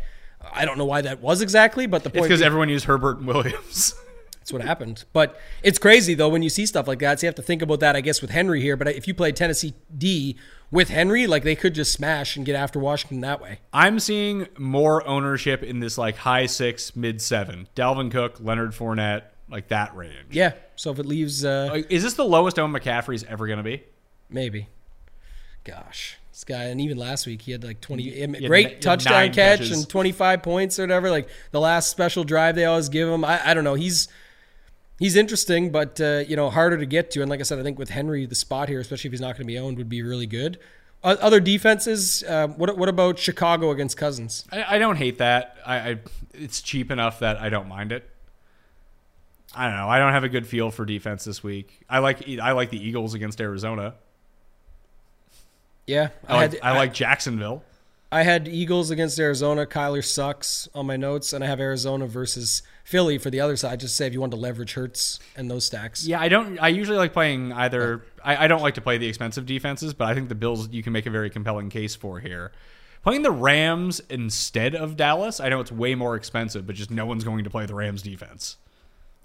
[0.53, 3.19] I don't know why that was exactly, but the point It's because everyone used Herbert
[3.19, 3.95] and Williams.
[4.39, 5.05] that's what happened.
[5.13, 7.21] But it's crazy though when you see stuff like that.
[7.21, 8.77] So you have to think about that, I guess, with Henry here.
[8.77, 10.37] But if you play Tennessee D
[10.71, 13.59] with Henry, like they could just smash and get after Washington that way.
[13.73, 17.69] I'm seeing more ownership in this like high six, mid seven.
[17.75, 20.29] Dalvin Cook, Leonard Fournette, like that range.
[20.31, 20.53] Yeah.
[20.77, 23.83] So if it leaves, uh, is this the lowest owned McCaffrey's ever going to be?
[24.29, 24.69] maybe.
[25.65, 29.33] Gosh, this guy, and even last week he had like twenty had great touchdown nine
[29.33, 29.73] catch catches.
[29.73, 31.11] and twenty five points or whatever.
[31.11, 33.25] Like the last special drive they always give him.
[33.25, 33.75] I, I don't know.
[33.75, 34.07] He's
[35.01, 37.21] he's interesting, but uh, you know harder to get to.
[37.21, 39.33] And like I said, I think with Henry, the spot here, especially if he's not
[39.37, 40.59] going to be owned, would be really good.
[41.03, 42.23] O- Other defenses.
[42.23, 44.45] Uh, what what about Chicago against Cousins?
[44.53, 45.57] I, I don't hate that.
[45.67, 45.99] I, I
[46.33, 48.09] it's cheap enough that I don't mind it.
[49.57, 49.89] I don't know.
[49.89, 51.81] I don't have a good feel for defense this week.
[51.89, 53.95] I like I like the Eagles against Arizona.
[55.87, 57.65] Yeah, I like, had I like Jacksonville.
[58.13, 59.67] I had Eagles against Arizona.
[59.67, 63.81] Kyler sucks on my notes, and I have Arizona versus Philly for the other side.
[63.81, 66.07] Just to say if you want to leverage Hurts and those stacks.
[66.07, 66.59] Yeah, I don't.
[66.59, 68.05] I usually like playing either.
[68.23, 70.83] I, I don't like to play the expensive defenses, but I think the Bills you
[70.83, 72.53] can make a very compelling case for here.
[73.03, 77.07] Playing the Rams instead of Dallas, I know it's way more expensive, but just no
[77.07, 78.57] one's going to play the Rams defense.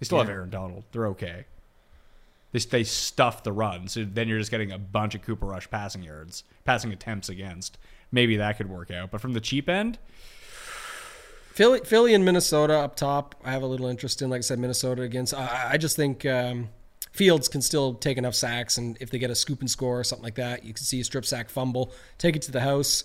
[0.01, 0.83] They still have Aaron Donald.
[0.91, 1.45] They're okay.
[2.53, 5.69] They, they stuff the run, so then you're just getting a bunch of Cooper Rush
[5.69, 7.77] passing yards, passing attempts against.
[8.11, 9.11] Maybe that could work out.
[9.11, 9.99] But from the cheap end,
[11.53, 13.35] Philly, Philly and Minnesota up top.
[13.45, 15.35] I have a little interest in, like I said, Minnesota against.
[15.35, 16.69] I, I just think um,
[17.11, 20.03] Fields can still take enough sacks, and if they get a scoop and score or
[20.03, 23.03] something like that, you can see a strip sack fumble, take it to the house.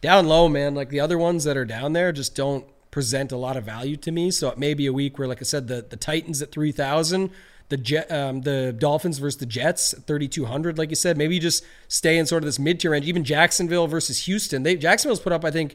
[0.00, 3.36] Down low, man, like the other ones that are down there just don't present a
[3.36, 4.30] lot of value to me.
[4.30, 6.72] So it may be a week where, like I said, the the Titans at three
[6.72, 7.30] thousand.
[7.68, 10.78] The Jet, um, the Dolphins versus the Jets, thirty two hundred.
[10.78, 13.06] Like you said, maybe you just stay in sort of this mid tier range.
[13.06, 14.62] Even Jacksonville versus Houston.
[14.62, 15.74] They Jacksonville's put up, I think,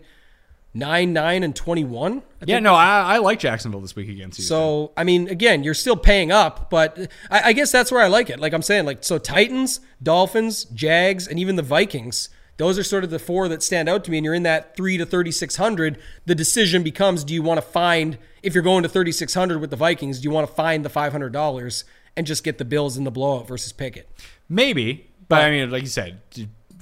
[0.73, 2.21] nine, nine, and twenty one.
[2.45, 4.55] yeah, no, I, I like Jacksonville this week against Houston.
[4.55, 6.97] So I mean, again, you're still paying up, but
[7.29, 8.39] I, I guess that's where I like it.
[8.39, 12.29] Like I'm saying, like so Titans, Dolphins, Jags, and even the Vikings.
[12.61, 14.19] Those are sort of the four that stand out to me.
[14.19, 15.97] And you're in that three to thirty six hundred.
[16.27, 19.61] The decision becomes: Do you want to find if you're going to thirty six hundred
[19.61, 20.19] with the Vikings?
[20.19, 21.85] Do you want to find the five hundred dollars
[22.15, 24.07] and just get the Bills in the blowout versus Pickett?
[24.47, 26.21] maybe, but I mean, like you said,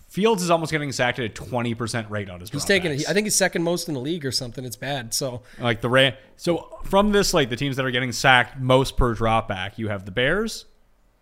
[0.10, 2.50] Fields is almost getting sacked at a twenty percent rate on his.
[2.50, 3.08] He's taking it.
[3.08, 4.66] I think he's second most in the league or something.
[4.66, 5.14] It's bad.
[5.14, 6.14] So Like the Ram.
[6.36, 9.88] So from this, like the teams that are getting sacked most per drop back, you
[9.88, 10.66] have the Bears,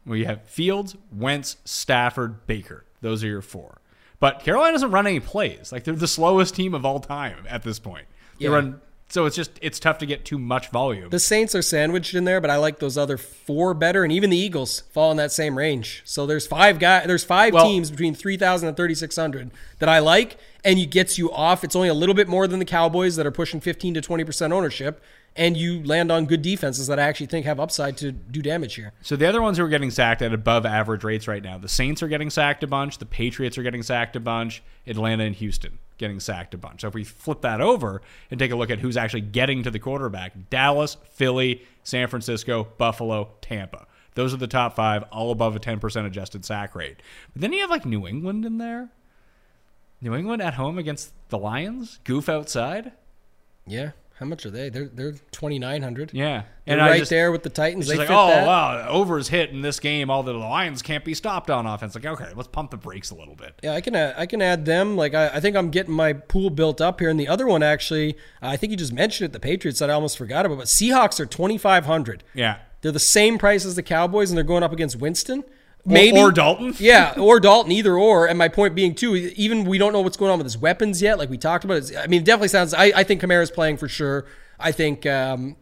[0.03, 2.85] well, you have Fields, Wentz, Stafford, Baker.
[3.01, 3.81] Those are your four.
[4.19, 5.71] But Carolina doesn't run any plays.
[5.71, 8.05] Like they're the slowest team of all time at this point.
[8.39, 8.51] They Yeah.
[8.51, 8.81] run.
[9.09, 11.09] So it's just it's tough to get too much volume.
[11.11, 14.29] The Saints are sandwiched in there, but I like those other four better, and even
[14.29, 16.01] the Eagles fall in that same range.
[16.03, 20.35] So there's five guy, there's five Well- teams between 3,000 and 3,600 that I like,
[20.65, 21.63] and it gets you off.
[21.63, 24.25] It's only a little bit more than the Cowboys that are pushing 15 to 20
[24.25, 25.01] percent ownership,
[25.37, 28.75] and you land on good defenses that I actually think have upside to do damage
[28.75, 28.91] here.
[29.01, 31.69] So the other ones who are getting sacked at above average rates right now, the
[31.69, 35.35] Saints are getting sacked a bunch, the Patriots are getting sacked a bunch, Atlanta and
[35.35, 36.81] Houston getting sacked a bunch.
[36.81, 39.71] So if we flip that over and take a look at who's actually getting to
[39.71, 43.87] the quarterback, Dallas, Philly, San Francisco, Buffalo, Tampa.
[44.13, 47.01] Those are the top five, all above a 10% adjusted sack rate.
[47.33, 48.89] But then you have like New England in there.
[50.01, 52.91] New England at home against the Lions, goof outside.
[53.65, 53.91] Yeah.
[54.19, 54.69] How much are they?
[54.69, 56.11] They're they're twenty nine hundred.
[56.11, 57.87] Yeah, They're I right just- there with the Titans.
[57.87, 58.47] They like, oh that.
[58.47, 60.09] wow, overs hit in this game.
[60.09, 61.93] All the Lions can't be stopped on offense.
[61.93, 63.59] Like, okay, let's pump the brakes a little bit.
[63.63, 64.95] Yeah, I can add, I can add them.
[64.97, 67.09] Like I, I think I'm getting my pool built up here.
[67.09, 69.33] And the other one actually, I think you just mentioned it.
[69.33, 70.57] The Patriots that I almost forgot about.
[70.57, 72.23] But Seahawks are twenty five hundred.
[72.33, 75.43] Yeah, They're the same price as the Cowboys, and they're going up against Winston.
[75.89, 76.75] Or- Maybe or Dalton.
[76.79, 78.27] yeah, or Dalton, either or.
[78.27, 81.01] And my point being too, even we don't know what's going on with his weapons
[81.01, 81.17] yet.
[81.17, 82.73] Like we talked about, it's, I mean, it definitely sounds.
[82.73, 84.25] I, I think Kamara's playing for sure.
[84.59, 85.55] I think um,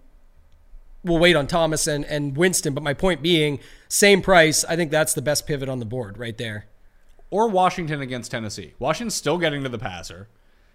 [1.03, 2.73] we'll wait on Thomas and and Winston.
[2.73, 4.65] But my point being, same price.
[4.65, 6.65] I think that's the best pivot on the board right there.
[7.30, 8.73] or Washington against Tennessee.
[8.80, 10.27] Washington's still getting to the passer,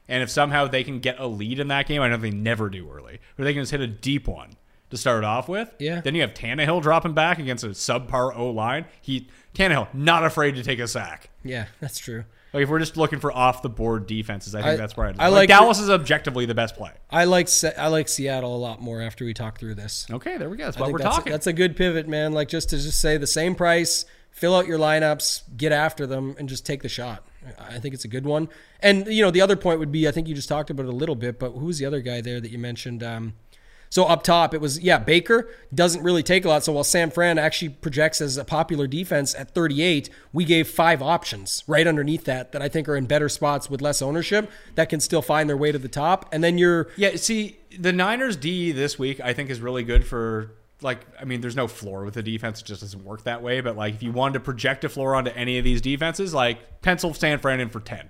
[0.07, 2.69] and if somehow they can get a lead in that game, I know they never
[2.71, 4.51] do early, or they can just hit a deep one
[4.91, 5.73] to start off with.
[5.79, 6.01] Yeah.
[6.01, 8.87] Then you have Tannehill dropping back against a subpar O line.
[9.01, 11.31] He Tannehill not afraid to take a sack.
[11.45, 12.25] Yeah, that's true.
[12.53, 15.07] Like if we're just looking for off the board defenses, I think I- that's where
[15.07, 16.91] I'd, I like, like Dallas is objectively the best play.
[17.09, 20.07] I like Se- I like Seattle a lot more after we talk through this.
[20.11, 20.65] Okay, there we go.
[20.65, 21.33] That's I what we're that's talking.
[21.33, 22.33] A, that's a good pivot, man.
[22.33, 26.35] Like just to just say the same price, fill out your lineups, get after them,
[26.41, 27.25] and just take the shot.
[27.59, 28.49] I think it's a good one.
[28.81, 30.89] And you know, the other point would be, I think you just talked about it
[30.89, 33.03] a little bit, but who's the other guy there that you mentioned?
[33.05, 33.35] Um,
[33.91, 36.65] so up top, it was yeah, Baker doesn't really take a lot.
[36.65, 41.03] So while San Fran actually projects as a popular defense at 38, we gave five
[41.03, 44.89] options right underneath that that I think are in better spots with less ownership that
[44.89, 46.33] can still find their way to the top.
[46.33, 50.07] And then you're Yeah, see, the Niners D this week I think is really good
[50.07, 50.53] for
[50.83, 53.61] like I mean, there's no floor with the defense; it just doesn't work that way.
[53.61, 56.81] But like, if you wanted to project a floor onto any of these defenses, like
[56.83, 58.09] pencil San Fran in for ten,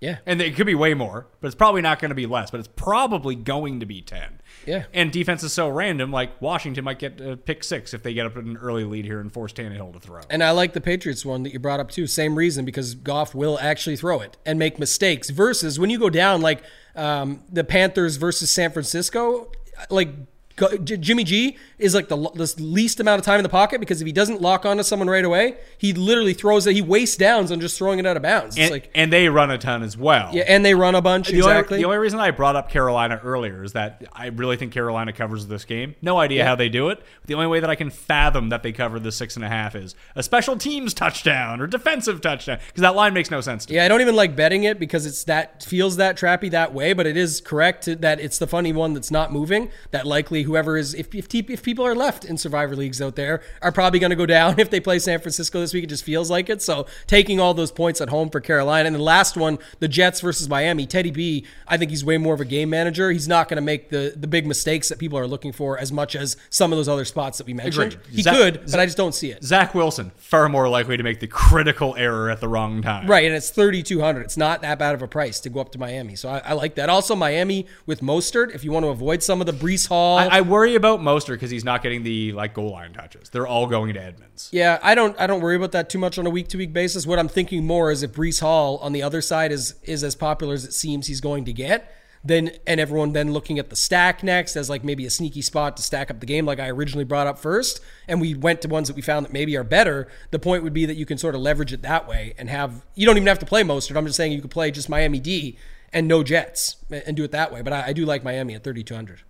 [0.00, 2.50] yeah, and it could be way more, but it's probably not going to be less.
[2.50, 4.40] But it's probably going to be ten.
[4.66, 4.84] Yeah.
[4.92, 6.10] And defense is so random.
[6.10, 9.04] Like Washington might get a pick six if they get up in an early lead
[9.04, 10.20] here and force Tannehill to throw.
[10.28, 12.06] And I like the Patriots one that you brought up too.
[12.06, 15.30] Same reason because Goff will actually throw it and make mistakes.
[15.30, 16.62] Versus when you go down like
[16.94, 19.50] um, the Panthers versus San Francisco,
[19.88, 20.10] like
[20.56, 23.78] Go- J- Jimmy G is like the, the least amount of time in the pocket
[23.78, 26.74] because if he doesn't lock onto someone right away, he literally throws it.
[26.74, 28.56] He wastes downs on just throwing it out of bounds.
[28.56, 30.30] It's and, like and they run a ton as well.
[30.32, 31.76] yeah, and they run a bunch The, exactly.
[31.76, 35.12] only, the only reason I brought up Carolina earlier is that I really think Carolina
[35.12, 35.94] covers this game.
[36.00, 37.02] No idea how they do it.
[37.26, 39.74] The only way that I can fathom that they cover the six and a half
[39.74, 43.72] is a special teams touchdown or defensive touchdown because that line makes no sense to
[43.72, 43.76] me.
[43.76, 46.94] Yeah, I don't even like betting it because it's that feels that trappy that way,
[46.94, 49.70] but it is correct that it's the funny one that's not moving.
[49.90, 53.16] That likely whoever is if if, te- if people are left in survivor leagues out
[53.16, 55.84] there are probably going to go down if they play San Francisco this week.
[55.84, 56.62] It just feels like it.
[56.62, 60.20] So taking all those points at home for Carolina and the last one, the Jets
[60.20, 60.86] versus Miami.
[60.86, 63.10] Teddy B, I think he's way more of a game manager.
[63.10, 65.92] He's not going to make the the big mistakes that people are looking for as
[65.92, 67.94] much as some of those other spots that we mentioned.
[67.94, 68.06] Agreed.
[68.10, 69.44] He Zach- could, but I just don't see it.
[69.44, 73.06] Zach Wilson far more likely to make the critical error at the wrong time.
[73.06, 74.22] Right, and it's thirty two hundred.
[74.22, 76.52] It's not that bad of a price to go up to Miami, so I, I
[76.52, 76.88] like that.
[76.88, 80.18] Also, Miami with Mostert, if you want to avoid some of the Breece Hall.
[80.18, 83.30] I, I worry about Mostert because he's not getting the like goal line touches.
[83.30, 84.50] They're all going to Edmonds.
[84.52, 86.74] yeah, I don't I don't worry about that too much on a week to week
[86.74, 87.06] basis.
[87.06, 90.14] What I'm thinking more is if Breece Hall on the other side is is as
[90.14, 91.90] popular as it seems he's going to get,
[92.22, 95.74] then and everyone then looking at the stack next as like maybe a sneaky spot
[95.78, 98.68] to stack up the game like I originally brought up first, and we went to
[98.68, 100.06] ones that we found that maybe are better.
[100.32, 102.84] The point would be that you can sort of leverage it that way and have
[102.94, 103.96] you don't even have to play Mostert.
[103.96, 105.56] I'm just saying you could play just Miami D
[105.94, 107.62] and no Jets and do it that way.
[107.62, 109.22] But I, I do like Miami at 3200.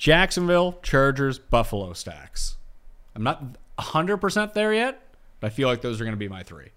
[0.00, 2.56] Jacksonville, Chargers, Buffalo stacks.
[3.14, 3.44] I'm not
[3.78, 4.98] 100% there yet,
[5.40, 6.70] but I feel like those are going to be my three.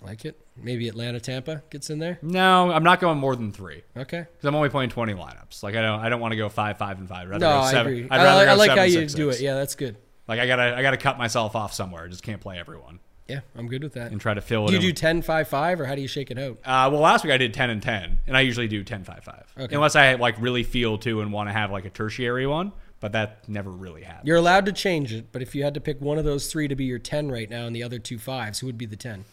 [0.00, 0.40] Like it.
[0.56, 2.18] Maybe Atlanta Tampa gets in there.
[2.22, 3.82] No, I'm not going more than three.
[3.94, 4.20] Okay.
[4.20, 5.62] Because I'm only playing 20 lineups.
[5.62, 7.26] Like I don't, I don't want to go five, five, and five.
[7.26, 7.92] I'd rather No, go I seven.
[7.92, 8.08] agree.
[8.10, 9.40] I'd I, rather like- go I like seven, how you six, do six.
[9.42, 9.44] it.
[9.44, 9.96] Yeah, that's good.
[10.26, 12.04] Like I gotta, I gotta cut myself off somewhere.
[12.04, 13.00] I just can't play everyone
[13.32, 14.12] Yeah, I'm good with that.
[14.12, 14.68] and try to fill it.
[14.68, 14.86] Do you in.
[14.86, 16.58] do 10 5 5 or how do you shake it out?
[16.64, 19.24] Uh, well, last week I did 10 and 10, and I usually do 10, 5,
[19.24, 19.54] 5.
[19.60, 19.74] Okay.
[19.74, 23.12] Unless I like really feel to and want to have like a tertiary one, but
[23.12, 24.26] that never really happens.
[24.26, 26.68] You're allowed to change it, but if you had to pick one of those three
[26.68, 28.96] to be your 10 right now and the other two fives, who would be the
[28.96, 29.24] 10?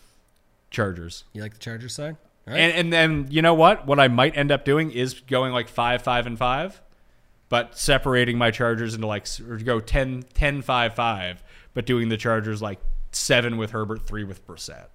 [0.71, 1.23] Chargers.
[1.34, 2.17] You like the Chargers side?
[2.45, 2.57] Right.
[2.59, 3.85] And and then you know what?
[3.85, 6.81] What I might end up doing is going like 5, 5, and 5,
[7.49, 11.43] but separating my Chargers into like, or go 10, 10, 5, 5,
[11.73, 12.80] but doing the Chargers like
[13.11, 14.88] 7 with Herbert, 3 with Brissett.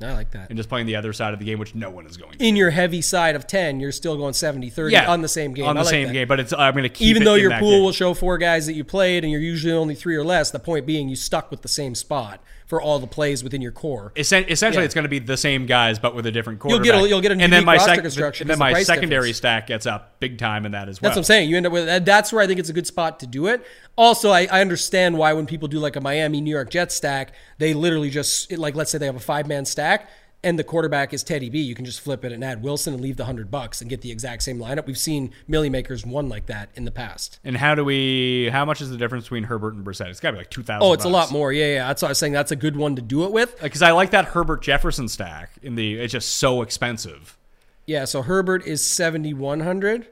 [0.00, 0.48] I like that.
[0.50, 2.44] and just playing the other side of the game, which no one is going to.
[2.44, 5.54] In your heavy side of 10, you're still going 70 30 Yeah, on the same
[5.54, 5.66] game.
[5.66, 6.12] On the like same that.
[6.12, 7.82] game, but it's I'm going to keep Even though your pool game.
[7.84, 10.58] will show four guys that you played and you're usually only three or less, the
[10.58, 12.42] point being you stuck with the same spot
[12.72, 14.14] for all the plays within your core.
[14.16, 14.86] Essen- essentially, Yeah.
[14.86, 17.20] it's going to be the same guys, but with a different You'll get a- you'll
[17.20, 19.36] get a and then my roster sec- construction And then my price secondary difference.
[19.36, 21.10] stack gets up big time in that as well.
[21.10, 21.50] That's what I'm saying.
[21.50, 23.62] You end up with that's where I think it's a good spot to do it.
[23.94, 27.34] Also, I, I understand why when people do like a Miami New York Jets stack,
[27.58, 30.08] they literally just like let's say they have a five man stack
[30.44, 31.60] and the quarterback is Teddy B.
[31.60, 34.00] You can just flip it and add Wilson and leave the hundred bucks and get
[34.00, 34.86] the exact same lineup.
[34.86, 37.38] We've seen Milly Makers won like that in the past.
[37.44, 38.48] And how do we?
[38.50, 40.08] How much is the difference between Herbert and Brissett?
[40.08, 40.88] It's got to be like two thousand.
[40.88, 41.52] Oh, it's a lot more.
[41.52, 41.88] Yeah, yeah.
[41.88, 43.54] That's why I was saying that's a good one to do it with.
[43.60, 45.52] Uh, because I like that Herbert Jefferson stack.
[45.62, 47.38] In the it's just so expensive,
[47.86, 48.04] Yeah.
[48.04, 50.08] So Herbert is seventy one hundred.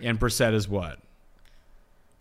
[0.00, 0.98] and Brissett is what?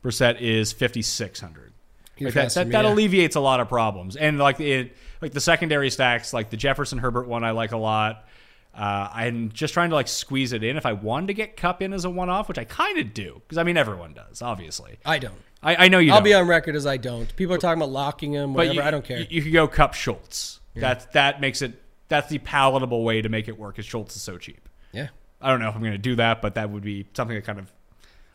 [0.03, 1.73] Brissett is fifty six hundred.
[2.21, 2.93] Like that, that, that yeah.
[2.93, 4.17] alleviates a lot of problems.
[4.17, 7.77] And like it, like the secondary stacks, like the Jefferson Herbert one, I like a
[7.77, 8.25] lot.
[8.73, 10.77] Uh, I'm just trying to like squeeze it in.
[10.77, 13.13] If I wanted to get Kupp in as a one off, which I kind of
[13.13, 14.99] do, because I mean everyone does, obviously.
[15.05, 15.35] I don't.
[15.61, 16.11] I, I know you.
[16.11, 16.25] I'll don't.
[16.25, 17.35] be on record as I don't.
[17.35, 18.53] People are talking about locking him.
[18.53, 18.73] but Whatever.
[18.75, 19.19] you, I don't care.
[19.19, 20.59] You, you could go Kupp Schultz.
[20.75, 21.73] That that makes it.
[22.07, 23.75] That's the palatable way to make it work.
[23.75, 24.69] Because Schultz is so cheap.
[24.93, 25.09] yeah.
[25.41, 27.45] I don't know if I'm going to do that, but that would be something that
[27.45, 27.71] kind of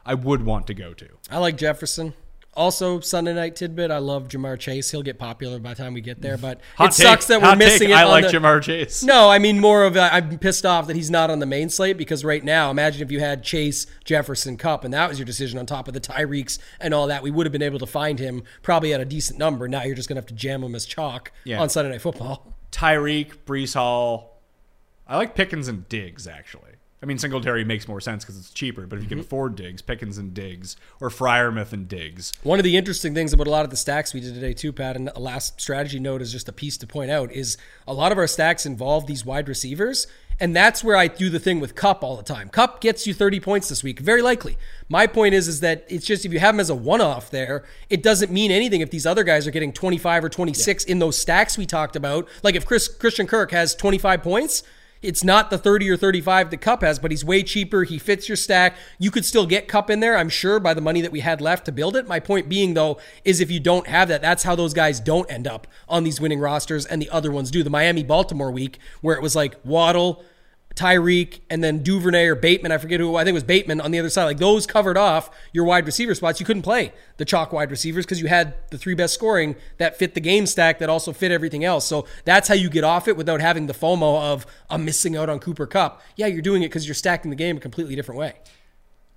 [0.07, 1.09] I would want to go to.
[1.31, 2.15] I like Jefferson.
[2.57, 3.91] Also, Sunday night tidbit.
[3.91, 4.91] I love Ja'Marr Chase.
[4.91, 7.41] He'll get popular by the time we get there, but Hot it take, sucks that
[7.41, 7.91] we're hot missing take.
[7.91, 7.95] it.
[7.95, 9.03] I on like the- Ja'Marr Chase.
[9.03, 11.97] No, I mean more of I'm pissed off that he's not on the main slate
[11.97, 15.59] because right now, imagine if you had Chase, Jefferson, Kupp, and that was your decision
[15.59, 17.23] on top of the Tyreeks and all that.
[17.23, 19.67] We would have been able to find him probably at a decent number.
[19.69, 21.61] Now you're just going to have to jam him as chalk Yeah.
[21.61, 22.55] on Sunday Night Football.
[22.71, 24.41] Tyreek, Breece Hall.
[25.07, 26.71] I like Pickens and Diggs actually.
[27.05, 29.17] I mean, Singletary makes more sense because it's cheaper, but if you Mm-hmm.
[29.17, 32.33] can afford Diggs, Pickens and Diggs, or Freiermuth and Diggs.
[32.43, 34.73] One of the interesting things about a lot of the stacks we did today too,
[34.73, 37.93] Pat, and a last strategy note is just a piece to point out is a
[37.93, 40.07] lot of our stacks involve these wide receivers.
[40.41, 42.49] And that's where I do the thing with Kupp all the time.
[42.49, 44.57] Kupp gets you 30 points this week, very likely.
[44.89, 47.65] My point is, is that it's just if you have him as a one-off there,
[47.89, 51.17] it doesn't mean anything if these other guys are getting 25 or 26 in those
[51.17, 52.27] stacks we talked about.
[52.43, 54.65] Like if Chris Christian Kirk has 25 points,
[55.05, 57.85] it's not the 30 or 35 that Kupp has, but he's way cheaper.
[57.85, 58.77] He fits your stack.
[58.99, 61.41] You could still get Kupp in there, I'm sure, by the money that we had
[61.41, 62.09] left to build it.
[62.09, 65.31] My point being, though, is if you don't have that, that's how those guys don't
[65.31, 67.63] end up on these winning rosters, and the other ones do.
[67.63, 70.25] The Miami Baltimore week, where it was like Waddle,
[70.75, 72.73] Tyreek, and then Duvernay or Bateman.
[72.73, 73.17] I forget who.
[73.17, 74.25] I think it was Bateman on the other side.
[74.25, 76.41] Like those covered off your wide receiver spots.
[76.41, 79.97] You couldn't play the chalk wide receivers because you had the three best scoring that
[79.97, 81.87] fit the game stack that also fit everything else.
[81.87, 85.29] So that's how you get off it without having the FOMO of I'm missing out
[85.29, 86.03] on Cooper Kupp.
[86.17, 88.35] Yeah, you're doing it because you're stacking the game a completely different way.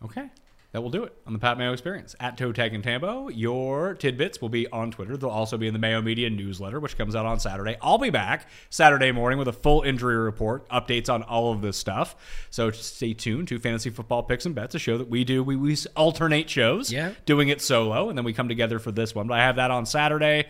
[0.04, 0.30] Okay.
[0.78, 2.16] That will do it on the Pat Mayo Experience.
[2.20, 5.18] At Toe Tag and Tambo, your tidbits will be on Twitter.
[5.18, 7.78] They'll also be in the Mayo Media newsletter, which comes out on Saturday.
[7.82, 11.78] I'll be back Saturday morning with a full injury report, updates on all of this
[11.78, 12.16] stuff.
[12.52, 15.44] So stay tuned to Fantasy Football Picks and Bets, a show that we do.
[15.44, 17.14] We, we alternate shows, Yeah.
[17.26, 19.26] doing it solo, and then we come together for this one.
[19.26, 20.46] But I have that on Saturday,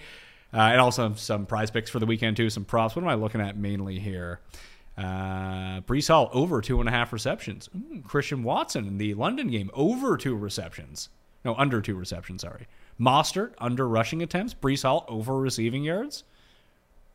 [0.53, 2.97] uh, and also some prize picks for the weekend, too, some props.
[2.97, 4.41] What am I looking at mainly here?
[4.97, 7.69] Uh, Breece Hall over two and a half receptions.
[7.75, 11.09] Ooh, Christian Watson in the London game over two receptions.
[11.45, 12.41] No, under two receptions.
[12.41, 12.67] Sorry.
[12.99, 14.53] Mostert under rushing attempts.
[14.55, 16.23] Breece Hall over receiving yards.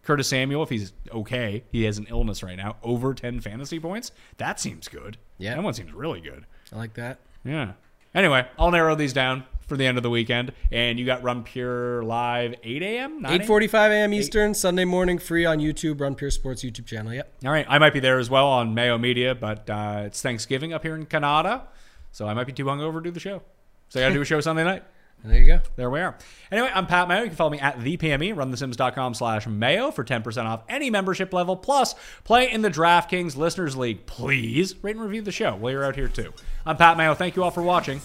[0.05, 2.77] Curtis Samuel, if he's okay, he has an illness right now.
[2.83, 4.13] Over ten fantasy points.
[4.37, 5.17] That seems good.
[5.39, 5.55] Yeah.
[5.55, 6.45] that one seems really good.
[6.73, 7.19] I like that.
[7.45, 7.73] Yeah.
[8.15, 10.53] Anyway, I'll narrow these down for the end of the weekend.
[10.71, 13.23] And you got Run Pure live 8 a.m.
[13.23, 14.15] 8:45 a.m.
[14.15, 16.01] Eastern, Sunday morning, free on YouTube.
[16.01, 17.13] Run Pure Sports YouTube channel.
[17.13, 17.33] Yep.
[17.45, 20.73] All right, I might be there as well on Mayo Media, but uh, it's Thanksgiving
[20.73, 21.65] up here in Canada,
[22.11, 23.43] so I might be too hungover to do the show.
[23.89, 24.85] So I got to do a show Sunday night.
[25.25, 25.61] There you go.
[25.77, 26.17] There we are.
[26.51, 27.21] Anyway, I'm Pat Mayo.
[27.23, 31.33] You can follow me at the PME, runthesims.com slash Mayo for 10% off any membership
[31.33, 31.55] level.
[31.57, 31.95] Plus,
[32.25, 34.05] play in the DraftKings Listeners League.
[34.07, 36.33] Please rate and review the show while you're out here, too.
[36.67, 37.15] I'm Pat Mayo.
[37.15, 38.01] Thank you all for watching.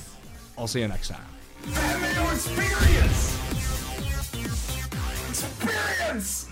[0.57, 1.36] I'll see you next time.
[1.73, 3.37] Mayo Experience!
[5.29, 6.46] Experience!